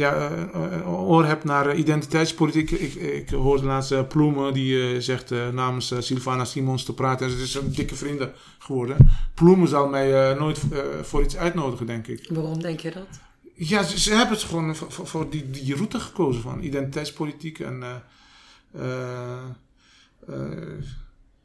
ja, 0.00 0.14
eh, 0.14 0.74
eh, 0.74 1.08
oor 1.08 1.24
hebt 1.24 1.44
naar 1.44 1.66
eh, 1.66 1.78
identiteitspolitiek. 1.78 2.70
Ik, 2.70 2.94
ik 2.94 3.30
hoorde 3.30 3.66
laatst 3.66 4.08
Ploemen 4.08 4.52
die 4.52 5.00
zegt 5.00 5.30
namens 5.30 5.94
Sylvana 5.98 6.44
Simons 6.44 6.84
te 6.84 6.94
praten. 6.94 7.26
En 7.26 7.32
ze 7.32 7.42
is 7.42 7.54
een 7.54 7.72
dikke 7.72 7.94
vrienden 7.94 8.32
geworden. 8.58 8.96
Ploemen 9.34 9.68
zal 9.68 9.88
mij 9.88 10.34
nooit 10.34 10.60
voor 11.02 11.22
iets 11.22 11.36
uitnodigen, 11.36 11.86
denk 11.86 12.06
ik. 12.06 12.28
Waarom 12.30 12.62
denk 12.62 12.80
je 12.80 12.90
dat? 12.90 13.06
Ja, 13.54 13.82
ze, 13.82 14.00
ze 14.00 14.14
hebben 14.14 14.36
het 14.36 14.44
gewoon 14.44 14.76
voor, 14.88 15.30
die, 15.30 15.50
die 15.50 15.74
route 15.74 16.00
gekozen 16.00 16.42
van 16.42 16.62
identiteitspolitiek 16.62 17.58
en 17.58 17.84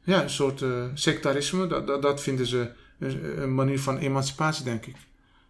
ja, 0.02 0.22
een 0.22 0.30
soort 0.30 0.64
sectarisme. 0.94 1.66
Dat, 1.66 1.86
dat, 1.86 2.02
dat 2.02 2.22
vinden 2.22 2.46
ze 2.46 2.70
een, 2.98 3.42
een 3.42 3.54
manier 3.54 3.80
van 3.80 3.98
emancipatie, 3.98 4.64
denk 4.64 4.86
ik. 4.86 4.96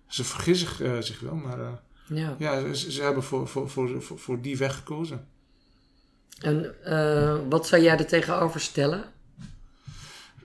Ze 0.07 0.24
vergissen 0.24 0.68
zich, 0.68 1.04
zich 1.04 1.20
wel, 1.20 1.34
maar 1.34 1.84
Ja. 2.07 2.34
ja, 2.38 2.74
ze, 2.74 2.92
ze 2.92 3.02
hebben 3.02 3.22
voor, 3.22 3.48
voor, 3.48 3.70
voor, 3.70 4.02
voor, 4.02 4.18
voor 4.18 4.40
die 4.40 4.57
weg 4.57 4.74
gekozen. 4.74 5.26
En 6.40 6.84
eh, 6.84 7.36
wat 7.48 7.66
zou 7.66 7.82
jij 7.82 7.98
er 7.98 8.07
tegenover 8.07 8.61
stellen? 8.61 9.04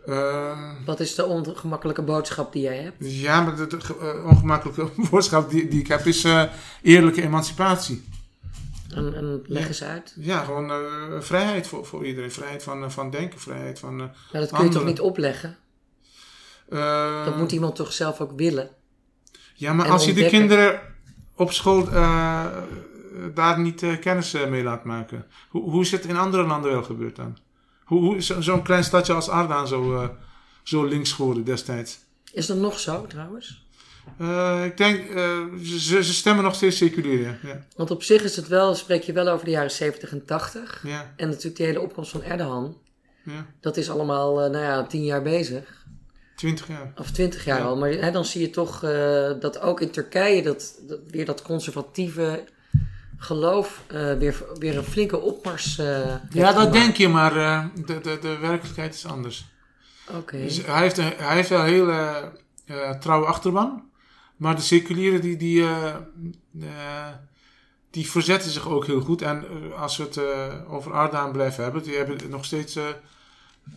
Eh, 0.05 0.71
Wat 0.85 0.99
is 0.99 1.15
de 1.15 1.25
ongemakkelijke 1.25 2.01
boodschap 2.01 2.53
die 2.53 2.61
jij 2.61 2.77
hebt? 2.77 2.95
ja, 2.99 3.41
maar 3.41 3.55
de, 3.55 3.77
eh, 3.99 4.25
ongemakkelijke 4.25 4.89
boodschap 5.11 5.49
die, 5.49 5.67
die 5.67 5.79
ik 5.79 5.87
heb 5.87 6.05
is 6.05 6.25
eerlijke 6.81 7.21
emancipatie. 7.21 8.03
En, 8.95 9.15
en 9.15 9.41
leg 9.45 9.61
Ja. 9.61 9.67
eens 9.67 9.83
uit. 9.83 10.13
Ja, 10.17 10.43
gewoon 10.43 10.71
vrijheid 11.23 11.67
voor, 11.67 11.85
voor 11.85 12.05
iedereen. 12.05 12.31
Vrijheid 12.31 12.63
van, 12.63 12.91
van 12.91 13.09
denken, 13.09 13.39
vrijheid 13.39 13.79
van... 13.79 13.95
Maar 13.95 14.11
dat 14.31 14.51
kun 14.51 14.63
je 14.63 14.69
toch 14.71 14.85
niet 14.85 14.99
opleggen? 14.99 15.57
Dat 17.25 17.37
moet 17.37 17.51
iemand 17.51 17.75
toch 17.75 17.93
zelf 17.93 18.21
ook 18.21 18.31
willen? 18.35 18.69
Ja, 19.53 19.73
maar 19.73 19.85
en 19.85 19.91
als 19.91 20.05
je 20.05 20.13
de 20.13 20.25
kinderen 20.25 20.81
op 21.35 21.51
school 21.51 21.91
eh, 21.91 22.45
daar 23.33 23.59
niet 23.59 23.83
eh, 23.83 23.99
kennis 23.99 24.33
eh, 24.33 24.47
mee 24.47 24.63
laat 24.63 24.83
maken. 24.83 25.25
Hoe, 25.49 25.69
hoe 25.69 25.81
is 25.81 25.91
het 25.91 26.05
in 26.05 26.17
andere 26.17 26.43
landen 26.47 26.71
wel 26.71 26.83
gebeurd 26.83 27.15
dan? 27.15 27.37
Hoe, 27.85 27.99
hoe 28.01 28.21
zo- 28.21 28.41
zo'n 28.41 28.61
klein 28.63 28.83
stadje 28.83 29.13
als 29.13 29.29
Ardaan 29.29 29.67
zo, 29.67 30.09
zo 30.63 30.83
links 30.85 31.11
geworden 31.11 31.43
destijds? 31.43 31.99
Is 32.33 32.45
dat 32.45 32.57
nog 32.57 32.79
zo 32.79 33.05
trouwens? 33.07 33.65
Ik 34.65 34.77
denk, 34.77 35.07
ze, 35.63 36.03
ze 36.03 36.13
stemmen 36.13 36.43
nog 36.43 36.55
steeds 36.55 36.77
seculier, 36.77 37.39
ja. 37.43 37.65
Want 37.75 37.91
op 37.91 38.03
zich 38.03 38.23
is 38.23 38.35
het 38.35 38.47
wel, 38.47 38.75
spreek 38.75 39.03
je 39.03 39.13
wel 39.13 39.27
over 39.27 39.45
de 39.45 39.51
jaren 39.51 39.71
70 39.71 40.11
en 40.11 40.25
80. 40.25 40.83
Ja, 40.87 41.13
En 41.17 41.27
natuurlijk 41.27 41.55
die 41.55 41.65
hele 41.65 41.81
opkomst 41.81 42.11
van 42.11 42.23
Erdogan. 42.23 42.77
ja. 43.25 43.45
Dat 43.59 43.77
is 43.77 43.89
allemaal, 43.89 44.35
nou 44.35 44.57
ja, 44.57 44.83
tien 44.85 45.03
jaar 45.03 45.21
bezig. 45.21 45.80
20 46.41 46.67
jaar. 46.67 46.91
Of 46.95 47.11
twintig 47.11 47.45
jaar 47.45 47.59
Ja. 47.59 47.65
al. 47.65 47.77
Maar 47.77 47.89
hè, 47.89 48.11
dan 48.11 48.25
zie 48.25 48.41
je 48.41 48.49
toch 48.49 48.83
eh, 48.83 49.31
dat 49.39 49.59
ook 49.59 49.81
in 49.81 49.91
Turkije 49.91 50.43
dat, 50.43 50.79
dat 50.87 50.99
weer 51.07 51.25
dat 51.25 51.41
conservatieve 51.41 52.43
geloof 53.17 53.81
eh, 53.87 54.13
weer, 54.13 54.43
weer 54.59 54.77
een 54.77 54.83
flinke 54.83 55.19
opmars 55.19 55.77
heeft 55.77 56.33
Ja, 56.33 56.51
dat 56.51 56.73
denk 56.73 56.95
je, 56.95 57.07
maar 57.07 57.33
de, 57.85 57.99
de, 58.01 58.17
de 58.21 58.37
werkelijkheid 58.37 58.93
is 58.93 59.05
anders. 59.05 59.45
Oké. 60.17 60.37
Dus 60.37 60.65
hij, 60.65 60.81
heeft 60.81 60.97
een, 60.97 61.13
hij 61.17 61.35
heeft 61.35 61.49
wel 61.49 61.59
een 61.59 61.65
hele 61.65 62.31
trouwe 62.99 63.25
achterban. 63.25 63.89
Maar 64.35 64.55
de 64.55 64.61
seculieren 64.61 65.21
die, 65.21 65.37
die, 65.37 65.65
die 67.89 68.09
verzetten 68.09 68.51
zich 68.51 68.67
ook 68.69 68.85
heel 68.85 69.01
goed. 69.01 69.21
En 69.21 69.45
als 69.77 69.97
we 69.97 70.03
het 70.03 70.19
over 70.67 70.93
Ardaan 70.93 71.31
blijven 71.31 71.63
hebben, 71.63 71.83
die 71.83 71.95
hebben 71.95 72.29
nog 72.29 72.45
steeds 72.45 72.77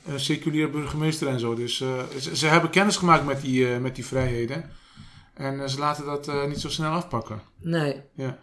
eh, 0.04 0.12
een 0.12 0.20
seculiere 0.20 0.70
burgemeester 0.70 1.28
en 1.28 1.40
zo. 1.40 1.54
Dus 1.54 1.80
eh, 1.80 2.02
ze, 2.20 2.36
ze 2.36 2.46
hebben 2.46 2.70
kennis 2.70 2.96
gemaakt 2.96 3.24
met 3.24 3.40
die, 3.40 3.72
eh, 3.72 3.80
met 3.80 3.94
die 3.94 4.06
vrijheden. 4.06 4.70
En 5.34 5.70
ze 5.70 5.78
laten 5.78 6.04
dat 6.04 6.48
niet 6.48 6.60
zo 6.60 6.68
snel 6.68 6.90
afpakken. 6.90 7.40
Nee. 7.60 8.02
Ja. 8.14 8.38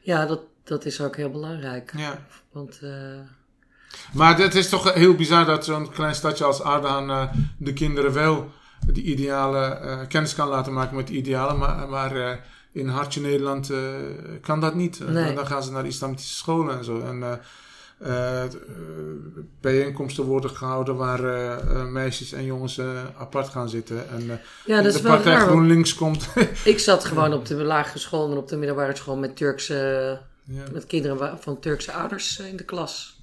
Ja, 0.00 0.26
dat, 0.26 0.40
dat 0.64 0.84
is 0.84 1.00
ook 1.00 1.16
heel 1.16 1.30
belangrijk. 1.30 1.92
Ja. 1.96 2.26
Want 2.52 2.80
Maar 4.12 4.38
het 4.38 4.54
is 4.54 4.68
toch 4.68 4.94
heel 4.94 5.14
bizar 5.14 5.44
dat 5.44 5.64
zo'n 5.64 5.90
klein 5.90 6.14
stadje 6.14 6.44
als 6.44 6.60
Ardaan 6.60 7.10
eh, 7.10 7.28
de 7.58 7.72
kinderen 7.72 8.12
wel 8.12 8.50
die 8.92 9.04
ideale 9.04 10.04
kennis 10.08 10.34
kan 10.34 10.48
laten 10.48 10.72
maken 10.72 10.96
met 10.96 11.06
die 11.06 11.16
idealen. 11.16 11.58
Maar, 11.58 11.88
maar 11.88 12.40
in 12.72 12.88
hartje 12.88 13.20
Nederland 13.20 13.72
kan 14.40 14.60
dat 14.60 14.74
niet. 14.74 15.08
Nee. 15.08 15.34
Dan 15.34 15.46
gaan 15.46 15.62
ze 15.62 15.72
naar 15.72 15.86
islamitische 15.86 16.34
scholen 16.34 16.78
en 16.78 16.84
zo. 16.84 17.00
En 17.00 17.40
bijeenkomsten 19.60 20.24
worden 20.24 20.50
gehouden 20.50 20.96
waar 20.96 21.24
eh, 21.24 21.52
eh, 21.52 21.84
meisjes 21.86 22.32
en 22.32 22.44
jongens 22.44 22.78
eh, 22.78 22.86
apart 23.18 23.48
gaan 23.48 23.68
zitten. 23.68 24.08
En 24.10 24.30
eh, 24.30 24.36
ja, 24.66 24.82
dat 24.82 24.92
de 24.92 24.98
is 24.98 25.04
partij 25.04 25.32
raar. 25.32 25.46
GroenLinks 25.46 25.94
komt. 25.94 26.28
Ik 26.64 26.78
zat 26.78 27.04
gewoon 27.04 27.32
op 27.32 27.46
de 27.46 27.54
lagere 27.54 27.98
school 27.98 28.30
en 28.30 28.36
op 28.36 28.48
de 28.48 28.56
middelbare 28.56 28.96
school 28.96 29.16
met 29.16 29.36
Turkse, 29.36 29.74
ja, 30.44 30.62
met 30.72 30.86
kinderen 30.86 31.38
van 31.40 31.60
Turkse 31.60 31.92
ouders 31.92 32.38
eh, 32.40 32.46
in 32.46 32.56
de 32.56 32.64
klas. 32.64 33.16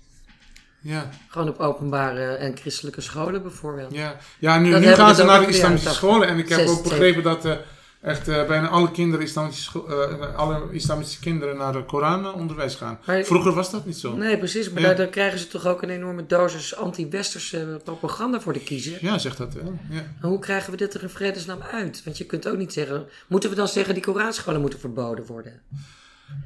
ja, 0.81 1.09
Gewoon 1.27 1.49
op 1.49 1.59
openbare 1.59 2.25
en 2.33 2.57
christelijke 2.57 3.01
scholen 3.01 3.41
bijvoorbeeld. 3.41 3.93
ja. 3.93 4.15
ja, 4.39 4.59
nu, 4.59 4.79
nu 4.79 4.87
gaan 4.93 5.15
ze 5.15 5.23
naar 5.23 5.39
de 5.39 5.47
islamitische 5.47 5.89
80. 5.89 5.93
scholen. 5.93 6.27
En 6.27 6.37
ik 6.37 6.49
heb 6.49 6.67
ook 6.67 6.83
begrepen 6.83 7.23
dat 7.23 7.45
eh, 7.45 7.55
echt 8.01 8.27
eh, 8.27 8.47
bijna 8.47 8.67
alle 8.67 8.91
kinderen, 8.91 9.25
islamitische 9.25 9.63
scho- 9.63 9.87
eh, 9.87 10.35
alle 10.35 10.61
islamitische 10.71 11.19
kinderen 11.19 11.57
naar 11.57 11.73
de 11.73 11.83
Koran 11.85 12.33
onderwijs 12.33 12.75
gaan. 12.75 12.99
Maar- 13.05 13.23
Vroeger 13.23 13.53
was 13.53 13.71
dat 13.71 13.85
niet 13.85 13.97
zo. 13.97 14.15
Nee, 14.15 14.37
precies. 14.37 14.69
Maar 14.69 14.81
Ja. 14.81 14.87
daar, 14.87 14.97
daar 14.97 15.07
krijgen 15.07 15.39
ze 15.39 15.47
toch 15.47 15.65
ook 15.65 15.81
een 15.81 15.89
enorme 15.89 16.25
dosis 16.25 16.75
anti-westerse 16.75 17.79
propaganda 17.83 18.39
voor 18.41 18.53
de 18.53 18.59
kiezer. 18.59 18.97
Ja, 19.01 19.17
zeg 19.17 19.35
dat 19.35 19.53
wel. 19.53 19.79
Ja. 19.89 20.01
Maar 20.21 20.29
hoe 20.29 20.39
krijgen 20.39 20.71
we 20.71 20.77
dit 20.77 20.93
er 20.93 21.01
in 21.03 21.09
vredesnaam 21.09 21.61
uit? 21.71 22.01
Want 22.05 22.17
je 22.17 22.25
kunt 22.25 22.47
ook 22.47 22.57
niet 22.57 22.73
zeggen... 22.73 23.05
Moeten 23.27 23.49
we 23.49 23.55
dan 23.55 23.67
zeggen 23.67 23.93
die 23.93 24.03
Koranscholen 24.03 24.61
moeten 24.61 24.79
verboden 24.79 25.25
worden? 25.25 25.61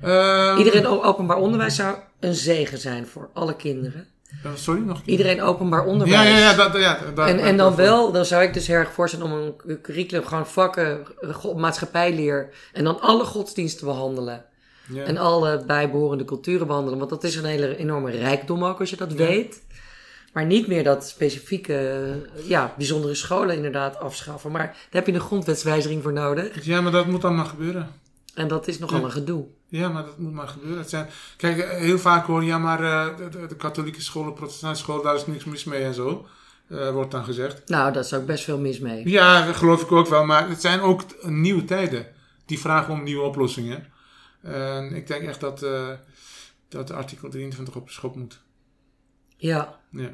Ehm, 0.02 0.58
Iedereen 0.58 0.86
openbaar 0.88 1.38
onderwijs 1.38 1.76
zou 1.76 1.98
een 2.20 2.34
zegen 2.36 2.78
zijn 2.78 3.08
voor 3.08 3.30
alle 3.34 3.56
kinderen. 3.56 4.08
Eh, 4.44 4.52
sorry, 4.56 4.82
nog 4.82 4.98
een 4.98 5.04
keer. 5.04 5.12
Iedereen 5.12 5.42
openbaar 5.42 5.86
onderwijs. 5.86 6.24
Ja, 6.30 6.38
ja, 6.38 6.38
ja. 6.38 6.54
Dat, 6.54 6.76
ja 6.82 7.00
En, 7.28 7.40
en 7.40 7.58
dan 7.58 7.76
wel, 7.76 8.12
dan 8.12 8.26
zou 8.26 8.44
ik 8.44 8.54
dus 8.54 8.68
heel 8.68 8.76
erg 8.76 8.92
voorstellen 8.92 9.26
om 9.26 9.32
een 9.32 9.56
cu- 9.56 9.82
curriculum, 9.82 10.26
gewoon 10.26 10.48
vakken, 10.48 11.06
eh, 11.22 11.54
maatschappijleer. 11.56 12.50
En 12.74 12.84
dan 12.84 13.02
alle 13.02 13.24
godsdiensten 13.24 13.86
behandelen. 13.86 14.46
Ja. 14.90 15.04
En 15.04 15.18
alle 15.18 15.64
bijbehorende 15.68 16.26
culturen 16.26 16.68
behandelen. 16.68 16.98
Want 17.00 17.10
dat 17.10 17.24
is 17.24 17.36
een 17.36 17.46
hele 17.46 17.78
enorme 17.78 18.12
rijkdom 18.12 18.64
ook 18.66 18.80
als 18.80 18.90
je 18.90 18.96
dat 18.98 19.14
weet. 19.14 19.64
Maar 20.34 20.46
niet 20.46 20.68
meer 20.68 20.84
dat 20.84 21.08
specifieke, 21.08 21.74
eh, 22.36 22.50
ja, 22.50 22.74
bijzondere 22.78 23.16
scholen 23.16 23.56
inderdaad 23.56 24.00
afschaffen. 24.00 24.52
Maar 24.52 24.66
daar 24.66 24.76
heb 24.90 25.08
je 25.08 25.14
een 25.14 25.20
grondwetswijziging 25.20 26.04
voor 26.04 26.14
nodig. 26.14 26.66
ja, 26.66 26.82
maar 26.82 26.92
dat 26.92 27.06
moet 27.06 27.22
dan 27.22 27.36
maar 27.36 27.46
gebeuren. 27.46 27.90
En 28.36 28.48
dat 28.48 28.68
is 28.68 28.80
nogal 28.80 29.00
Ja. 29.00 29.06
een 29.06 29.12
gedoe. 29.12 29.46
Ja, 29.68 29.90
maar 29.90 30.06
dat 30.06 30.18
moet 30.18 30.34
maar 30.34 30.48
gebeuren. 30.48 30.78
Het 30.80 30.90
zijn, 30.90 31.08
kijk, 31.38 31.58
eh, 31.58 31.70
heel 31.78 32.00
vaak 32.00 32.26
hoor 32.26 32.42
je, 32.42 32.48
ja, 32.48 32.58
maar 32.58 32.84
eh, 32.84 33.18
de, 33.48 33.56
katholieke 33.56 34.02
scholen, 34.02 34.34
protestantse 34.34 34.84
scholen, 34.84 35.04
daar 35.04 35.16
is 35.16 35.26
niks 35.26 35.44
mis 35.46 35.64
mee 35.64 35.84
en 35.84 35.94
zo. 35.94 36.28
eh, 36.70 36.90
wordt 36.92 37.12
dan 37.12 37.24
gezegd. 37.24 37.70
Nou, 37.70 37.94
daar 37.94 38.04
is 38.04 38.14
ook 38.14 38.26
best 38.26 38.44
veel 38.44 38.58
mis 38.58 38.80
mee. 38.80 39.10
Ja, 39.10 39.46
dat 39.46 39.56
geloof 39.56 39.82
ik 39.82 39.92
ook 39.92 40.08
wel. 40.08 40.26
Maar 40.26 40.50
het 40.50 40.62
zijn 40.62 40.80
ook 40.82 41.02
nieuwe 41.22 41.66
tijden. 41.66 42.08
Die 42.46 42.60
vragen 42.60 42.94
om 42.94 43.04
nieuwe 43.04 43.24
oplossingen. 43.24 43.92
En 44.42 44.94
ik 44.96 45.08
denk 45.08 45.28
echt 45.28 45.40
dat, 45.40 45.66
dat 46.70 46.92
artikel 46.92 47.30
23 47.30 47.76
op 47.76 47.88
de 47.88 47.94
schop 47.94 48.16
moet. 48.16 48.40
Ja. 49.38 49.80
Ja. 49.90 50.14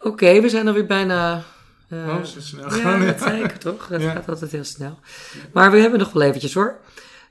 Oké, 0.00 0.40
we 0.40 0.48
zijn 0.48 0.66
alweer 0.68 0.86
bijna... 0.86 1.44
eh, 1.88 1.98
oh, 1.98 2.16
het 2.18 2.34
snel 2.38 2.74
Ja, 2.78 3.04
dat 3.04 3.20
zei 3.20 3.42
ik 3.42 3.50
toch? 3.56 3.86
Dat 3.88 4.00
Ja. 4.02 4.12
gaat 4.12 4.28
altijd 4.28 4.52
heel 4.52 4.64
snel. 4.64 4.98
Maar 5.52 5.70
we 5.70 5.78
hebben 5.78 5.98
nog 5.98 6.12
wel 6.12 6.22
eventjes 6.22 6.54
hoor. 6.54 6.78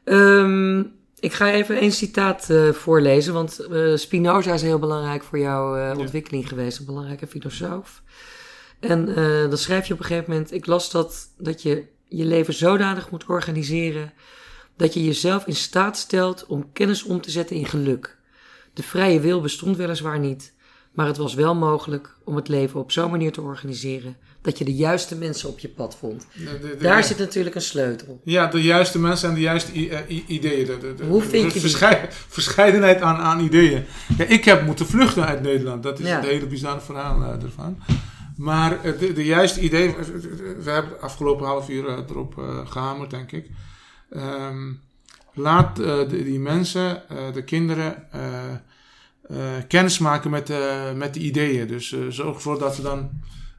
Ehm, 0.03 0.79
ik 1.19 1.33
ga 1.33 1.51
even 1.51 1.79
één 1.79 1.91
citaat 1.91 2.49
eh, 2.49 2.69
voorlezen, 2.69 3.33
want 3.33 3.59
eh, 3.59 3.95
Spinoza 3.95 4.53
is 4.53 4.61
heel 4.61 4.79
belangrijk 4.79 5.23
voor 5.23 5.39
jouw 5.39 5.95
ontwikkeling 5.97 6.47
geweest, 6.47 6.79
een 6.79 6.85
belangrijke 6.85 7.27
filosoof. 7.27 8.01
En 8.79 9.05
dan 9.49 9.57
schrijf 9.57 9.87
je 9.87 9.93
op 9.93 9.99
een 9.99 10.05
gegeven 10.05 10.31
moment, 10.31 10.51
ik 10.53 10.65
las 10.65 10.91
dat, 10.91 11.27
dat 11.37 11.61
je 11.61 11.85
je 12.07 12.25
leven 12.25 12.53
zodanig 12.53 13.11
moet 13.11 13.25
organiseren 13.25 14.13
dat 14.77 14.93
je 14.93 15.05
jezelf 15.05 15.45
in 15.45 15.55
staat 15.55 15.97
stelt 15.97 16.45
om 16.45 16.71
kennis 16.73 17.03
om 17.03 17.21
te 17.21 17.31
zetten 17.31 17.55
in 17.55 17.65
geluk. 17.65 18.17
De 18.73 18.83
vrije 18.83 19.19
wil 19.19 19.41
bestond 19.41 19.77
weliswaar 19.77 20.19
niet, 20.19 20.53
maar 20.91 21.05
het 21.07 21.17
was 21.17 21.33
wel 21.33 21.55
mogelijk 21.55 22.15
om 22.23 22.35
het 22.35 22.47
leven 22.47 22.79
op 22.79 22.91
zo'n 22.91 23.11
manier 23.11 23.31
te 23.31 23.41
organiseren 23.41 24.17
dat 24.45 24.57
je 24.57 24.65
de 24.65 24.73
juiste 24.75 25.15
mensen 25.15 25.49
op 25.49 25.59
je 25.59 25.69
pad 25.69 25.95
vond. 25.99 26.25
De- 26.33 26.43
de- 26.43 26.59
de- 26.77 26.83
Daar 26.83 27.03
zit 27.03 27.17
natuurlijk 27.17 27.55
een 27.55 27.61
sleutel. 27.61 28.21
Ja, 28.23 28.47
de 28.47 28.61
juiste 28.61 28.99
mensen 28.99 29.29
en 29.29 29.35
de 29.35 29.41
juiste 29.41 29.89
eh, 29.89 30.23
ideeën. 30.27 30.65
De, 30.65 30.77
de, 30.77 30.93
de- 30.93 31.03
Hoe 31.05 31.21
vind 31.21 31.45
je 31.45 31.51
die? 31.51 31.61
verschei- 31.61 32.07
verscheidenheid 32.09 33.01
aan, 33.01 33.15
aan 33.17 33.39
ideeën. 33.39 33.83
Ja, 34.17 34.25
ik 34.25 34.45
heb 34.45 34.65
moeten 34.65 34.85
vluchten 34.85 35.25
uit 35.25 35.41
Nederland. 35.41 35.83
Dat 35.83 35.99
is 35.99 36.07
Ja. 36.07 36.15
het 36.15 36.25
hele 36.25 36.45
bizarre 36.47 36.81
verhaal 36.81 37.21
eh, 37.23 37.43
ervan. 37.43 37.77
Maar 38.37 38.83
eh, 38.83 38.99
de, 38.99 39.13
de 39.13 39.25
juiste 39.25 39.59
ideeën... 39.59 39.95
We 40.63 40.71
hebben 40.71 40.91
het 40.91 41.01
afgelopen 41.01 41.45
half 41.45 41.69
uur 41.69 41.87
eh, 41.87 41.97
erop 42.09 42.37
eh, 42.37 42.67
gehamerd, 42.67 43.09
denk 43.09 43.31
ik. 43.31 43.49
Ehm, 44.09 44.71
laat 45.33 45.75
die 46.09 46.39
mensen, 46.39 47.01
de 47.33 47.43
kinderen... 47.43 48.07
kennis 49.67 49.97
maken 49.99 50.29
met, 50.29 50.51
met 50.95 51.13
de 51.13 51.19
ideeën. 51.19 51.67
Dus 51.67 51.95
zorg 52.09 52.35
ervoor 52.35 52.59
dat, 52.59 52.77
er 52.77 52.83
dan, 52.83 53.09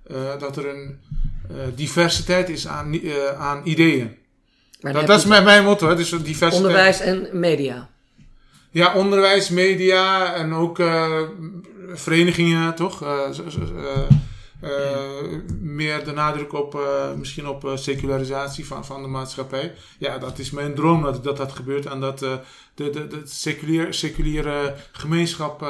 eh, 0.06 0.38
dat 0.38 0.56
er 0.56 0.68
een 0.68 1.00
eh, 1.48 1.56
diversiteit 1.74 2.48
is 2.48 2.66
aan, 2.66 2.92
eh, 2.92 3.40
aan 3.40 3.60
ideeën. 3.64 4.16
Maar 4.80 5.06
Dat, 5.06 5.18
is 5.18 5.24
mijn, 5.24 5.44
mijn 5.44 5.64
motto, 5.64 5.88
hè? 5.88 5.96
Dus 5.96 6.12
een 6.12 6.22
diversiteit. 6.22 6.66
onderwijs 6.66 7.00
en 7.00 7.28
media. 7.32 7.88
Ja, 8.70 8.94
onderwijs, 8.94 9.48
media 9.48 10.34
en 10.34 10.52
ook 10.52 10.76
verenigingen, 11.94 12.74
toch? 12.74 13.00
Meer 15.60 16.04
de 16.04 16.12
nadruk 16.14 16.52
op 16.52 16.80
misschien 17.16 17.48
op 17.48 17.72
secularisatie 17.74 18.66
van, 18.66 18.84
van 18.84 19.02
de 19.02 19.08
maatschappij. 19.08 19.74
Ja, 19.98 20.18
dat 20.18 20.38
is 20.38 20.50
mijn 20.50 20.74
droom 20.74 21.02
dat 21.02 21.24
dat, 21.24 21.36
dat 21.36 21.52
gebeurt 21.52 21.86
en 21.86 22.00
dat 22.00 22.18
de, 22.18 22.40
de, 22.74 22.90
de 22.90 23.20
seculier, 23.24 23.94
seculiere 23.94 24.74
gemeenschap 24.92 25.66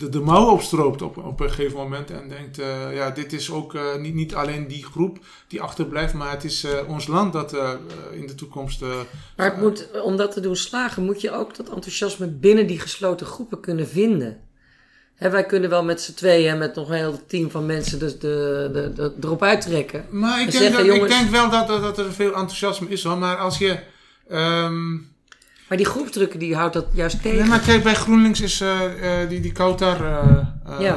de, 0.00 0.08
de 0.08 0.20
mouwen 0.20 0.52
opstroopt 0.52 1.02
op, 1.02 1.16
op 1.16 1.40
een 1.40 1.48
gegeven 1.50 1.76
moment 1.76 2.10
en 2.10 2.28
denkt, 2.28 2.58
eh, 2.58 2.94
ja, 2.94 3.10
dit 3.10 3.32
is 3.32 3.50
ook 3.50 3.74
eh, 3.74 3.96
niet, 3.96 4.14
niet 4.14 4.34
alleen 4.34 4.68
die 4.68 4.84
groep 4.84 5.18
die 5.48 5.60
achterblijft, 5.62 6.14
maar 6.14 6.30
het 6.30 6.44
is 6.44 6.64
eh, 6.64 6.88
ons 6.88 7.06
land 7.06 7.32
dat 7.32 7.56
in 8.12 8.26
de 8.26 8.34
toekomst... 8.34 8.80
Maar 9.36 9.50
het 9.50 9.60
moet, 9.60 9.88
om 10.02 10.16
dat 10.16 10.32
te 10.32 10.40
doen 10.40 10.56
slagen, 10.56 11.04
moet 11.04 11.20
je 11.20 11.32
ook 11.32 11.56
dat 11.56 11.68
enthousiasme 11.68 12.26
binnen 12.26 12.66
die 12.66 12.80
gesloten 12.80 13.26
groepen 13.26 13.60
kunnen 13.60 13.88
vinden. 13.88 14.40
Hè, 15.14 15.30
wij 15.30 15.44
kunnen 15.46 15.70
wel 15.70 15.84
met 15.84 16.00
z'n 16.00 16.14
tweeën 16.14 16.50
en 16.50 16.58
met 16.58 16.74
nog 16.74 16.88
een 16.88 16.94
heel 16.94 17.26
team 17.26 17.50
van 17.50 17.66
mensen 17.66 17.98
dus 17.98 18.18
de, 18.18 18.70
de, 18.72 18.92
de, 18.92 19.14
erop 19.22 19.42
uittrekken. 19.42 20.04
Maar 20.10 20.40
ik 20.40 20.46
En 20.46 20.50
denk, 20.50 20.62
zeggen, 20.62 20.86
dat, 20.86 20.94
jongens- 20.94 21.12
ik 21.14 21.18
denk 21.18 21.30
wel 21.30 21.50
dat, 21.50 21.66
dat, 21.68 21.82
dat 21.82 21.98
er 21.98 22.12
veel 22.12 22.32
enthousiasme 22.34 22.88
is 22.88 23.04
hoor. 23.04 23.18
Maar 23.18 23.36
als 23.36 23.58
je. 23.58 23.78
ehm, 24.28 24.96
Maar 25.70 25.78
die 25.78 25.88
groepsdrukken 25.88 26.38
die 26.38 26.56
houdt 26.56 26.74
dat 26.74 26.86
juist 26.92 27.22
tegen. 27.22 27.38
nee, 27.38 27.48
maar 27.48 27.60
kijk, 27.60 27.82
bij 27.82 27.94
GroenLinks 27.94 28.40
is 28.40 28.60
eh, 28.60 29.22
eh, 29.22 29.28
die, 29.28 29.40
die 29.40 29.52
Kautar 29.52 30.04
eh, 30.04 30.80
Ja. 30.80 30.96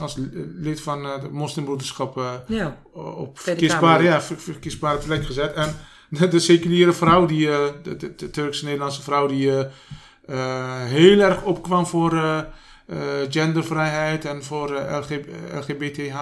als 0.00 0.16
lid 0.56 0.80
van 0.80 1.02
de 1.02 1.28
moslimbroederschap 1.30 2.20
Ja, 2.46 2.76
op 2.92 3.38
verkiesbare, 3.38 4.02
ja, 4.02 4.22
ver- 4.22 4.38
verkiesbare 4.40 4.98
plek 4.98 5.26
gezet. 5.26 5.52
En 5.54 5.76
de, 6.10 6.28
de 6.28 6.38
seculiere 6.38 6.92
vrouw, 6.92 7.26
die, 7.26 7.46
de, 7.82 7.96
de, 7.96 8.14
de 8.16 8.30
Turkse-Nederlandse 8.30 9.02
vrouw, 9.02 9.26
die 9.26 9.50
heel 10.86 11.20
erg 11.20 11.42
opkwam 11.42 11.86
voor 11.86 12.44
gendervrijheid 13.28 14.24
en 14.24 14.44
voor 14.44 14.72
LG, 14.72 15.08
LGBTH 15.54 16.16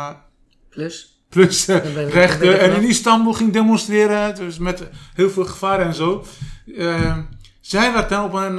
plus. 0.70 1.20
plus 1.28 1.66
rechten. 2.08 2.60
En 2.60 2.82
in. 2.82 2.88
Istanbul 2.88 3.32
ging 3.32 3.52
demonstreren, 3.52 4.34
dus 4.34 4.58
met 4.58 4.82
heel 5.14 5.30
veel 5.30 5.44
gevaar 5.44 5.80
en 5.80 5.94
zo. 5.94 6.24
Zij 7.66 7.92
werd 7.92 8.08
dan 8.08 8.24
op 8.24 8.32
een 8.34 8.58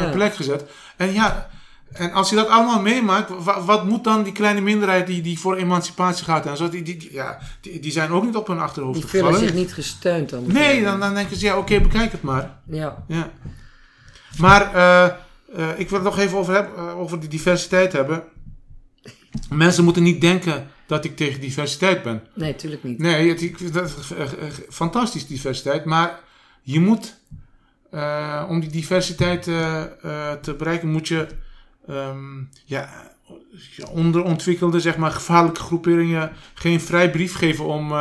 Ja. 0.00 0.10
plek 0.12 0.34
gezet. 0.34 0.64
En 0.96 1.12
ja, 1.12 1.48
en 1.92 2.12
als 2.12 2.30
je 2.30 2.36
dat 2.36 2.48
allemaal 2.48 2.80
meemaakt, 2.80 3.30
wa- 3.44 3.62
wat 3.64 3.84
moet 3.84 4.04
dan 4.04 4.22
die 4.22 4.32
kleine 4.32 4.60
minderheid 4.60 5.06
die, 5.06 5.22
die 5.22 5.38
voor 5.38 5.56
emancipatie 5.56 6.24
gaat 6.24 6.46
en 6.46 6.56
zo, 6.56 6.68
die, 6.68 6.82
die, 6.82 6.96
die- 6.96 7.12
ja, 7.12 7.38
die, 7.60 7.80
die 7.80 7.92
zijn 7.92 8.10
ook 8.10 8.24
niet 8.24 8.36
op 8.36 8.46
hun 8.46 8.58
achterhoofd 8.58 8.98
Die 9.00 9.06
voelen 9.08 9.28
gevallen. 9.32 9.48
zich 9.48 9.58
niet 9.58 9.74
gesteund 9.74 10.30
dan. 10.30 10.44
Nee, 10.46 10.82
dan, 10.82 11.00
dan 11.00 11.14
denken 11.14 11.36
ze, 11.36 11.44
ja, 11.44 11.58
oké, 11.58 11.80
bekijk 11.80 12.12
het 12.12 12.22
maar. 12.22 12.58
Ja, 12.66 13.04
Ja. 13.08 13.30
Maar 14.38 14.74
eh, 14.74 15.68
ik 15.78 15.88
wil 15.90 15.98
het 15.98 16.08
nog 16.08 16.18
even 16.18 16.38
over, 16.38 16.54
heb, 16.54 16.76
eh, 16.76 16.98
over 16.98 17.20
die 17.20 17.28
diversiteit 17.28 17.92
hebben. 17.92 18.22
Mensen 19.50 19.84
moeten 19.84 20.02
niet 20.02 20.20
denken 20.20 20.70
dat 20.86 21.04
ik 21.04 21.16
tegen 21.16 21.40
diversiteit 21.40 22.02
ben. 22.02 22.22
nee, 22.34 22.54
tuurlijk 22.54 22.82
niet. 22.84 22.98
Nee, 22.98 23.28
het, 23.28 23.42
ik 23.42 23.72
dat 23.72 23.94
fantastisch 24.68 25.26
diversiteit. 25.26 25.84
Maar 25.84 26.20
je 26.66 26.80
moet, 26.80 27.16
eh, 27.90 28.44
om 28.48 28.60
die 28.60 28.70
diversiteit 28.70 29.46
eh, 29.46 29.82
eh, 29.82 30.32
te 30.40 30.54
bereiken, 30.54 30.88
moet 30.88 31.08
je 31.08 31.26
ehm, 31.88 32.38
ja, 32.64 33.12
ja, 33.76 33.86
onderontwikkelde, 33.90 34.80
zeg 34.80 34.96
maar, 34.96 35.10
gevaarlijke 35.10 35.60
groeperingen 35.60 36.32
geen 36.54 36.80
vrij 36.80 37.10
brief 37.10 37.34
geven 37.34 37.64
om 37.64 37.92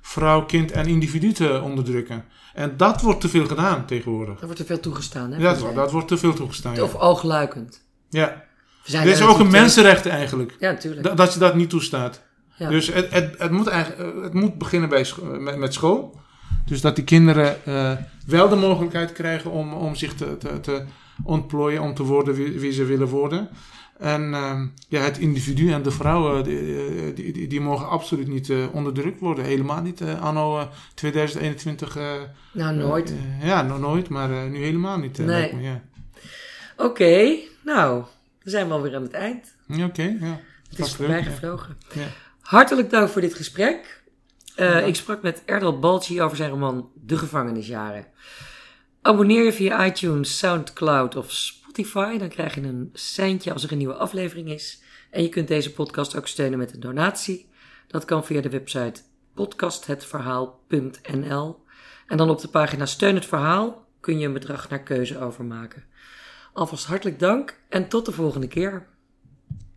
vrouw, 0.00 0.44
kind 0.44 0.70
en 0.70 0.86
individu 0.86 1.32
te 1.32 1.60
onderdrukken. 1.60 2.24
En 2.54 2.76
dat 2.76 3.00
wordt 3.00 3.20
te 3.20 3.28
veel 3.28 3.46
gedaan 3.46 3.86
tegenwoordig. 3.86 4.40
Er 4.40 4.46
wordt 4.46 4.60
er 4.60 4.66
veel 4.66 4.80
toegestaan, 4.80 5.32
hè? 5.32 5.38
Ja, 5.38 5.54
dat, 5.54 5.74
dat 5.74 5.90
wordt 5.90 6.08
te 6.08 6.18
veel 6.18 6.34
toegestaan. 6.34 6.74
Ja. 6.74 6.82
Of 6.82 6.94
oogluikend. 6.94 7.84
ja. 8.08 8.44
We 8.84 8.90
zijn 8.90 9.06
Dit 9.06 9.14
is 9.14 9.22
ook 9.22 9.38
een 9.38 9.50
mensenrecht 9.50 10.06
eigenlijk. 10.06 10.56
Ja, 10.58 10.70
natuurlijk. 10.70 11.02
Dat, 11.02 11.16
dat 11.16 11.32
je 11.32 11.38
dat 11.38 11.54
niet 11.54 11.70
toestaat. 11.70 12.22
Ja. 12.56 12.68
Dus 12.68 12.92
het, 12.92 13.10
het, 13.10 13.34
het, 13.38 13.50
moet 13.50 13.66
eigenlijk, 13.66 14.22
het 14.22 14.34
moet 14.34 14.58
beginnen 14.58 14.88
bij 14.88 15.06
met, 15.38 15.56
met 15.56 15.74
school. 15.74 16.22
Dus 16.66 16.80
dat 16.80 16.94
die 16.96 17.04
kinderen 17.04 17.64
eh, 17.64 17.92
wel 18.26 18.48
de 18.48 18.56
mogelijkheid 18.56 19.12
krijgen 19.12 19.50
om, 19.50 19.72
om 19.72 19.94
zich 19.94 20.14
te, 20.14 20.36
te, 20.38 20.60
te 20.60 20.82
ontplooien, 21.24 21.82
om 21.82 21.94
te 21.94 22.02
worden 22.02 22.34
wie, 22.34 22.58
wie 22.60 22.72
ze 22.72 22.84
willen 22.84 23.08
worden. 23.08 23.48
En 23.98 24.34
ehm, 24.34 24.66
ja, 24.88 25.00
het 25.00 25.18
individu 25.18 25.72
en 25.72 25.82
de 25.82 25.90
vrouwen, 25.90 26.44
die, 26.44 27.14
die, 27.14 27.32
die, 27.32 27.46
die 27.46 27.60
mogen 27.60 27.88
absoluut 27.88 28.28
niet 28.28 28.50
eh, 28.50 28.56
onderdrukt 28.74 29.20
worden. 29.20 29.44
Helemaal 29.44 29.82
niet 29.82 30.00
eh, 30.00 30.20
anno 30.22 30.58
eh, 30.58 30.66
2021. 30.94 31.96
eh, 31.96 32.10
nou, 32.52 32.76
nooit. 32.76 33.10
eh, 33.40 33.46
ja, 33.46 33.62
nog 33.62 33.78
nooit, 33.80 34.08
maar 34.08 34.30
eh, 34.30 34.44
nu 34.50 34.58
helemaal 34.58 34.98
niet. 34.98 35.18
eh, 35.18 35.26
Nee. 35.26 35.56
ja. 35.60 35.80
Oké, 36.76 37.36
nou, 37.64 38.04
we 38.42 38.50
zijn 38.50 38.68
wel 38.68 38.82
weer 38.82 38.96
aan 38.96 39.02
het 39.02 39.12
eind. 39.12 39.54
Oké, 39.82 40.16
ja. 40.20 40.40
Het 40.68 40.78
is 40.78 40.94
voorbij 40.94 41.22
gevlogen. 41.24 41.76
Ja. 41.92 42.06
Hartelijk 42.40 42.90
dank 42.90 43.08
voor 43.08 43.20
dit 43.20 43.34
gesprek. 43.34 43.93
Eh, 44.54 44.70
Ja. 44.70 44.78
Ik 44.78 44.94
sprak 44.94 45.22
met 45.22 45.42
Erdal 45.44 45.78
Balci 45.78 46.22
over 46.22 46.36
zijn 46.36 46.50
roman 46.50 46.90
De 46.94 47.18
Gevangenisjaren. 47.18 48.06
Abonneer 49.02 49.44
je 49.44 49.52
via 49.52 49.86
iTunes, 49.86 50.38
Soundcloud 50.38 51.16
of 51.16 51.32
Spotify. 51.32 52.18
Dan 52.18 52.28
krijg 52.28 52.54
je 52.54 52.60
een 52.60 52.90
seintje 52.92 53.52
als 53.52 53.64
er 53.64 53.72
een 53.72 53.78
nieuwe 53.78 53.94
aflevering 53.94 54.48
is. 54.48 54.82
En 55.10 55.22
je 55.22 55.28
kunt 55.28 55.48
deze 55.48 55.72
podcast 55.72 56.16
ook 56.16 56.26
steunen 56.26 56.58
met 56.58 56.74
een 56.74 56.80
donatie. 56.80 57.48
Dat 57.86 58.04
kan 58.04 58.24
via 58.24 58.40
de 58.40 58.50
website 58.50 59.00
podcasthetverhaal.nl. 59.34 61.62
En 62.06 62.16
dan 62.16 62.30
op 62.30 62.40
de 62.40 62.48
pagina 62.48 62.86
Steun 62.86 63.14
het 63.14 63.26
Verhaal 63.26 63.86
kun 64.00 64.18
je 64.18 64.26
een 64.26 64.32
bedrag 64.32 64.68
naar 64.68 64.82
keuze 64.82 65.20
overmaken. 65.20 65.84
Alvast 66.52 66.86
hartelijk 66.86 67.18
dank 67.18 67.58
en 67.68 67.88
tot 67.88 68.06
de 68.06 68.12
volgende 68.12 68.48
keer. 68.48 68.86